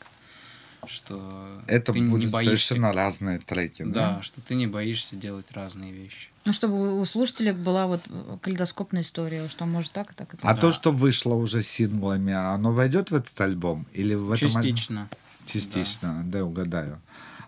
[0.87, 4.17] что Это ты не будут боишься, совершенно разные треки, да?
[4.17, 6.29] да, что ты не боишься делать разные вещи.
[6.49, 10.37] Ну, чтобы у слушателя была вот э, калейдоскопная история, что может так и так и
[10.39, 10.51] так.
[10.51, 10.61] А Да.
[10.63, 13.87] то, что вышло уже синглами, оно войдет в этот альбом?
[13.93, 15.11] Или в этом Частично.
[15.45, 17.01] Частично, да, угадаю.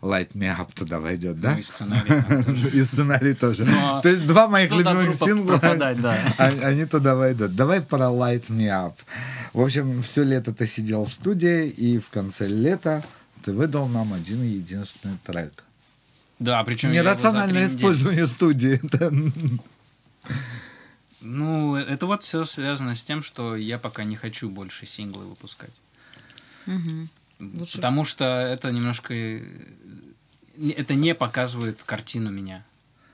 [0.03, 1.53] Light Me Up туда войдет, да?
[1.53, 2.69] Ну, и сценарий тоже.
[2.75, 3.67] И сценарий тоже.
[4.03, 6.15] То есть два моих любимых сингла, пропадать, да.
[6.39, 7.55] а- они туда войдут.
[7.57, 8.95] Давай про Light Me Up.
[9.55, 13.03] В общем, все лето ты сидел в студии, и в конце лета
[13.45, 15.65] ты выдал нам один и единственный трек.
[16.41, 18.81] Да, причем Нерациональное использование студии.
[18.87, 19.13] это-
[21.21, 25.71] Ну, это вот все связано с тем, что я пока не хочу больше синглы выпускать.
[26.67, 27.09] Мгм.
[27.41, 29.13] Лучше- Потому что это немножко...
[29.15, 29.43] э,
[30.77, 32.65] Это не показывает картину меня.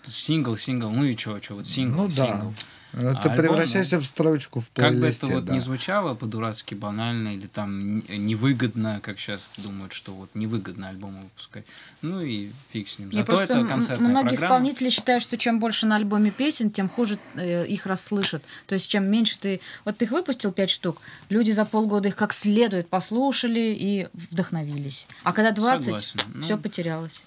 [0.03, 2.53] Сингл, сингл, ну и что, что, вот сингл, Ну да.
[2.97, 3.21] Сингл.
[3.21, 5.53] Ты альбом, превращаешься в строчку в Как бы это вот да.
[5.53, 11.65] не звучало по-дурацки банально или там невыгодно, как сейчас думают, что вот невыгодно альбомы выпускать.
[12.03, 13.09] Ну и фиг с ним.
[13.11, 14.47] Не, Зато просто это концертная многие программа.
[14.47, 18.43] исполнители считают, что чем больше на альбоме песен, тем хуже э, их расслышат.
[18.67, 19.61] То есть чем меньше ты...
[19.85, 25.07] Вот ты их выпустил пять штук, люди за полгода их как следует послушали и вдохновились.
[25.23, 26.21] А когда 20, Согласен.
[26.35, 27.23] Ну, все потерялось.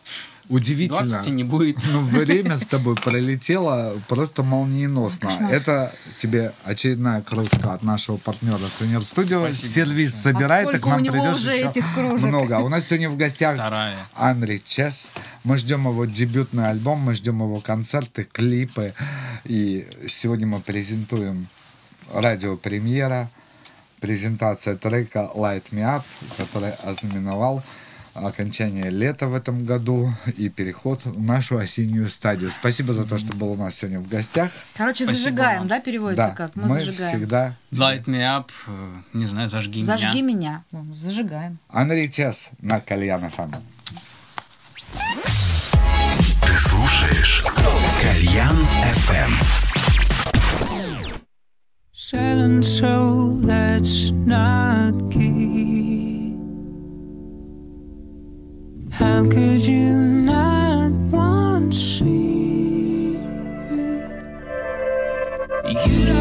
[0.49, 1.07] Удивительно.
[1.07, 1.77] 20 не будет.
[1.89, 5.29] Ну, время с тобой пролетело просто молниеносно.
[5.51, 9.41] Это тебе очередная кружка от нашего партнера Сувенир Студио.
[9.43, 10.33] Спасибо Сервис большое.
[10.33, 12.57] собирает, А и к сколько нам придешь уже еще много.
[12.57, 13.95] А у нас сегодня в гостях Вторая.
[14.15, 15.09] Андрей Чес.
[15.43, 18.93] Мы ждем его дебютный альбом, мы ждем его концерты, клипы.
[19.45, 21.47] И сегодня мы презентуем
[22.13, 23.29] радиопремьера,
[23.99, 26.03] презентация трека Light Me Up,
[26.37, 27.63] который ознаменовал
[28.13, 32.51] окончание лета в этом году и переход в нашу осеннюю стадию.
[32.51, 34.51] Спасибо за то, что был у нас сегодня в гостях.
[34.75, 35.67] Короче, Спасибо зажигаем, вам.
[35.67, 36.55] да, переводится Да, как?
[36.55, 37.17] Мы, мы зажигаем.
[37.17, 37.55] всегда...
[37.71, 40.63] Light me up, э, не знаю, зажги, Зажги меня.
[40.71, 40.83] меня.
[40.87, 41.59] Ну, Зажигаем.
[41.69, 43.51] Андрей Чес на Кальян ФМ.
[46.41, 47.43] Ты слушаешь
[48.01, 48.57] Кальян
[48.93, 49.31] FM.
[51.93, 55.78] Selling soul that's not key.
[58.99, 63.15] How could you not want see?
[65.85, 66.18] You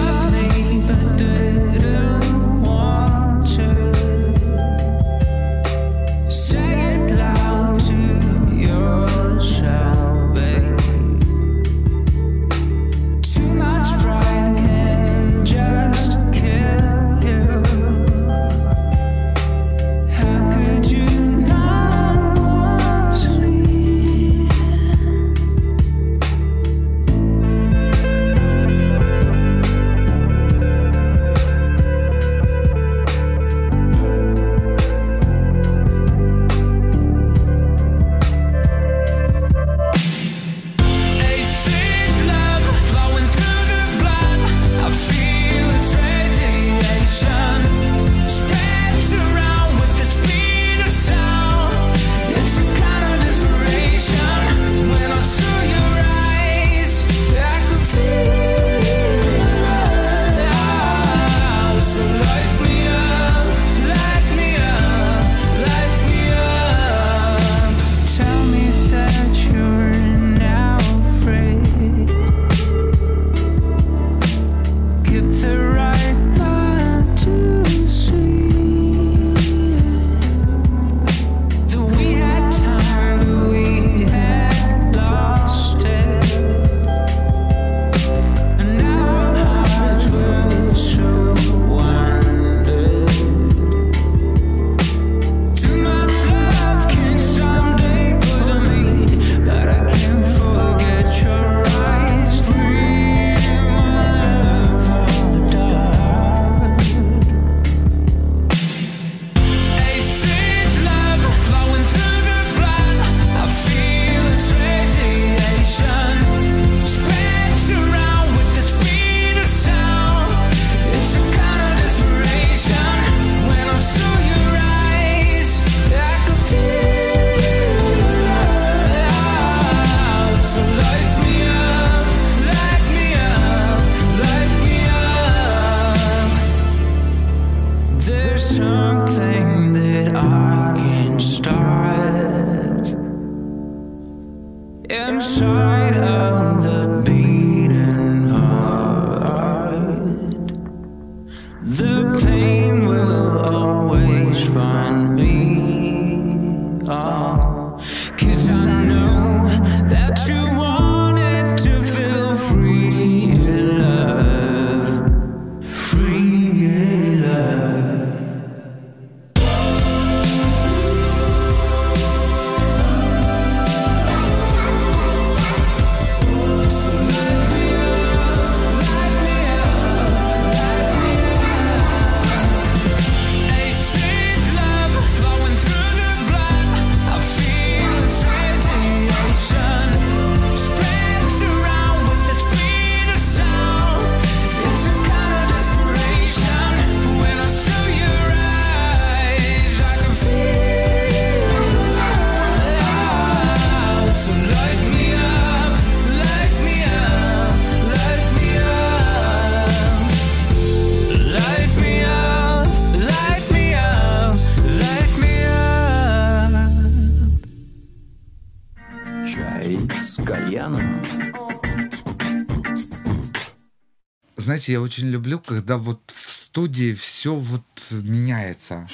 [224.69, 228.87] Знаете, я очень люблю, когда вот в студии все вот меняется.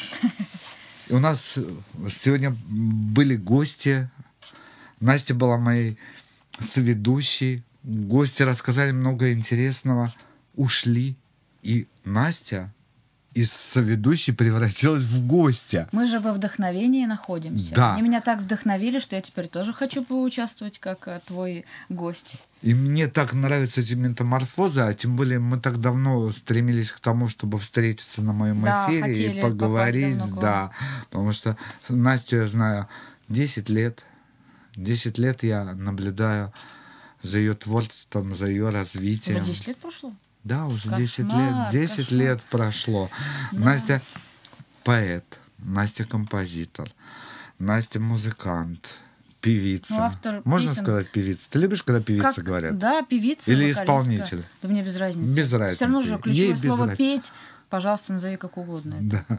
[1.10, 1.64] У нас э,
[2.08, 4.08] сегодня были гости.
[5.00, 5.98] Настя была моей
[6.60, 7.64] соведущей.
[7.82, 10.14] Гости рассказали много интересного.
[10.54, 11.16] Ушли.
[11.64, 12.72] И Настя
[13.34, 15.88] из соведущей превратилась в гостя.
[15.92, 17.74] Мы же во вдохновении находимся.
[17.74, 17.94] Да.
[17.94, 22.36] Они меня так вдохновили, что я теперь тоже хочу поучаствовать как э, твой гость.
[22.62, 27.28] И мне так нравятся эти метаморфозы, а тем более мы так давно стремились к тому,
[27.28, 30.18] чтобы встретиться на моем Да, эфире и поговорить.
[30.40, 30.70] Да,
[31.10, 31.58] потому что
[31.88, 32.88] Настю я знаю
[33.28, 34.04] 10 лет.
[34.76, 36.52] 10 лет я наблюдаю
[37.22, 39.36] за ее творчеством, за ее развитием.
[39.42, 40.12] Уже 10 лет прошло?
[40.44, 41.54] Да, уже Кошмар, 10 лет.
[41.72, 42.20] 10 кошмар.
[42.20, 43.10] лет прошло.
[43.52, 44.02] Настя
[44.82, 45.24] поэт,
[45.58, 46.90] Настя композитор,
[47.58, 48.88] Настя музыкант,
[49.40, 49.94] певица.
[49.94, 50.82] Ну, автор Можно песен.
[50.82, 51.50] сказать певица?
[51.50, 52.78] Ты любишь, когда певица Как- говорят?
[52.78, 53.50] Да, певица.
[53.52, 53.82] Или вокалистка.
[53.84, 54.44] исполнитель?
[54.62, 55.34] Да мне без разницы.
[55.36, 55.66] Без Все равно
[56.00, 56.04] разницы.
[56.04, 56.96] же ключевое Ей слово разницы.
[56.98, 57.32] петь.
[57.74, 58.94] Пожалуйста, назови как угодно.
[58.94, 59.24] это.
[59.28, 59.38] Да.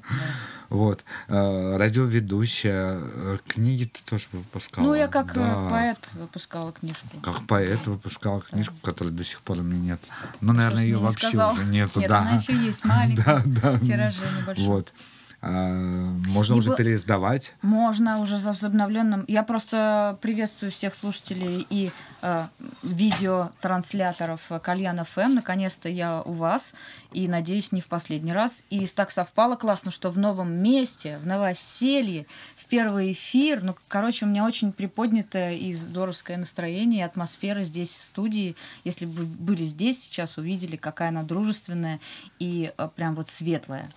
[0.69, 1.05] Вот.
[1.29, 2.99] Э, Радиоведущая.
[3.01, 4.83] э, Книги ты тоже выпускала.
[4.85, 5.69] Ну, я как э, Да.
[5.69, 7.07] поэт выпускала книжку.
[7.23, 10.01] Как поэт выпускала книжку, которой до сих пор у меня нет.
[10.41, 11.53] Ну, наверное, ее не вообще сказал?
[11.53, 12.01] уже нету.
[12.01, 12.19] Нет, да.
[12.19, 13.79] она еще есть маленькая, Да, да.
[13.79, 14.65] тираже небольшой.
[14.65, 14.93] Вот.
[15.47, 15.69] А,
[16.27, 17.53] можно Не уже бо- переиздавать.
[17.61, 19.25] Можно уже за возобновленным.
[19.27, 21.91] Я просто приветствую всех слушателей и
[22.23, 22.47] э,
[22.81, 25.35] видеотрансляторов э, Кальян ФМ.
[25.35, 26.73] Наконец-то я у вас
[27.11, 28.63] и надеюсь не в последний раз.
[28.71, 32.25] И так совпало классно, что в новом месте, в новоселье,
[32.57, 33.61] в первый эфир.
[33.61, 38.55] Ну, короче, у меня очень приподнятое и здоровское настроение, и атмосфера здесь, в студии.
[38.83, 41.99] Если бы вы были здесь, сейчас увидели, какая она дружественная
[42.39, 43.87] и э, прям вот светлая.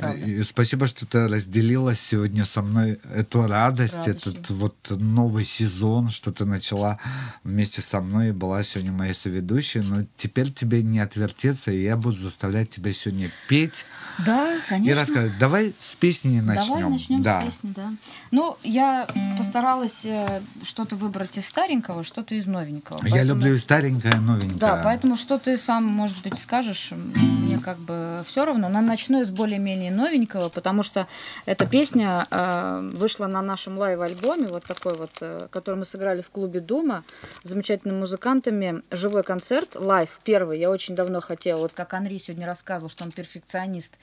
[0.00, 0.18] Правда.
[0.24, 6.32] И спасибо, что ты разделила сегодня со мной эту радость, этот вот новый сезон, что
[6.32, 6.98] ты начала
[7.44, 9.80] вместе со мной и была сегодня моей соведущей.
[9.82, 13.84] Но теперь тебе не отвертеться, и я буду заставлять тебя сегодня петь
[14.24, 14.90] Да, конечно.
[14.90, 15.38] и рассказывать.
[15.38, 16.68] Давай с песни начнем.
[16.76, 17.40] Давай начнем да.
[17.40, 17.92] с песни, да.
[18.30, 19.06] Ну, я
[19.36, 22.98] постаралась э, что-то выбрать из старенького, что-то из новенького.
[23.04, 24.58] Я Поэтому- люблю и старенькое, и новенькое.
[24.58, 28.68] Да, поэтому что ты сам, может быть, скажешь, мне как бы все равно.
[28.68, 31.06] Но начну из более-менее новенького, потому что
[31.46, 36.30] эта песня э, вышла на нашем лайв-альбоме, вот такой вот, э, который мы сыграли в
[36.30, 37.04] клубе Дума
[37.42, 38.82] с замечательными музыкантами.
[38.90, 40.58] Живой концерт, лайв, первый.
[40.58, 43.94] Я очень давно хотела, вот как Анри сегодня рассказывал, что он перфекционист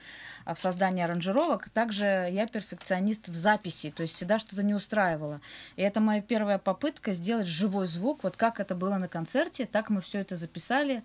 [0.45, 5.41] а, в создании аранжировок, также я перфекционист в записи, то есть всегда что-то не устраивало.
[5.75, 9.89] И это моя первая попытка сделать живой звук, вот как это было на концерте, так
[9.89, 11.03] мы все это записали.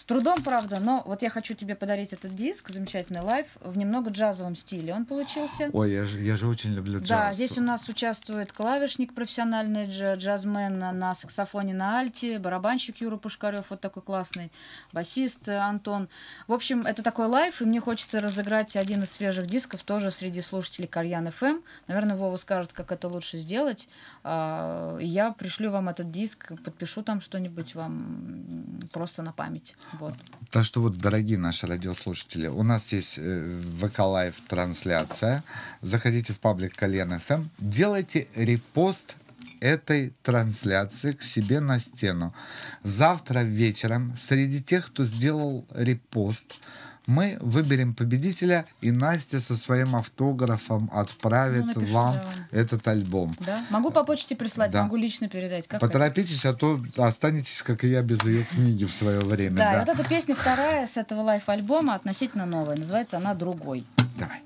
[0.00, 4.08] С трудом, правда, но вот я хочу тебе подарить этот диск, замечательный лайв, в немного
[4.08, 5.68] джазовом стиле он получился.
[5.74, 7.08] Ой, я же, я же очень люблю джаз.
[7.08, 13.02] Да, здесь у нас участвует клавишник профессиональный, дж- джазмен на, на саксофоне на альте, барабанщик
[13.02, 14.50] Юра Пушкарев, вот такой классный,
[14.90, 16.08] басист э, Антон.
[16.48, 20.40] В общем, это такой лайв, и мне хочется разыграть один из свежих дисков тоже среди
[20.40, 21.58] слушателей Кальян ФМ.
[21.88, 23.86] Наверное, Вова скажет, как это лучше сделать.
[24.24, 29.76] А, Я пришлю вам этот диск, подпишу там что-нибудь вам просто на память.
[29.92, 30.14] Вот.
[30.50, 35.44] Так что вот, дорогие наши радиослушатели, у нас есть э, ВК Live трансляция.
[35.80, 39.16] Заходите в паблик Кальян ФМ, делайте репост
[39.60, 42.34] этой трансляции к себе на стену.
[42.82, 46.60] Завтра вечером среди тех, кто сделал репост,
[47.06, 52.58] мы выберем победителя, и Настя со своим автографом отправит Ну, напишу, вам да.
[52.58, 53.32] этот альбом.
[53.40, 53.60] Да?
[53.70, 54.84] Могу по почте прислать, Да.
[54.84, 55.66] могу лично передать.
[55.66, 59.56] Как Поторопитесь, а то останетесь, как и я, без ее книги в свое время.
[59.56, 59.78] Да, да.
[59.80, 62.76] вот эта песня вторая с этого лайф-альбома относительно новая.
[62.76, 63.86] Называется она «Другой».
[64.18, 64.42] Давай.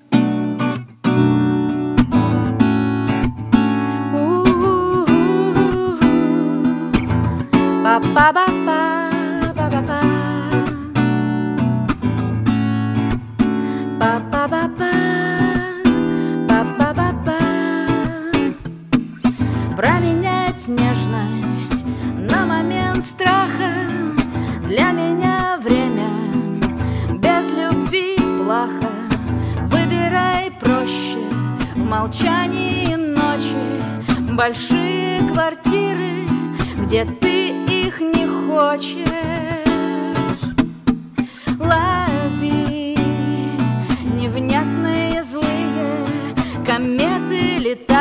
[7.85, 9.04] Па-па-ба-па,
[20.67, 21.85] нежность.
[22.17, 23.87] На момент страха
[24.67, 26.09] Для меня время.
[27.13, 28.91] Без любви плохо.
[29.67, 31.19] Выбирай проще.
[31.75, 33.85] В молчании ночи
[34.33, 36.27] Большие квартиры,
[36.77, 39.05] где ты их не хочешь.
[41.57, 42.97] Лови
[44.19, 46.05] невнятные злые
[46.65, 47.94] кометы летают,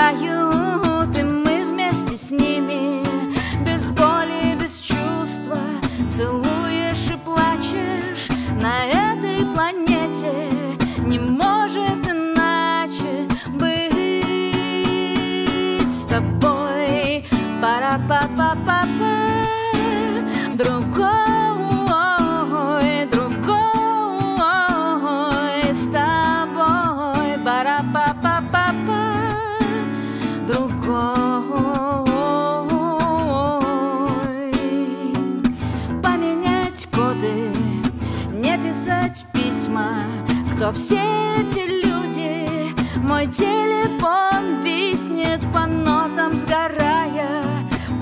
[40.74, 41.00] все
[41.38, 42.74] эти люди?
[42.98, 47.42] Мой телефон виснет по нотам, сгорая.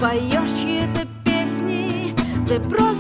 [0.00, 2.14] Поешь чьи-то песни,
[2.48, 2.91] ты просто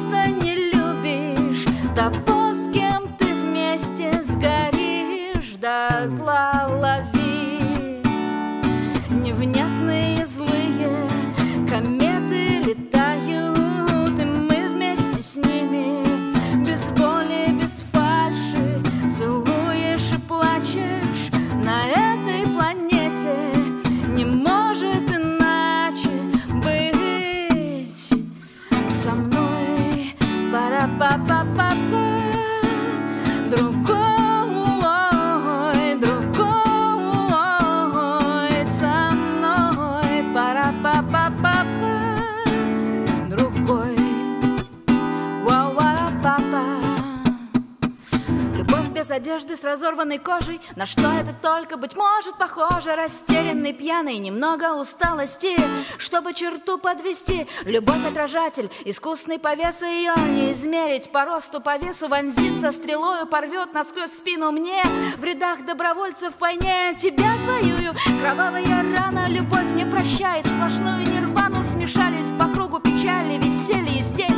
[49.72, 52.94] разорванной кожей На что это только, быть может, похоже.
[52.94, 55.56] Растерянный, пьяный, немного усталости
[55.98, 57.46] Чтобы черту подвести.
[57.64, 61.10] Любовь отражатель, искусный повес Ее не измерить.
[61.10, 64.82] По росту, по весу Вонзится стрелою, порвет насквозь спину мне.
[65.16, 72.30] В рядах добровольцев в войне Тебя твоюю, кровавая рана Любовь не прощает, сплошную нирвану Смешались
[72.38, 74.31] по кругу печали, веселье здесь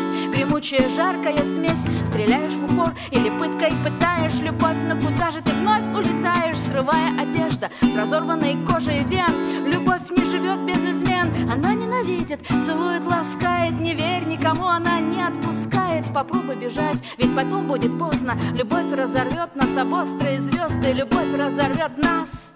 [0.65, 1.85] Гремучая жаркая смесь.
[2.07, 4.41] Стреляешь в упор или пыткой пытаешь.
[4.41, 9.67] Любовь Но куда же ты вновь улетаешь, срывая одежда С разорванной кожей вен.
[9.67, 11.31] Любовь не живет без измен.
[11.53, 13.79] Она ненавидит, целует, ласкает.
[13.79, 16.07] Не верь никому, она не отпускает.
[16.15, 18.35] Попробуй бежать, ведь потом будет поздно.
[18.55, 20.93] Любовь разорвет нас об острые звезды.
[20.93, 22.55] Любовь разорвет нас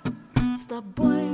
[0.59, 1.28] с тобой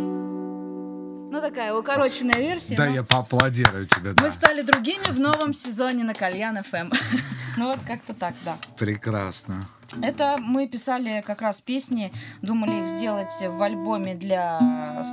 [1.34, 4.22] Ну такая укороченная версия Да, но я поаплодирую тебе, да.
[4.22, 6.92] Мы стали другими в новом сезоне на Кальян ФМ.
[7.56, 8.56] Ну вот как-то так, да.
[8.78, 9.66] Прекрасно.
[10.02, 12.12] Это мы писали как раз песни,
[12.42, 14.58] думали их сделать в альбоме для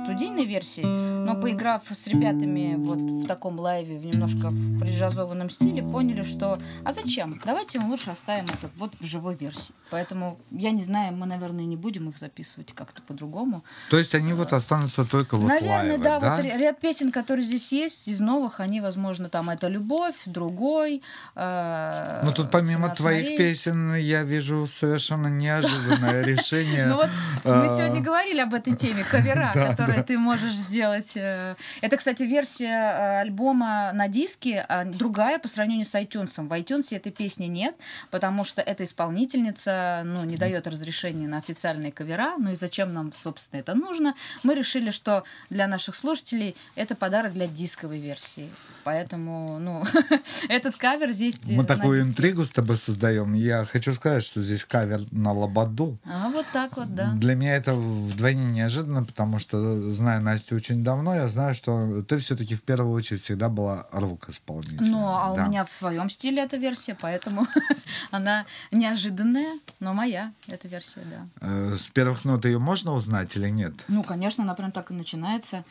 [0.04, 5.82] студийной версии, но поиграв с ребятами вот в таком лайве, в немножко в прижазованном стиле,
[5.82, 7.40] поняли, что а зачем?
[7.44, 9.74] Давайте мы лучше оставим это вот в живой версии.
[9.90, 13.62] Поэтому, я не знаю, мы, наверное, не будем их записывать как-то по-другому.
[13.90, 16.36] То есть они вот останутся только вот Наверное, лайвы, да, да?
[16.36, 21.02] вот ря- ряд песен, которые здесь есть, из новых, они, возможно, там это любовь, другой.
[21.34, 26.86] э, Ну тут помимо 17 твоих песен я вижу совершенно неожиданное решение.
[26.86, 27.10] Ну вот
[27.44, 31.12] мы а, сегодня говорили об этой теме, кавера, которые ты можешь сделать.
[31.14, 31.54] э.
[31.80, 36.46] Это, кстати, версия э, альбома на диске, а другая по сравнению с iTunes.
[36.46, 37.74] В iTunes этой песни нет,
[38.10, 42.34] потому что эта исполнительница ну, не дает разрешения на официальные кавера.
[42.38, 44.14] Ну и зачем нам, собственно, это нужно?
[44.42, 48.50] Мы решили, что для наших слушателей это подарок для дисковой версии.
[48.84, 49.84] Поэтому, ну,
[50.48, 51.40] этот кавер здесь...
[51.48, 52.10] э, Мы такую диске.
[52.10, 53.34] интригу с тобой создаем.
[53.34, 55.98] Я хочу сказать, что здесь кавер на Лободу.
[56.04, 57.12] А вот так вот, да.
[57.14, 62.18] Для меня это вдвойне неожиданно, потому что, зная Настю очень давно, я знаю, что ты
[62.18, 64.90] все-таки в первую очередь всегда была рок-исполнителем.
[64.90, 65.44] Ну, а Да.
[65.44, 67.46] у меня в своем стиле эта версия, поэтому
[68.10, 71.26] она неожиданная, но моя эта версия, да.
[71.40, 73.84] Э, С первых нот ее можно узнать или нет?
[73.88, 75.64] Ну, конечно, она прям так и начинается.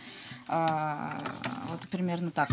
[0.48, 1.22] А,
[1.70, 2.50] вот примерно так.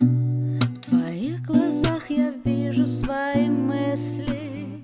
[0.00, 4.82] В твоих глазах я вижу свои мысли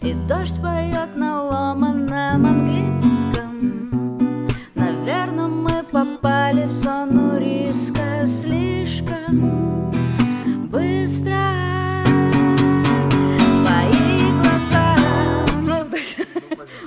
[0.00, 4.48] И дождь поет на ломаном английском.
[4.74, 9.90] Наверное, мы попали в зону риска Слишком
[10.70, 11.71] быстро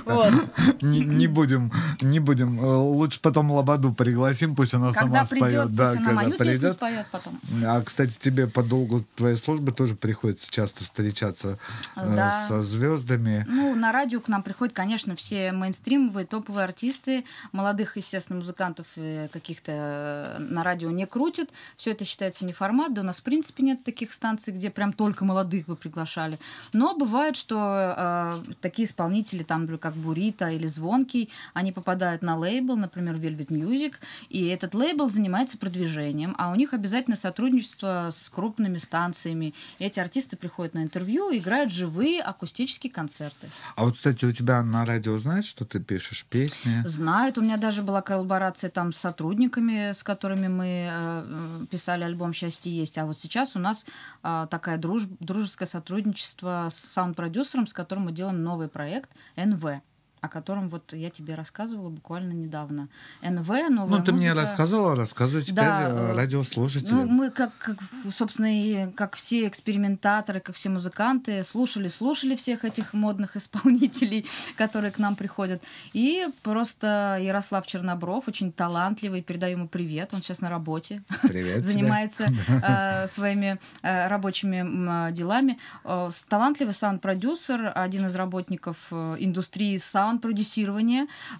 [0.06, 0.32] Вот.
[0.82, 2.60] Не, не будем, не будем.
[2.60, 5.64] Э, Лучше потом Лободу пригласим, пусть она Когда сама придет, споет.
[5.66, 6.72] пусть Да, она когда мою придет.
[6.72, 7.40] споет потом.
[7.64, 11.58] А, кстати, тебе по долгу твоей службы тоже приходится часто встречаться
[11.96, 13.44] э, со звездами.
[13.48, 17.24] Ну, на радио к нам приходят, конечно, все мейнстримовые, топовые артисты.
[17.52, 21.50] Молодых, естественно, музыкантов э, каких-то на радио не крутят.
[21.76, 22.94] Все это считается не формат.
[22.94, 26.38] Да у нас, в принципе, нет таких станций, где прям только молодых бы приглашали.
[26.72, 32.76] Но бывает, что э, такие исполнители, там, как Бурита или Звонкий, они попадают на лейбл,
[32.76, 33.94] например, Velvet Music,
[34.28, 39.54] и этот лейбл занимается продвижением, а у них обязательно сотрудничество с крупными станциями.
[39.78, 43.48] И эти артисты приходят на интервью играют живые акустические концерты.
[43.76, 46.82] А вот, кстати, у тебя на радио знают, что ты пишешь песни?
[46.84, 52.32] Знают, у меня даже была коллаборация там с сотрудниками, с которыми мы э, писали альбом
[52.32, 52.98] «Счастье есть».
[52.98, 53.86] А вот сейчас у нас
[54.22, 59.80] э, такая друж- дружеское сотрудничество с саунд-продюсером, с которым мы делаем новый проект «НВ».
[60.26, 62.88] О котором вот я тебе рассказывала буквально недавно.
[63.22, 64.34] НВ, новая Ну, ты мне музыка.
[64.34, 66.98] рассказывала, рассказывай теперь Да, э, э, радиослушателям.
[66.98, 67.78] Ну, мы, как, как,
[68.12, 74.26] собственно, и как все экспериментаторы, как все музыканты, слушали, слушали всех этих модных исполнителей,
[74.56, 75.62] которые к нам приходят.
[75.92, 81.02] И просто Ярослав Чернобров, очень талантливый, передаю ему привет, он сейчас на работе.
[81.22, 85.58] Привет занимается э, своими э, рабочими делами.
[85.84, 90.15] Э, талантливый саунд-продюсер, один из работников э, индустрии саунд-продюсирования.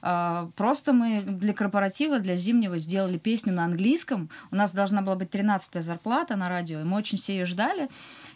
[0.03, 4.29] Э, просто мы для корпоратива, для зимнего сделали песню на английском.
[4.51, 7.89] У нас должна была быть 13-я зарплата на радио, и мы очень все ее ждали.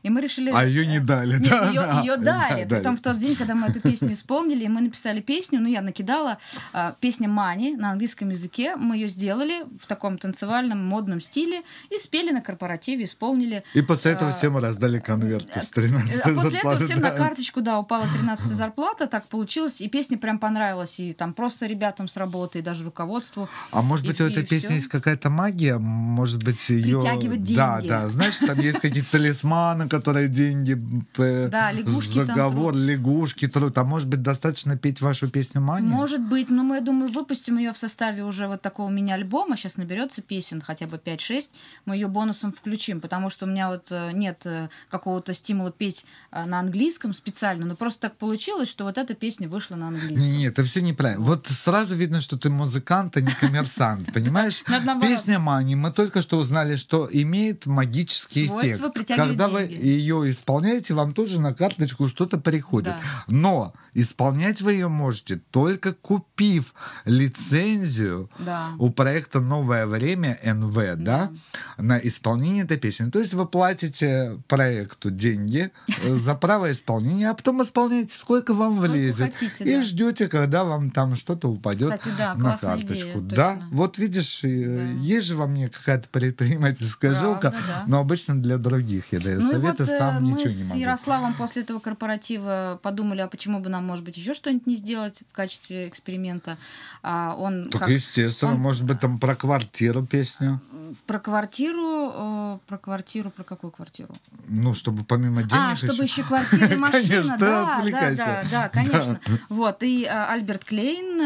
[0.02, 0.50] И мы решили...
[0.50, 1.68] А ее не дали, Нет, да?
[1.68, 2.00] ее, да.
[2.00, 2.64] ее дали.
[2.64, 5.82] Да, Притом в тот день, когда мы эту песню исполнили, мы написали песню, ну, я
[5.82, 6.38] накидала
[6.72, 8.76] а, песня Мани на английском языке.
[8.76, 13.62] Мы ее сделали в таком танцевальном, модном стиле и спели на корпоративе, исполнили.
[13.74, 17.16] И после этого А, всем раздали конверты с 13 А после этого всем на да.
[17.16, 22.08] карточку, да, упала 13 зарплата, так получилось, и песня прям понравилась, и там просто ребятам
[22.08, 23.48] с работы, и даже руководству.
[23.72, 25.78] А может быть, у этой песни есть какая-то магия?
[25.78, 27.00] Может быть, ее...
[27.00, 27.88] Притягивать Да, деньги.
[27.88, 28.08] да.
[28.08, 30.80] Знаешь, там есть какие-то талисманы, которые деньги...
[31.16, 33.76] Да, лягушки там Заговор, лягушки трут.
[33.78, 35.88] А может быть, достаточно петь вашу песню «Мания»?
[35.88, 39.56] Может быть, но мы, я думаю, выпустим ее в составе уже вот такого мини-альбома.
[39.56, 41.50] Сейчас наберется песен хотя бы 5-6.
[41.84, 46.04] Мы ее бонусом включим, потому что у меня вот э, нет э, какого-то стимула петь
[46.30, 47.66] э, на английском специально.
[47.66, 50.32] Но просто так получилось, что вот эта песня вышла на английском.
[50.32, 51.24] Нет, это все неправильно.
[51.24, 54.62] Вот сразу видно, что ты музыкант, а не коммерсант, понимаешь?
[55.00, 58.82] Песня Мани, мы только что узнали, что имеет магический эффект.
[59.16, 59.66] Когда вы.
[59.88, 62.94] Ее исполняете, вам тоже на карточку что-то приходит.
[62.94, 63.00] Да.
[63.28, 66.74] Но исполнять вы ее можете только купив
[67.04, 68.68] лицензию Да.
[68.78, 71.30] у проекта «Новое время» НВ, да,
[71.78, 73.10] на исполнение этой песни.
[73.10, 75.70] То есть вы платите проекту деньги
[76.02, 79.32] э, за право исполнения, а потом исполняете сколько вам Сколько влезет.
[79.34, 79.82] хотите, и да.
[79.82, 83.18] ждете, когда вам там что-то упадет Кстати, да, на карточку.
[83.20, 83.68] идея, да, точно.
[83.72, 87.84] вот видишь, э, есть же во мне какая-то предпринимательская Правда, жилка, да.
[87.86, 90.58] но обычно для других я даю Ну и советы, вот э, сам мы ничего с
[90.58, 90.80] не могу.
[90.80, 95.22] Ярославом после этого корпоратива подумали, а почему бы нам, может быть, еще что-нибудь не сделать
[95.28, 96.58] в качестве эксперимента.
[97.02, 100.60] А он Так как- естественно, он- может быть, там про квартиру песню.
[101.06, 104.14] про квартиру, э, про квартиру, про какую квартиру?
[104.48, 105.54] Ну, чтобы помимо денег...
[105.54, 109.20] а, чтобы еще квартира и машина, Конечно, да, да, да, да, конечно.
[109.48, 111.20] Вот, и э, Альберт Клейн,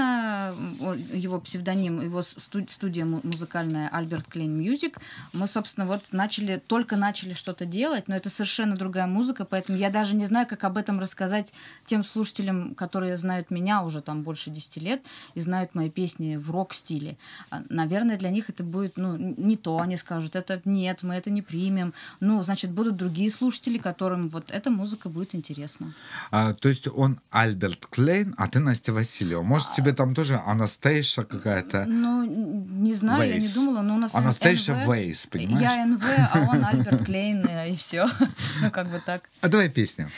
[1.14, 4.98] его псевдоним, его сту- студия му- музыкальная Albert Klein Music,
[5.32, 9.90] мы, собственно, вот начали, только начали что-то делать, но это совершенно другая музыка, поэтому я
[9.90, 11.52] даже не знаю, как об этом рассказать
[11.86, 15.02] тем слушателям, которые знают меня уже там больше 10 лет
[15.34, 17.16] и знают мои песни в рок-стиле.
[17.50, 21.30] А, Наверное, для них это будет, ну, не то, они скажут, это нет, мы это
[21.30, 21.94] не примем.
[22.20, 25.92] Ну, значит, будут другие слушатели, которым вот эта музыка будет интересна.
[26.30, 29.42] А, то есть он Альберт Клейн, а ты Настя Васильева.
[29.42, 31.84] Может, тебе там тоже Анастейша какая-то?
[31.86, 33.54] Ну, не знаю, я не Вейс.
[33.54, 34.94] думала, но у нас Анастейша НВ.
[34.94, 35.60] Вейс, понимаешь?
[35.60, 38.08] Я НВ, а он Альберт Клейн, и все.
[38.62, 39.28] Ну, как бы так.
[39.40, 40.08] А давай песню.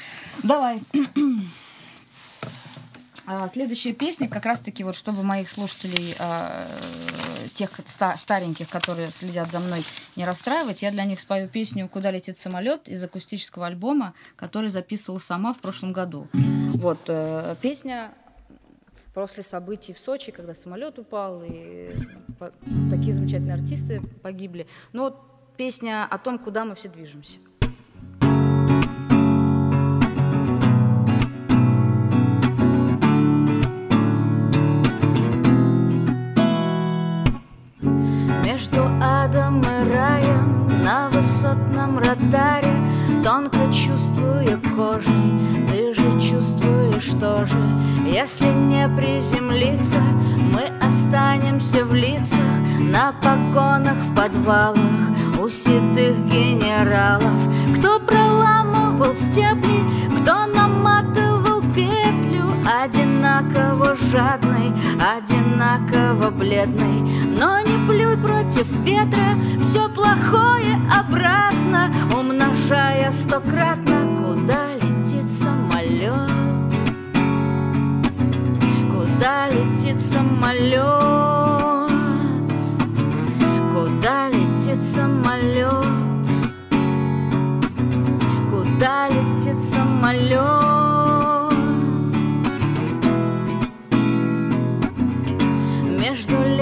[0.42, 0.80] Давай.
[3.28, 6.64] А, Следующая песня, как раз-таки, вот чтобы моих слушателей, а,
[7.54, 9.82] тех ста- стареньких, которые следят за мной,
[10.14, 15.18] не расстраивать, я для них спою песню «Куда летит самолет» из акустического альбома, который записывала
[15.18, 16.28] сама в прошлом году.
[16.32, 18.12] Вот, э, песня
[19.12, 21.90] после событий в Сочи, когда самолет упал, и
[22.90, 24.68] такие замечательные артисты погибли.
[24.92, 27.38] Ну вот песня о том, куда мы все движемся.
[40.86, 42.72] На высотном радаре
[43.24, 45.34] Тонко чувствуя кожей,
[45.68, 47.58] ты же чувствуешь тоже
[48.06, 49.98] Если не приземлиться,
[50.54, 52.38] мы останемся в лицах
[52.78, 54.76] На погонах в подвалах
[55.40, 57.40] у седых генералов.
[57.78, 59.82] Кто проламывал стебли,
[60.20, 61.05] кто наматывал
[62.66, 67.00] Одинаково жадный, одинаково бледный.
[67.38, 71.92] Но не плюй против ветра, все плохое обратно.
[72.12, 76.30] Умножая стократно, куда летит самолет
[78.90, 80.82] Куда летит самолет
[83.72, 85.86] Куда летит самолет
[88.50, 90.85] Куда летит самолет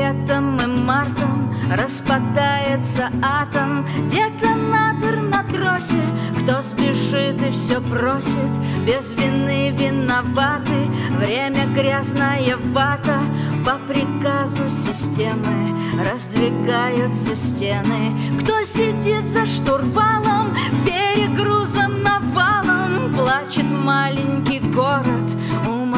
[0.05, 6.03] летом и мартом Распадается атом, детонатор на тросе
[6.41, 8.53] Кто сбежит и все бросит,
[8.87, 13.21] без вины виноваты Время грязная вата,
[13.65, 15.75] по приказу системы
[16.05, 18.13] Раздвигаются стены.
[18.41, 20.55] Кто сидит за штурвалом,
[20.85, 25.24] перегрузом навалом Плачет маленький город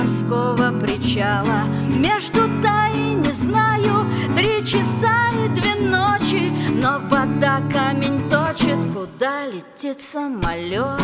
[0.07, 1.65] морского причала.
[1.89, 4.07] Между да и не знаю,
[4.37, 11.01] три часа и две ночи Но вода камень точит, куда летит самолет.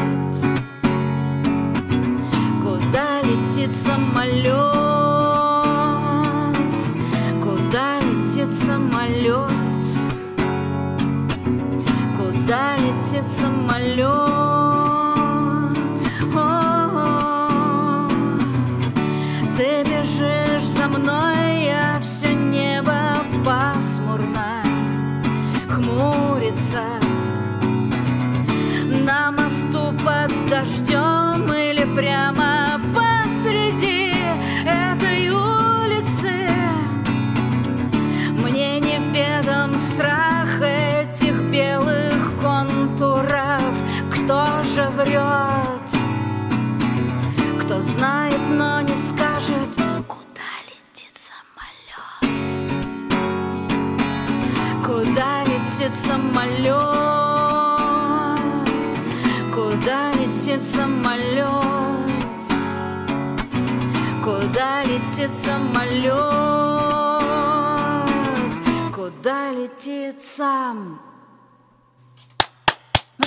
[2.62, 4.53] Куда летит самолет?
[7.43, 9.51] Куда летит самолет?
[12.16, 14.72] Куда летит самолет
[20.93, 24.62] мной, я все небо пасмурно
[25.69, 26.82] Хмурится.
[29.06, 34.12] На мосту под дождем или прямо посреди
[34.64, 36.32] этой улицы.
[38.31, 43.74] Мне неведом страх этих белых контуров.
[44.10, 45.89] Кто же врет?
[47.62, 49.22] Кто знает, но не скажет
[55.82, 56.78] летит самолет?
[59.52, 61.64] Куда летит самолет?
[64.22, 66.12] Куда летит самолет?
[68.94, 71.00] Куда летит сам?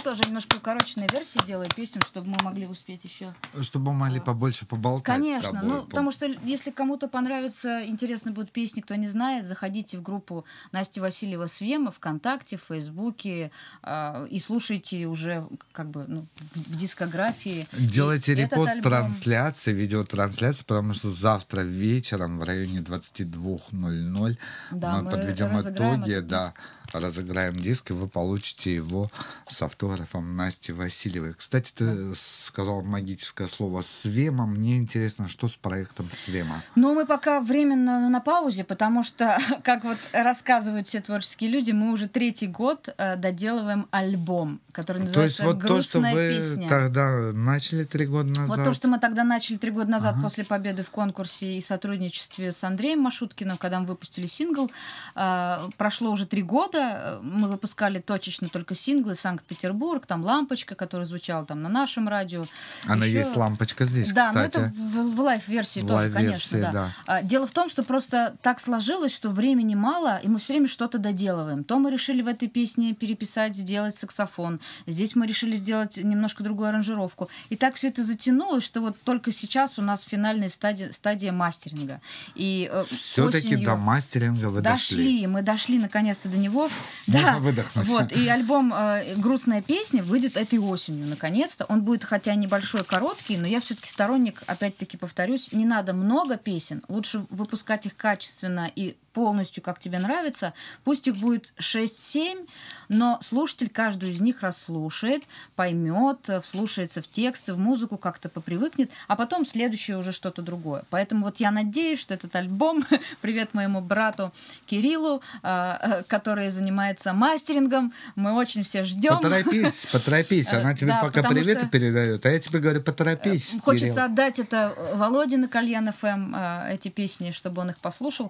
[0.05, 3.33] Тоже немножко укороченная версия делаю песен, чтобы мы могли успеть еще.
[3.61, 5.67] Чтобы мы могли побольше поболтать Конечно, тобой.
[5.67, 10.45] ну, потому что если кому-то понравится, интересны будут песни, кто не знает, заходите в группу
[10.71, 13.49] Насти Васильева Свема ВКонтакте, в Фейсбуке
[13.81, 17.65] э, и слушайте уже как бы ну, в, дискографии.
[17.73, 24.37] Делайте И репост альбом- трансляции, видеотрансляции, потому что завтра вечером в районе 22.00
[24.69, 26.53] Да, мы, мы подведем итоги, да,
[26.99, 29.09] разыграем диск, и вы получите его
[29.47, 31.33] с автографом Насти Васильевой.
[31.33, 34.45] Кстати, ты сказал магическое слово «свема».
[34.45, 36.61] Мне интересно, что с проектом «свема».
[36.75, 41.91] Ну, мы пока временно на паузе, потому что, как вот рассказывают все творческие люди, мы
[41.91, 46.35] уже третий год э, доделываем альбом, который То есть называется вот то, что «Грустная вы
[46.35, 46.69] песня».
[46.69, 50.23] тогда начали три года назад, Вот то, что мы тогда начали три года назад Ага.
[50.23, 54.71] после победы в конкурсе и сотрудничестве с Андреем Машуткиным, когда мы выпустили сингл,
[55.15, 61.05] э, прошло уже три года, э, мы выпускали точечно только синглы «Санкт-Петербург», там «Лампочка», которая
[61.05, 62.45] звучала там на нашем радио.
[62.87, 64.57] она Ещё- есть лампочка здесь, да, кстати.
[64.57, 66.71] но это в, в лайв-версии В тоже, лайв-версии, конечно, да.
[66.71, 66.89] да.
[67.05, 70.67] А, Дело в том, что просто так сложилось, что времени мало, и мы все время
[70.67, 71.63] что-то доделываем.
[71.63, 74.59] То мы решили в этой песне переписать, сделать саксофон.
[74.87, 77.29] Здесь мы решили сделать немножко другую аранжировку.
[77.49, 82.01] И так все это затянулось, что вот только сейчас у нас финальная стадия, стадия мастеринга.
[82.35, 84.97] И э, Все-таки до мастеринга вы дошли.
[84.97, 86.69] дошли, мы дошли наконец-то до него.
[87.07, 87.87] Можно да, выдохнуть.
[87.87, 91.65] Вот, и альбом э, «Грустная песня» выйдет этой осенью, наконец-то.
[91.65, 96.83] Он будет хотя небольшой, короткий, но я все-таки сторонник, опять-таки повторюсь, не надо много песен,
[96.87, 100.53] лучше выпускать их качественно и полностью, как тебе нравится.
[100.83, 102.47] Пусть их будет 6-7,
[102.89, 105.23] но слушатель каждую из них расслушает,
[105.55, 110.83] поймет, э, вслушается в тексты, в музыку, как-то попривыкнет, а потом следующее уже что-то другое.
[110.89, 112.85] Поэтому вот я надеюсь, что этот альбом,
[113.21, 114.33] привет моему брату
[114.65, 119.15] Кириллу, э, э, который занимается мастерингом, мы очень все ждем.
[119.15, 120.51] Поторопись, поторопись.
[120.51, 123.55] Она тебе да, пока приветы что- передает, а я тебе говорю, поторопись.
[123.61, 124.05] Хочется Кирилл.
[124.05, 128.29] отдать это Володе на Кальян ФМ, э, эти песни, чтобы он их послушал.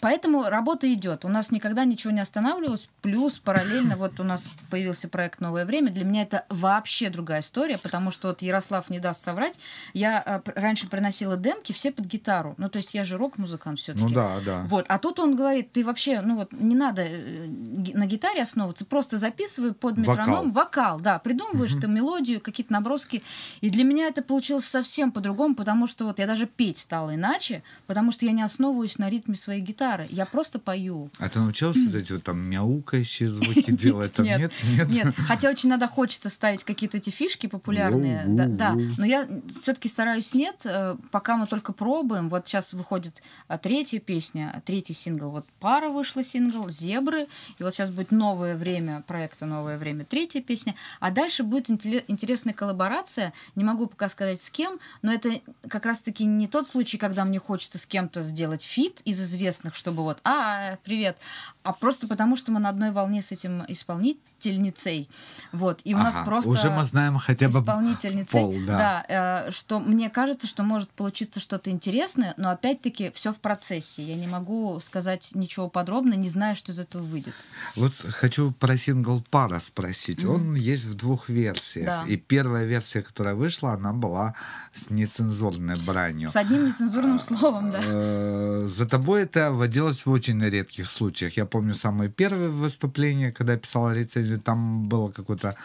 [0.00, 0.11] Поэтому
[0.48, 1.24] работа идет.
[1.24, 2.88] У нас никогда ничего не останавливалось.
[3.00, 5.90] Плюс параллельно вот у нас появился проект «Новое время».
[5.90, 9.58] Для меня это вообще другая история, потому что вот Ярослав не даст соврать.
[9.92, 12.54] Я э, раньше приносила демки все под гитару.
[12.58, 14.04] Ну, то есть я же рок-музыкант все-таки.
[14.04, 14.62] Ну да, да.
[14.68, 14.86] Вот.
[14.88, 19.18] А тут он говорит, ты вообще, ну вот, не надо э, на гитаре основываться, просто
[19.18, 20.16] записывай под Вокал.
[20.16, 23.22] метроном вокал, да, придумываешь ты мелодию, какие-то наброски.
[23.60, 27.62] И для меня это получилось совсем по-другому, потому что вот я даже петь стала иначе,
[27.86, 31.10] потому что я не основываюсь на ритме своей гитары, я просто пою.
[31.18, 34.12] А ты научилась вот эти вот там мяукающие звуки делать?
[34.14, 34.52] Там нет?
[34.88, 38.76] Нет, хотя очень надо хочется вставить какие-то эти фишки популярные, да, да.
[38.98, 42.28] но я все-таки стараюсь нет, э, пока мы только пробуем.
[42.28, 45.30] Вот сейчас выходит а, третья песня, третий сингл.
[45.30, 47.26] Вот пара вышла сингл, зебры,
[47.58, 52.54] и вот сейчас будет новое время проекта «Новое время», третья песня, а дальше будет интересная
[52.54, 57.24] коллаборация, не могу пока сказать с кем, но это как раз-таки не тот случай, когда
[57.24, 61.16] мне хочется с кем-то сделать фит из известных, чтобы вот, а, привет,
[61.62, 65.08] а просто потому, что мы на одной волне с этим исполнительницей,
[65.52, 69.04] вот, и у нас Ага, просто уже мы знаем хотя бы исполнительницей, пол, да.
[69.08, 74.02] э, что мне кажется, что может получиться что-то интересное, но опять-таки все в процессе.
[74.02, 77.34] Я не могу сказать ничего подробно, не знаю, что из этого выйдет.
[77.76, 80.24] Вот хочу про сингл «Пара» спросить.
[80.24, 80.34] Мгм.
[80.34, 81.86] Он есть в двух версиях.
[81.86, 82.04] Да.
[82.08, 84.34] И первая версия, которая вышла, она была
[84.72, 86.28] с нецензурной бранью.
[86.30, 87.80] С одним нецензурным словом, да.
[87.82, 89.52] Э, За тобой это
[89.82, 91.36] водилось в очень редких случаях.
[91.36, 95.56] Я помню самое первое выступление, когда я писал рецензию, там было какое-то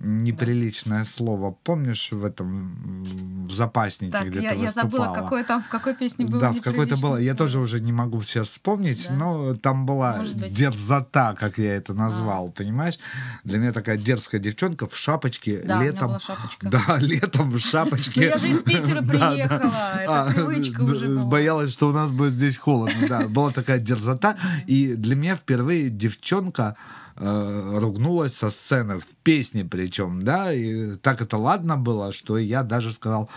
[0.00, 1.50] неприличное слово.
[1.64, 3.02] Помнишь в этом
[3.48, 5.22] в запаснике, Так, где я, ты я забыла, выступала?
[5.24, 7.16] какое там, в какой песне было да, в какой-то было.
[7.16, 9.14] Я тоже уже не могу сейчас вспомнить, Да?
[9.14, 10.20] но там была.
[10.20, 10.48] А.
[10.48, 12.98] дерзота, как я это назвал, понимаешь?
[13.44, 16.08] Для меня такая дерзкая девчонка в шапочке Да, у летом.
[16.08, 16.68] была шапочка.
[16.68, 18.26] Да, летом в шапочке.
[18.26, 19.30] Я же из Питера Да, да.
[19.30, 19.72] приехала,
[20.06, 21.08] А, привычка уже.
[21.08, 23.08] Боялась, что у нас будет здесь холодно.
[23.08, 24.36] Да, была такая дерзота.
[24.66, 26.76] И для меня впервые девчонка
[27.18, 32.62] э, ругнулась со сцены, в песне причем, да, и так это ладно было, что я
[32.62, 33.28] даже сказал,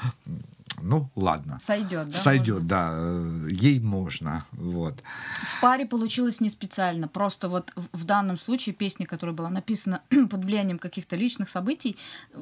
[0.82, 1.60] ну, ладно.
[1.62, 2.18] Сойдет, да?
[2.18, 2.68] Сойдет, можно?
[2.70, 4.96] да, э, ей можно, вот.
[5.44, 7.08] В паре получилось не специально.
[7.08, 11.98] Просто вот в данном случае песня, которая была написана под влиянием каких-то личных событий,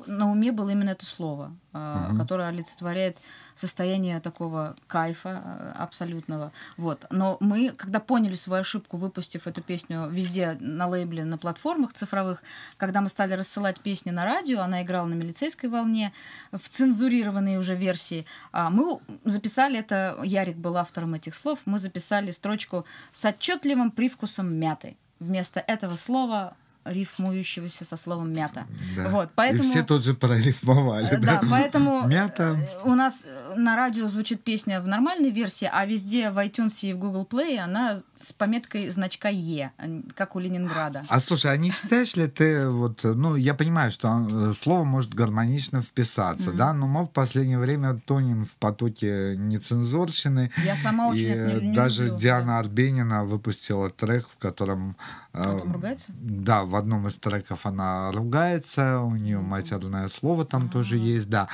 [0.05, 2.17] на уме было именно это слово, Мгм.
[2.17, 3.17] которое олицетворяет
[3.55, 6.51] состояние такого кайфа э, абсолютного.
[6.77, 7.05] Вот.
[7.09, 12.41] Но мы, когда поняли свою ошибку, выпустив эту песню везде на лейбле, на платформах цифровых,
[12.77, 16.13] когда мы стали рассылать песни на радио, она играла на милицейской волне,
[16.51, 22.31] в цензурированной уже версии, а, мы записали это, Ярик был автором этих слов, мы записали
[22.31, 24.97] строчку с отчетливым привкусом мяты.
[25.19, 26.55] Вместо этого слова
[26.85, 28.65] рифмующегося со словом мята.
[28.95, 29.09] Да.
[29.09, 29.63] Вот, поэтому...
[29.63, 32.57] И все тут же прорифмовали, Э, Да, поэтому Мята.
[32.83, 36.79] э, у нас э, на радио звучит песня в нормальной версии, а везде в iTunes
[36.81, 39.83] и в Google Play она с пометкой значка Е, а
[40.15, 41.03] как у Ленинграда.
[41.09, 45.81] А слушай, а не считаешь ли ты, вот, ну, я понимаю, что слово может гармонично
[45.81, 46.57] вписаться, Мгм.
[46.57, 50.51] да, но мы в последнее время тонем в потоке нецензурщины.
[50.65, 54.95] Я сама очень и не- не даже люблю, Диана Арбенина выпустила трек, в котором...
[55.31, 56.07] Кто там ругается?
[56.09, 61.47] Да, в одном из треков она ругается, у нее матерное слово там тоже есть, да.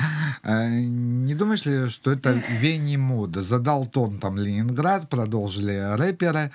[0.43, 3.41] Э, Не думаешь ли, что это веяние моды?
[3.41, 6.51] Задал тон там Ленинград, продолжили рэперы,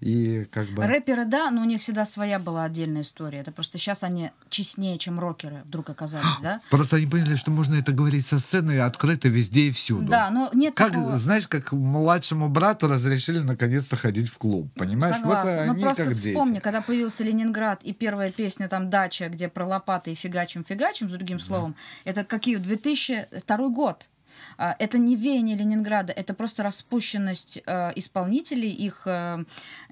[0.00, 0.84] и как бы...
[0.86, 3.38] Рэперы, да, но у них всегда своя была отдельная история.
[3.38, 6.60] Это просто сейчас они честнее, чем рокеры вдруг оказались, да?
[6.70, 10.08] Просто они поняли, что можно это говорить со сцены открыто везде и всюду.
[10.08, 11.18] Да, но нет Как, такого...
[11.18, 15.16] знаешь, как младшему брату разрешили наконец-то ходить в клуб, понимаешь?
[15.16, 15.50] Согласна.
[15.50, 16.62] Вот Но они просто как вспомни, дети.
[16.62, 21.38] когда появился Ленинград и первая песня там «Дача», где про лопаты и фигачим-фигачим, с другим
[21.38, 22.56] словом, это какие?
[22.56, 24.08] 2002 год.
[24.58, 29.44] А, Это не веяние Ленинграда, это просто распущенность э, исполнителей, их э,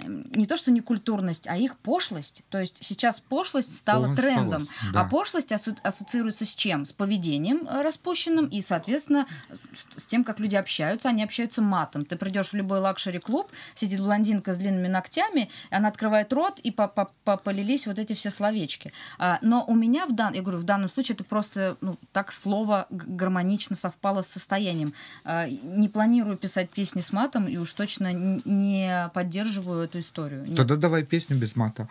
[0.06, 2.42] не то что не культурность, а их пошлость.
[2.50, 4.60] То есть сейчас пошлость стала Полностью трендом.
[4.62, 5.00] согласен, да.
[5.00, 6.84] А пошлость асо- ассоциируется с чем?
[6.84, 11.08] С поведением э, распущенным и, соответственно, с, с тем, как люди общаются.
[11.08, 12.04] Они общаются матом.
[12.04, 16.88] Ты придешь в любой luxury-клуб, сидит блондинка с длинными ногтями, она открывает рот, и по-
[16.88, 18.92] по- по- полились вот эти все словечки.
[19.18, 22.32] А, но у меня в дан, я говорю, в данном случае это просто ну, так
[22.32, 24.94] слово гармонично совпало с состоянием.
[25.24, 30.44] А, не планирую писать песни с матом и уж точно не поддерживаю эту историю.
[30.46, 30.56] Нет.
[30.56, 31.88] Тогда давай песню без мата.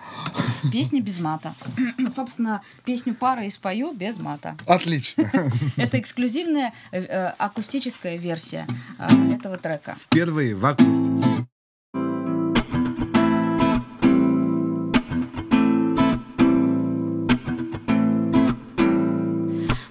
[0.72, 1.54] Песня без мата.
[2.10, 4.56] Собственно, песню пара и спою без мата.
[4.66, 5.30] Отлично.
[5.78, 8.68] Это эксклюзивная э, э, акустическая версия
[9.00, 9.96] э, этого трека.
[9.96, 11.48] Впервые в акустике.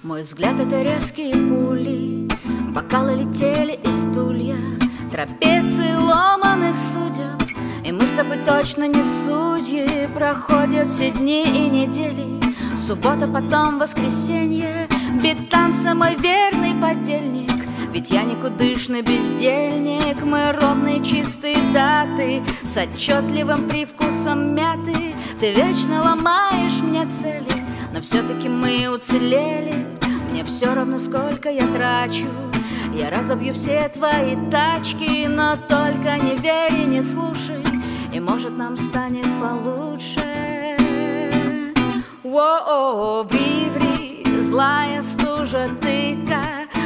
[0.03, 2.26] Мой взгляд это резкие пули
[2.77, 4.55] Бокалы летели и стулья
[5.11, 7.41] Трапеции ломаных судеб
[7.83, 12.39] И мы с тобой точно не судьи Проходят все дни и недели.
[12.77, 14.87] Суббота, потом воскресенье
[15.23, 17.65] Битанца мой верный подельник.
[17.91, 25.15] Ведь я никудышный бездельник Мы ровные чистые даты С отчетливым привкусом мяты.
[25.39, 29.73] Ты вечно ломаешь мне цели Но все-таки мы уцелели.
[30.29, 32.27] Мне все равно, сколько я трачу
[32.97, 37.63] Я разобью все твои тачки Но только не верь и не слушай
[38.11, 40.75] И может нам станет получше.
[42.23, 46.41] Воу, виври, злая стужа тыка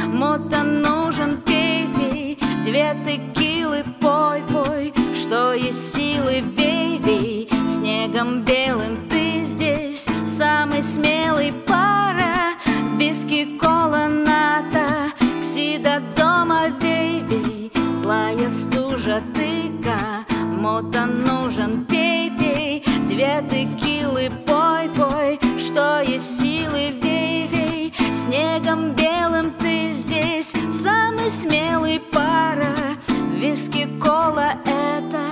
[0.08, 9.08] Мута нужен пей, Две текилы пой, пой Что есть силы, вей, вей Снег Снегом белым
[9.08, 12.52] ты здесь Самый смелый пара
[12.98, 15.21] Виски, кола, ната
[15.52, 17.70] Ксида дома, бейби.
[18.00, 20.24] Злая стужа, тыка.
[20.62, 30.54] Мота нужен, пей, Две текилы, пой, пой Что есть силы, вей Снегом белым ты здесь.
[30.70, 32.74] Самый смелый пара.
[33.38, 35.22] Виски, кола, это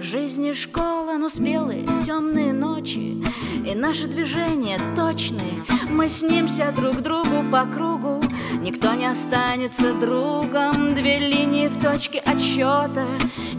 [0.00, 3.22] Жизни школа, но спелые темные ночи.
[3.66, 8.22] И наши движения точные Мы снимся друг другу по кругу.
[8.62, 10.94] Никто не останется другом.
[10.94, 13.04] Две линии в точке отсчета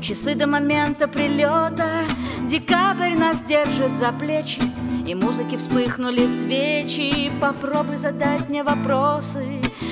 [0.01, 2.05] Часы до момента прилета
[2.49, 4.61] Декабрь нас держит за плечи.
[5.05, 7.31] И музыки вспыхнули свечи.
[7.39, 9.45] Попробуй задать мне вопросы.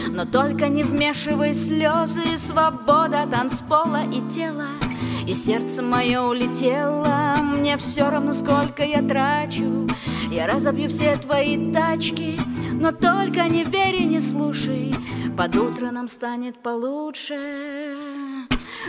[0.08, 4.70] Но только не вмешивай слезы Свобода танцпола и тела
[5.30, 7.36] и сердце мое улетело.
[7.40, 9.88] Мне все равно, сколько я трачу.
[10.32, 12.40] Я разобью все твои тачки
[12.74, 14.96] Но только не верь и не слушай.
[15.38, 17.38] Под утро нам станет получше.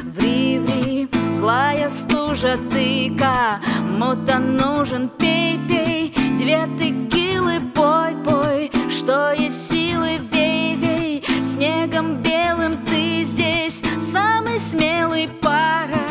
[0.02, 3.60] Ври, ври, злая стужа тыка.
[3.98, 12.78] Мута нужен, пей, пей Две текилы, пой, пой Что есть силы, вей, вей Снегом белым
[12.86, 13.82] ты здесь.
[13.98, 16.09] Самый смелый пара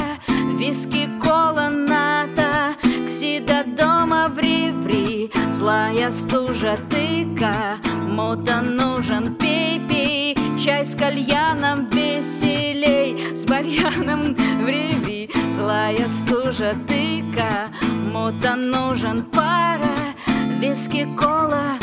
[0.60, 2.76] Виски, кола, ната
[3.07, 7.77] Ксида дома, ври, ври Злая стужа, тыка
[8.15, 17.72] Мута нужен, пей, пей Чай с кальяном веселей С барьяном вреви Злая стужа, тыка
[18.11, 20.14] Мута нужен, пара
[20.60, 21.77] Виски, кола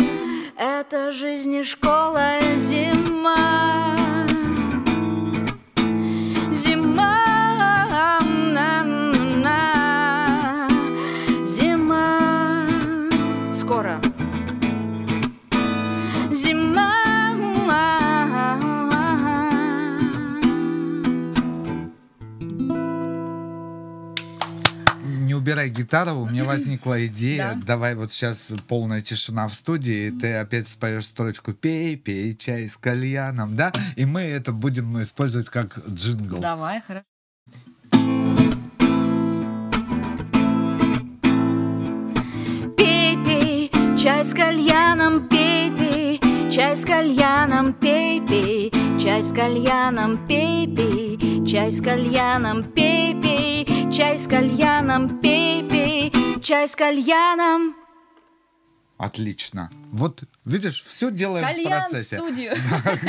[0.58, 3.96] Это жизнь и школа Зима.
[6.52, 7.45] Зима
[8.54, 9.60] на-на-на.
[11.46, 12.66] Зима
[13.54, 14.00] Скоро
[16.32, 17.06] Зима
[25.26, 27.54] Не убирай гитару, у меня возникла идея.
[27.56, 27.66] Да.
[27.66, 32.68] Давай вот сейчас полная тишина в студии, и ты опять споешь строчку «Пей, пей чай
[32.68, 33.72] с кальяном», да?
[33.96, 36.38] И мы это будем использовать как джингл.
[36.38, 37.04] Давай, хорошо.
[44.06, 48.70] Чай с кальяном, пей, пей, чай с кальяном, пей, пей,
[49.00, 56.12] чай с кальяном, пей, пей, чай с кальяном, пей, пей, чай с кальяном, пей, пей,
[56.40, 57.85] чай с кальяном.
[58.98, 59.70] Отлично.
[59.92, 62.16] Вот, видишь, все делаем в Кальян в процессе.
[62.16, 62.54] студию.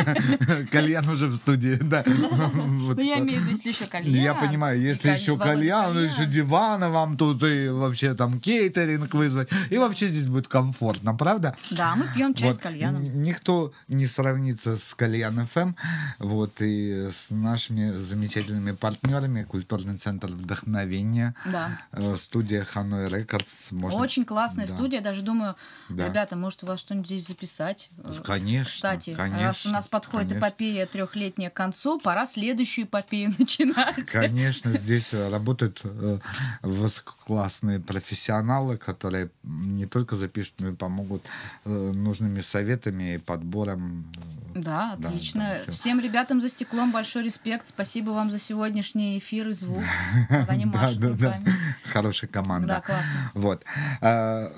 [0.72, 2.04] Кальян уже в студии, да.
[2.88, 4.14] Ну, я имею в виду, если еще кальян.
[4.14, 9.14] Я понимаю, если еще каль- кальян, ну, еще дивана вам тут и вообще там кейтеринг
[9.14, 9.50] вызвать.
[9.70, 11.56] И вообще здесь будет комфортно, правда?
[11.72, 13.04] Да, мы пьем чай с кальяном.
[13.22, 15.74] Никто не сравнится с Кальян ФМ.
[16.20, 19.44] Вот, и с нашими замечательными партнерами.
[19.44, 21.36] Культурный центр вдохновения.
[21.46, 21.70] Да.
[21.92, 23.72] э, Студия Hanoi Records.
[23.72, 25.02] Очень классная студия.
[25.02, 25.56] Даже думаю,
[25.90, 26.06] Да.
[26.08, 27.90] ребята, может, у вас что-нибудь здесь записать?
[28.04, 30.48] Э, Конечно, Кстати, раз у конечно, нас подходит конечно.
[30.48, 34.06] эпопея трехлетняя к концу, пора следующую эпопею начинать.
[34.12, 36.20] Конечно, здесь э, работают э,
[36.62, 41.24] высококлассные профессионалы, которые не только запишут, но и помогут
[41.66, 44.06] нужными советами и подбором.
[44.56, 45.42] Да, Да, отлично.
[45.58, 45.72] да, всё.
[45.72, 47.68] Всем ребятам за стеклом большой респект.
[47.68, 49.84] Спасибо вам за сегодняшний эфир и звук.
[50.48, 51.14] Они Да, машут да, да.
[51.36, 51.54] руками.
[51.86, 52.68] Хорошая команда.
[52.68, 53.32] Да, классно.
[53.34, 53.64] Вот.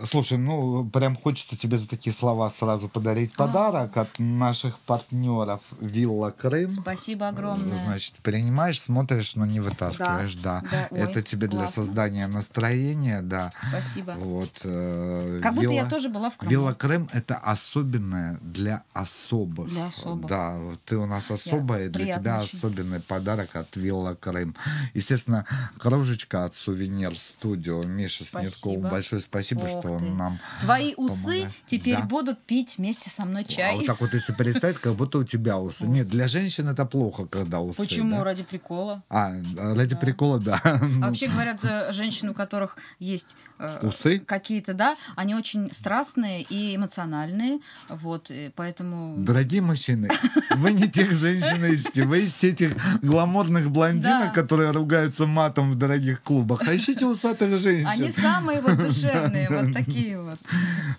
[0.08, 6.32] Слушай, ну, прям хочется тебе за такие слова сразу подарить подарок от наших партнеров Вилла
[6.32, 6.70] Крым.
[6.70, 7.78] Спасибо огромное.
[7.78, 10.64] Значит, принимаешь, смотришь, но не вытаскиваешь, да.
[10.72, 11.84] Да, ой, Это тебе для классно.
[11.86, 13.52] создания настроения, да.
[13.70, 14.12] Спасибо.
[14.20, 14.52] Вот.
[14.64, 16.52] э, Как будто я Вилла- тоже была в Крыму.
[16.52, 19.70] Вилла Крым это особенное для особых.
[19.70, 20.28] Для особых.
[20.28, 22.58] Да, ты у нас особая, и для приятно тебя очень.
[22.58, 24.56] особенный подарок от Вилла Крым.
[24.94, 25.46] Естественно,
[25.78, 27.84] кружечка от Сувенир Студио.
[27.84, 28.90] Миша Снежков, Спасибо.
[28.90, 29.88] большое спасибо, Ох что ты.
[29.90, 31.54] он нам Твои усы помогает.
[31.66, 32.02] теперь Да.
[32.04, 33.76] будут пить вместе со мной А чай.
[33.78, 35.86] вот так вот, если представить, как будто у тебя усы.
[35.88, 37.78] Нет, для женщин это плохо, когда усы.
[37.78, 38.12] Почему?
[38.18, 38.24] да.
[38.24, 39.04] Ради прикола.
[39.10, 40.60] А, ради прикола, да.
[40.64, 43.36] А Ну, Вообще говорят, э, женщины, у которых есть
[43.82, 44.20] Усы?
[44.20, 47.60] какие-то, да, они очень страстные и эмоциональные,
[47.90, 49.16] вот, и поэтому...
[49.18, 50.10] Дорогие мужчины,
[50.56, 56.22] вы не тех женщин ищете, вы ищете этих гламурных блондинок, которые ругаются матом в дорогих
[56.22, 57.88] клубах, а ищите усатых женщин.
[57.88, 60.40] Они самые вот душевные, вот такие вот.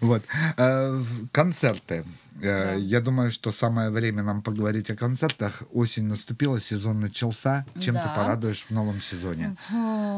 [0.01, 0.23] Вот.
[0.57, 2.05] Э, Концерты.
[2.43, 5.63] Э, Я думаю, что самое время нам поговорить о концертах.
[5.73, 7.65] Осень наступила, сезон начался.
[7.79, 8.15] Чем ты Да.
[8.17, 9.55] порадуешь в новом сезоне?
[9.59, 9.75] Фу,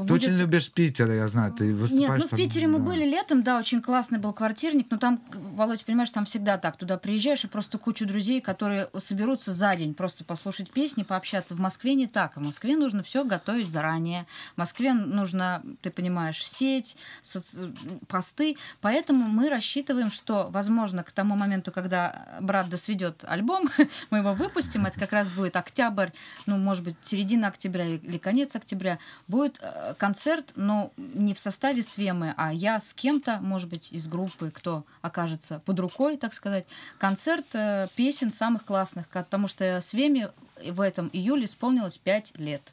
[0.07, 2.85] Ты будет- очень любишь Питер, я знаю, ты Нет, выступаешь ну в Питере мы да.
[2.85, 5.21] были летом, да, очень классный был квартирник, но там,
[5.57, 9.95] Володь, понимаешь, там всегда так, туда приезжаешь и просто кучу друзей, которые соберутся за день
[9.95, 11.55] просто послушать песни, пообщаться.
[11.55, 16.45] В Москве не так, в Москве нужно все готовить заранее, в Москве нужно, ты понимаешь,
[16.47, 17.75] сеть, соц-
[18.07, 23.69] посты, поэтому мы рассчитываем, что, возможно, к тому моменту, когда брат досведет альбом,
[24.11, 26.11] мы его выпустим, это как раз будет октябрь,
[26.47, 28.99] ну, может быть, середина октября или конец октября,
[29.29, 34.07] будет э, концерт, но не в составе Свемы, а я с кем-то, может быть, из
[34.07, 36.67] группы, кто окажется под рукой, так сказать,
[36.99, 40.31] концерт э, песен самых классных, потому что Свеме
[40.71, 42.73] в этом июле исполнилось 5 лет.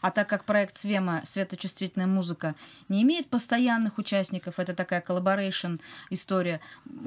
[0.00, 2.54] А так как проект Свема «Светочувствительная музыка»
[2.88, 5.76] не имеет постоянных участников, это такая collaboration
[6.10, 6.60] история,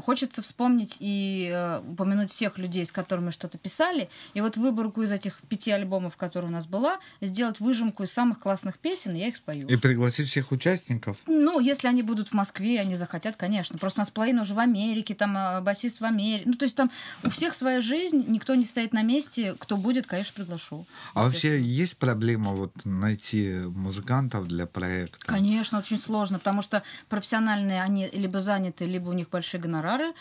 [0.04, 5.02] хочется вспомнить и э, упомянуть всех людей, с которыми мы что-то писали, и вот выборку
[5.02, 9.20] из этих пяти альбомов, которые у нас была, сделать выжимку из самых классных песен, и
[9.20, 9.68] я их спою.
[9.68, 11.18] И пригласить всех участников.
[11.26, 13.78] Ну, если они будут в Москве, они захотят, конечно.
[13.78, 16.44] Просто у нас половина уже в Америке, там э, басист в Америке.
[16.46, 16.92] Ну, то есть там
[17.24, 19.56] у всех своя жизнь, никто не стоит на месте.
[19.58, 20.86] Кто будет, конечно, приглашу.
[21.14, 25.26] А вообще есть проблема вот найти музыкантов для проекта?
[25.26, 30.14] Конечно, очень сложно, потому что профессиональные они либо заняты, либо у них большие гонорары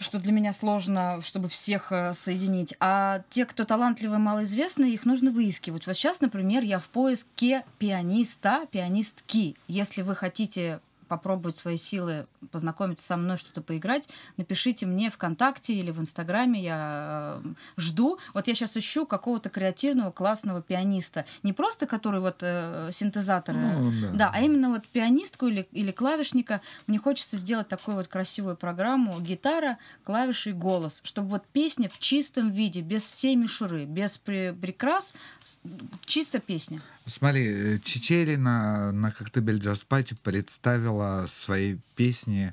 [0.00, 2.74] что для меня сложно, чтобы всех э, соединить.
[2.80, 5.86] А те, кто талантливые, малоизвестные, их нужно выискивать.
[5.86, 9.56] Вот сейчас, например, я в поиске пианиста, пианистки.
[9.68, 15.90] Если вы хотите попробовать свои силы, познакомиться со мной, что-то поиграть, напишите мне ВКонтакте или
[15.90, 18.18] в Инстаграме, я э, жду.
[18.32, 21.24] Вот я сейчас ищу какого-то креативного, классного пианиста.
[21.42, 24.10] Не просто который вот э, синтезаторы, Ну, да.
[24.12, 26.60] да, а именно вот пианистку или, или клавишника.
[26.86, 31.98] Мне хочется сделать такую вот красивую программу гитара, клавиши и голос, чтобы вот песня в
[31.98, 35.14] чистом виде, без всей мишуры, без при- прикрас,
[36.04, 36.80] чисто песня.
[37.06, 42.52] Смотри, э, Чечерина на Коктебель Джаз Пати представила свои песни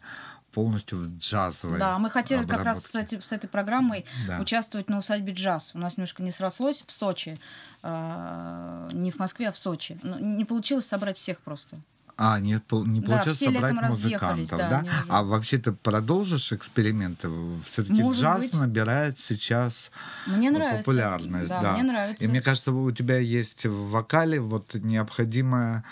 [0.52, 3.16] полностью в джазовой Да, мы хотели как раз с, обработке.
[3.18, 4.40] эти- с этой программой Да.
[4.42, 5.72] участвовать на усадьбе джаз.
[5.74, 7.38] У нас немножко не срослось в Сочи,
[7.84, 9.98] э, не в Москве, а в Сочи.
[10.04, 11.78] Ну, не получилось собрать всех просто.
[12.18, 14.84] А, не, пол- не Да, получилось все собрать музыкантов, да, да?
[15.08, 17.30] А вообще ты продолжишь эксперименты?
[17.66, 18.54] Все-таки джаз быть.
[18.54, 19.90] набирает сейчас
[20.28, 20.78] Мне э, нравится.
[20.80, 21.50] популярность.
[21.50, 22.24] Да, Да, мне нравится.
[22.24, 25.84] И мне кажется, у тебя есть в вокале вот необходимая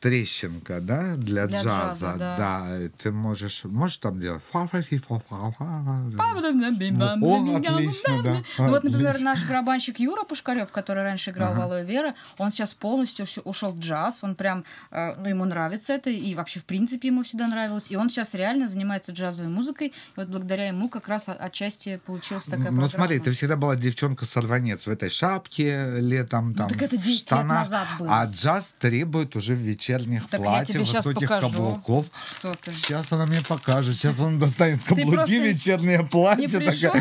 [0.00, 1.68] трещинка, да, для, Для джаза.
[1.88, 2.78] джаза, да.
[2.80, 5.64] и ты можешь, можешь там делать фа фа фи фа фа фа
[7.22, 8.42] О, отлично, да.
[8.58, 11.64] Ну вот, например, наш барабанщик Юра Пушкарев, который раньше играл в Ага.
[11.64, 15.92] Алоэ Вера, он сейчас полностью уш- ушел в джаз, он прям, э, ну, ему нравится
[15.92, 19.88] это, и вообще, в принципе, ему всегда нравилось, и он сейчас реально занимается джазовой музыкой,
[19.88, 22.88] и вот благодаря ему как раз отчасти получилась такая Ну программа.
[22.88, 27.06] смотри, ты всегда была девчонка-сорванец в этой шапке летом, там, Ну, так это в 10
[27.08, 27.58] лет штанах.
[27.60, 28.08] назад было.
[28.20, 29.54] А джаз требует уже
[29.90, 31.48] вечерних Так платьев, высоких покажу.
[31.50, 32.06] каблуков.
[32.64, 36.60] Сейчас она мне покажет, сейчас он достанет каблуки, вечернее Не платье.
[36.60, 36.92] пришел,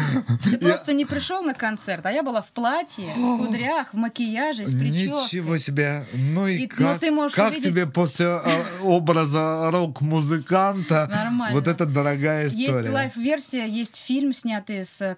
[0.44, 4.66] ты просто не пришел на концерт, а я была в платье, в кудрях, в макияже,
[4.66, 5.24] с прической.
[5.24, 6.06] Ничего себе.
[6.14, 7.02] Ну и, И- ну, как,
[7.34, 8.41] как увидеть- тебе после э,
[8.84, 11.10] образа рок-музыканта
[11.52, 12.78] вот эта дорогая история?
[12.78, 15.16] Есть лайв-версия, есть фильм, снятый с,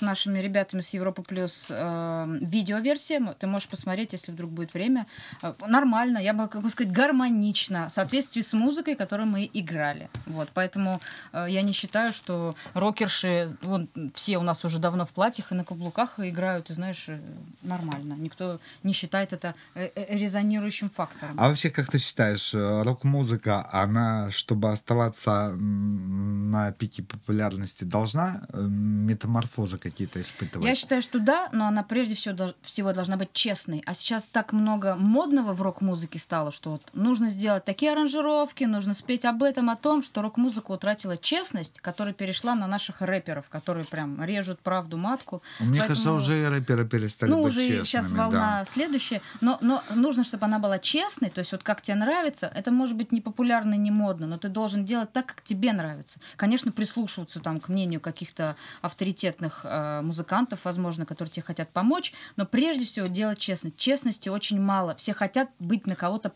[0.00, 3.20] нашими ребятами с Европы Плюс, э, видеоверсия.
[3.38, 5.06] Ты можешь посмотреть, если вдруг будет время.
[5.42, 10.08] Э, Нормально, я могу сказать, гармонично, в соответствии с музыкой, которую мы играли.
[10.26, 11.00] Вот, поэтому
[11.32, 15.54] э, я не считаю, что рокерши, вон, все у нас уже давно в платьях и
[15.54, 17.20] на каблуках играют, и знаешь, э,
[17.62, 18.14] нормально.
[18.14, 21.36] Никто не считает это э, э, резонирующим фактором.
[21.38, 30.20] А вообще, как ты считаешь, рок-музыка, она, чтобы оставаться на пике популярности, должна метаморфозы какие-то
[30.20, 30.66] испытывать?
[30.66, 33.82] Я считаю, что да, но она прежде всего, всего должна быть честной.
[33.86, 38.94] А сейчас так много модного в рок-музыке стало, что вот нужно сделать такие аранжировки, нужно
[38.94, 43.84] спеть об этом, о том, что рок-музыка утратила честность, которая перешла на наших рэперов, которые
[43.84, 45.42] прям режут правду матку.
[45.60, 47.84] Мне Поэтому- кажется, уже и рэперы перестали ну, быть уже честными.
[47.84, 48.16] сейчас да.
[48.16, 49.20] волна следующая.
[49.40, 51.30] Но, но нужно, чтобы она была честной.
[51.30, 54.48] То есть, вот как тебе нравится, это может быть не популярно, не модно, но ты
[54.48, 56.20] должен делать так, как тебе нравится.
[56.36, 62.46] Конечно, прислушиваться там к мнению каких-то авторитетных э, музыкантов, возможно, которые тебе хотят помочь, но
[62.46, 63.70] прежде всего делать честно.
[63.76, 64.94] Честности очень мало.
[64.96, 66.28] Все хотят быть на кого-то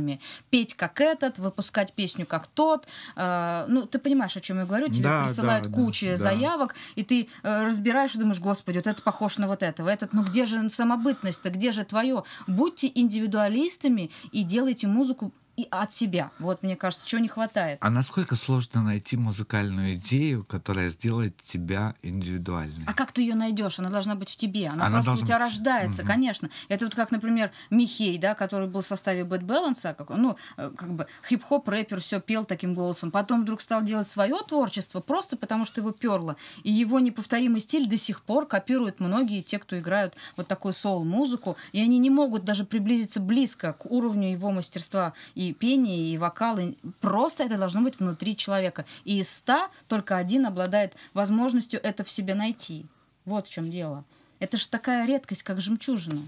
[0.00, 0.20] похожими.
[0.50, 2.86] Петь как этот, выпускать песню как тот.
[3.16, 4.88] Э, ну, ты понимаешь, о чем я говорю.
[4.88, 6.16] Тебе Да, присылают да, да, кучу да.
[6.16, 10.12] заявок, и ты э, разбираешь и думаешь, господи, вот это похож на вот этого, этот,
[10.12, 12.22] ну где же самобытность-то, где же твое?
[12.46, 16.30] Будьте индивидуалистами и делайте музыку и от себя.
[16.38, 17.78] Вот, мне кажется, чего не хватает.
[17.80, 22.84] А насколько сложно найти музыкальную идею, которая сделает тебя индивидуальной?
[22.86, 23.78] А как ты ее найдешь?
[23.78, 24.68] Она должна быть в тебе.
[24.68, 25.46] Она, Она просто у тебя быть.
[25.48, 26.08] рождается, Мгм.
[26.08, 26.50] конечно.
[26.68, 30.36] Это вот как, например, Михей, да, который был в составе Bad Balance, как, он, ну,
[30.56, 33.10] э, как бы хип-хоп рэпер, все пел таким голосом.
[33.10, 36.36] Потом вдруг стал делать свое творчество, просто потому что его перло.
[36.62, 41.56] И его неповторимый стиль до сих пор копируют многие те, кто играют вот такую соул-музыку.
[41.72, 46.60] И они не могут даже приблизиться близко к уровню его мастерства и пения, и вокала.
[46.60, 48.84] И Просто это должно быть внутри человека.
[49.04, 52.86] И из ста только один обладает возможностью это в себе найти.
[53.24, 54.04] Вот в чем дело.
[54.38, 56.20] Это же такая редкость, как жемчужина.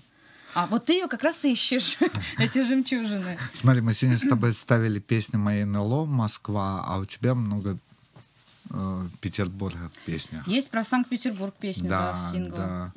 [0.55, 1.97] А вот ты ее как раз ищешь,
[2.39, 3.39] эти жемчужины.
[3.55, 7.79] Смотри, мы сегодня с тобой ставили песню моей НЛО «Москва», а у тебя много
[8.71, 10.47] э, Петербурга в песнях.
[10.47, 12.59] Есть про Санкт-Петербург песня, да, с сингла.
[12.59, 12.93] да.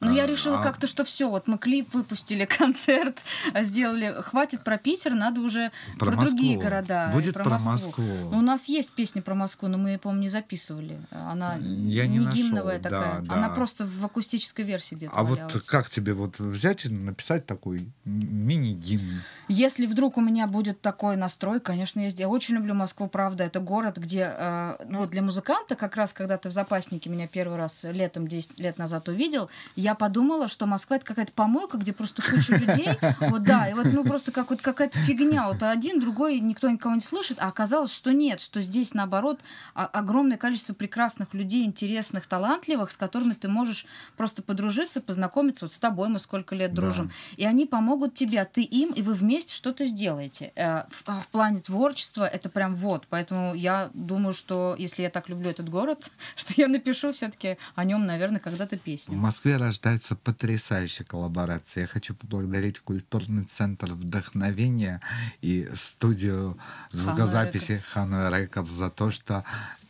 [0.00, 3.18] Ну, я А, решила а- как-то, что все, вот мы клип выпустили, концерт
[3.52, 4.14] а, сделали.
[4.22, 6.70] Хватит про Питер, надо уже Про про, другие Москву.
[6.70, 7.10] города.
[7.10, 8.04] и Будет про Москву.
[8.30, 11.00] Ну, у нас есть песня про Москву, но мы ее, по-моему, не записывали.
[11.10, 13.20] Она Я не нашел, гимновая да, такая.
[13.22, 13.34] да.
[13.34, 15.64] Она просто в акустической версии где-то А вот валялась.
[15.64, 19.22] как тебе вот взять и написать такой мини-гимн?
[19.48, 22.08] Если вдруг у меня будет такой настрой, конечно, я.
[22.08, 23.44] Я очень люблю Москву, правда.
[23.44, 27.26] Это город, где, э, ну, вот для музыканта, как раз когда ты в запаснике меня
[27.26, 31.92] первый раз летом 10 лет назад увидел, я подумала, что Москва это какая-то помойка, где
[31.92, 32.88] просто куча людей.
[33.20, 35.48] Вот да, и вот ну просто как вот какая-то фигня.
[35.48, 39.40] Вот один, другой, никто никого не слышит, а оказалось, что нет, что здесь наоборот
[39.74, 43.86] огромное количество прекрасных людей, интересных, талантливых, с которыми ты можешь
[44.16, 45.64] просто подружиться, познакомиться.
[45.64, 46.82] Вот с тобой мы сколько лет Да.
[46.82, 47.10] дружим.
[47.36, 50.52] И они помогут тебе, а ты им, и вы вместе что-то сделаете.
[50.56, 53.06] Э, В, а в плане творчества это прям вот.
[53.08, 57.84] Поэтому я думаю, что если я так люблю этот город, что я напишу все-таки о
[57.84, 59.16] нем, наверное, когда-то В песню.
[59.16, 61.82] Москве рождаются потрясающие коллаборации.
[61.82, 65.00] Я хочу поблагодарить культурный центр вдохновения
[65.40, 66.58] и студию
[66.90, 67.82] звукозаписи.
[67.92, 69.44] Хану Рекордс за то, что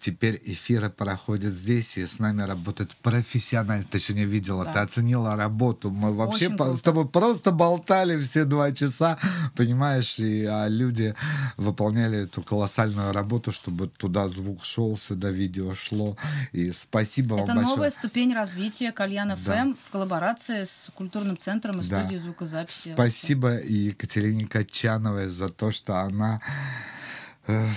[0.08, 3.84] теперь эфиры проходят здесь, и с нами работают профессионально.
[3.84, 4.72] Ты сегодня видела, Да.
[4.72, 5.90] ты оценила работу.
[5.90, 9.18] Мы вообще Очень по- с тобой просто болтали все два часа,
[9.54, 11.14] понимаешь, и а люди
[11.58, 16.16] выполняли эту колоссальную работу, чтобы туда звук шел, сюда видео шло.
[16.52, 17.76] И спасибо Это вам большое.
[17.76, 19.36] новая ступень развития Кальян Да.
[19.36, 22.00] ФМ в коллаборации с культурным центром и Да.
[22.00, 22.92] студией звукозаписи.
[22.94, 26.40] Спасибо Екатерине Качановой за то, что она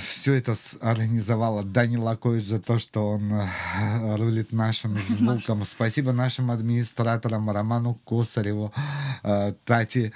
[0.03, 1.63] все это организовала.
[1.63, 5.63] Дани Лакович за то, что он э, рулит нашим звуком.
[5.63, 8.73] Спасибо нашим администраторам Роману Косареву,
[9.23, 10.11] э, Тати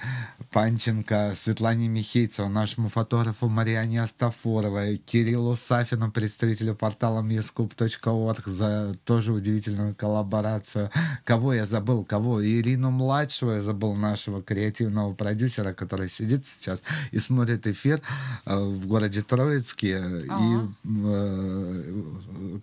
[0.51, 9.95] Панченко, Светлане Михейцеву, нашему фотографу Мариане Астафоровой, Кириллу Сафину, представителю портала muscup.org за тоже удивительную
[9.95, 10.91] коллаборацию.
[11.23, 12.03] Кого я забыл?
[12.03, 12.45] Кого?
[12.45, 18.01] Ирину Младшего я забыл, нашего креативного продюсера, который сидит сейчас и смотрит эфир
[18.45, 20.73] э, в городе Троицке и Ага.
[20.83, 21.83] э,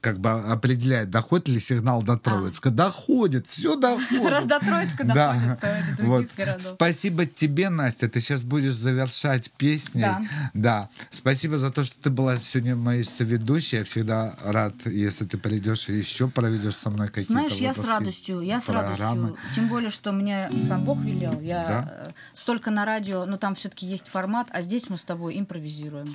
[0.00, 2.70] как бы определяет, доходит ли сигнал до Троицка.
[2.70, 4.30] Доходит, все доходит.
[4.30, 5.34] Раз до Троицка Да.
[5.34, 5.58] доходит,
[5.98, 6.26] и до Вот.
[6.36, 6.62] городов.
[6.62, 8.08] Спасибо тебе, Настя.
[8.08, 10.02] Ты сейчас будешь завершать песней.
[10.02, 10.22] Да.
[10.54, 10.88] Да.
[11.10, 13.78] Спасибо за то, что ты была сегодня моей соведущей.
[13.78, 17.84] Я всегда рад, если ты придешь и еще проведешь со мной какие-то Знаешь, я с
[17.86, 19.28] радостью, я с программы.
[19.28, 19.54] радостью.
[19.54, 21.40] Тем более, что мне сам Бог велел.
[21.40, 21.92] Я Да?
[22.08, 26.14] э, столько на радио, но там все-таки есть формат, а здесь мы с тобой импровизируем.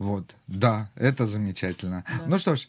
[0.00, 2.06] Вот, да, это замечательно.
[2.26, 2.68] Ну что ж,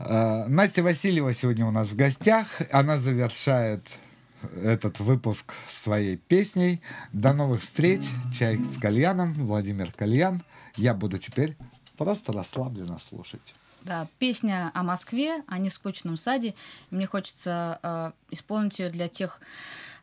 [0.00, 2.60] э, Настя Васильева сегодня у нас в гостях.
[2.72, 3.86] Она завершает
[4.64, 6.82] этот выпуск своей песней.
[7.12, 8.06] До новых встреч.
[8.36, 9.32] Чай с кальяном.
[9.34, 10.42] Владимир Кальян.
[10.74, 11.56] Я буду теперь
[11.96, 13.54] просто расслабленно слушать.
[13.82, 16.56] Да, песня о Москве, о нескучном саде.
[16.90, 19.40] Мне хочется э, исполнить ее для тех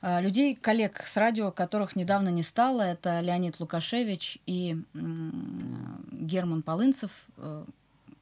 [0.03, 2.81] людей, коллег с радио, которых недавно не стало.
[2.81, 7.63] Это Леонид Лукашевич и Герман Полынцев, э,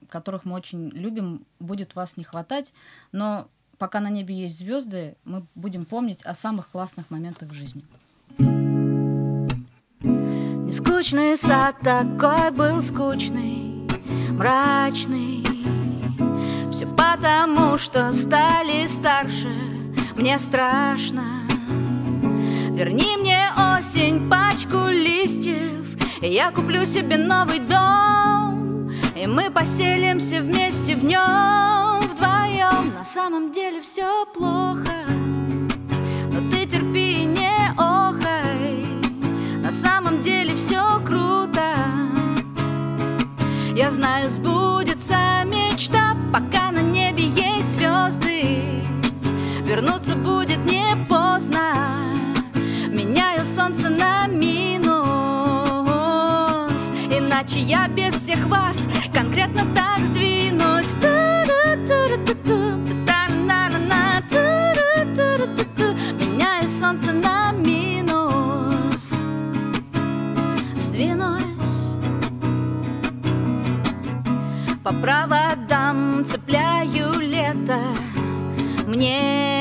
[0.08, 1.46] которых мы очень любим.
[1.60, 2.74] Будет вас не хватать,
[3.12, 3.48] но
[3.80, 7.84] пока на небе есть звезды, мы будем помнить о самых классных моментах в жизни.
[10.04, 13.90] Нескучный сад такой был скучный,
[14.30, 15.44] мрачный.
[16.72, 19.50] Все потому, что стали старше,
[20.16, 21.51] мне страшно.
[22.82, 25.86] Верни мне осень, пачку листьев,
[26.20, 28.90] и я куплю себе новый дом.
[29.16, 32.92] И мы поселимся вместе в нем вдвоем.
[32.96, 34.96] На самом деле все плохо,
[36.32, 38.84] но ты терпи и не охай.
[39.62, 41.76] На самом деле все круто.
[43.76, 48.64] Я знаю, сбудется мечта, пока на небе есть звезды.
[49.68, 52.11] Вернуться будет не поздно.
[53.42, 54.92] Меняю солнце на минус.
[57.10, 60.94] Иначе я без всех вас конкретно так сдвинусь.
[66.20, 69.16] Меняю солнце на минус
[70.78, 71.88] Сдвинусь
[74.84, 77.80] по проводам цепляю лето
[78.88, 79.61] Мне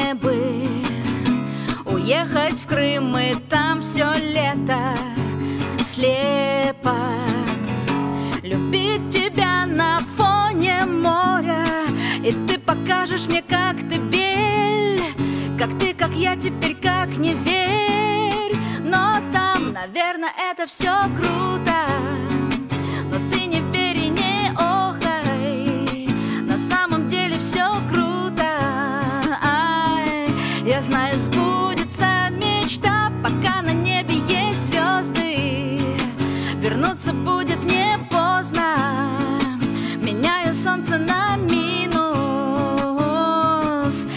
[2.11, 4.97] уехать в Крым И там все лето.
[5.81, 6.97] Слепо.
[8.43, 11.65] Любить тебя на фоне моря.
[12.25, 15.01] И ты покажешь мне, как ты бель.
[15.57, 18.57] Как ты, как я, теперь как не верь.
[18.81, 21.71] Но там, наверное, это все круто
[37.01, 38.77] Вернуться будет не поздно.
[40.03, 42.07] Меняю солнце на минус.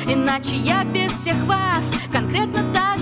[0.08, 1.92] Иначе я без всех вас.
[2.12, 2.93] Конкретно так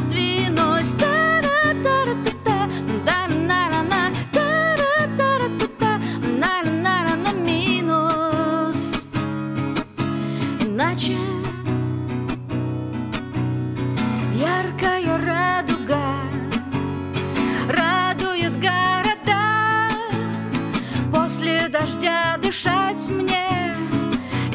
[21.71, 23.75] дождя дышать мне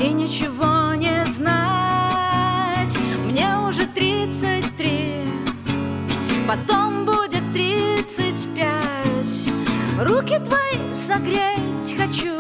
[0.01, 2.95] и ничего не знать.
[3.25, 5.23] Мне уже 33,
[6.47, 8.97] потом будет 35
[9.99, 12.39] Руки твои согреть хочу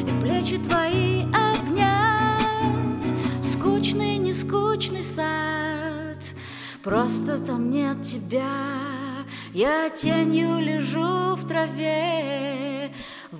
[0.00, 3.12] и плечи твои обнять.
[3.40, 6.18] Скучный, не скучный сад,
[6.82, 8.42] просто там нет тебя.
[9.52, 12.90] Я тенью лежу в траве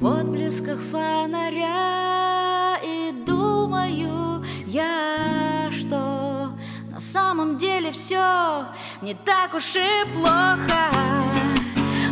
[0.03, 6.51] в отблесках фонаря И думаю я, что
[6.91, 8.67] на самом деле все
[9.01, 10.91] не так уж и плохо.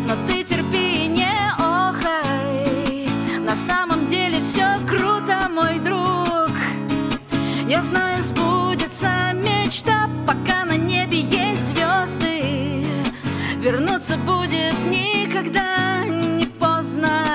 [0.06, 3.08] Но ты терпи и не охай.
[3.40, 6.52] На самом деле все круто, мой друг.
[7.66, 12.84] Я знаю, сбудется мечта Пока на небе есть звезды
[13.58, 17.29] Вернуться будет никогда не поздно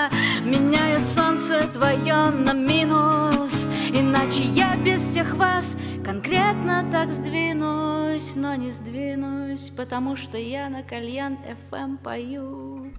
[1.05, 3.69] солнце твое на минус.
[3.93, 10.81] Иначе я без всех вас конкретно так сдвинусь Но не сдвинусь, потому что я на
[10.83, 11.37] кальян
[11.69, 12.91] FM пою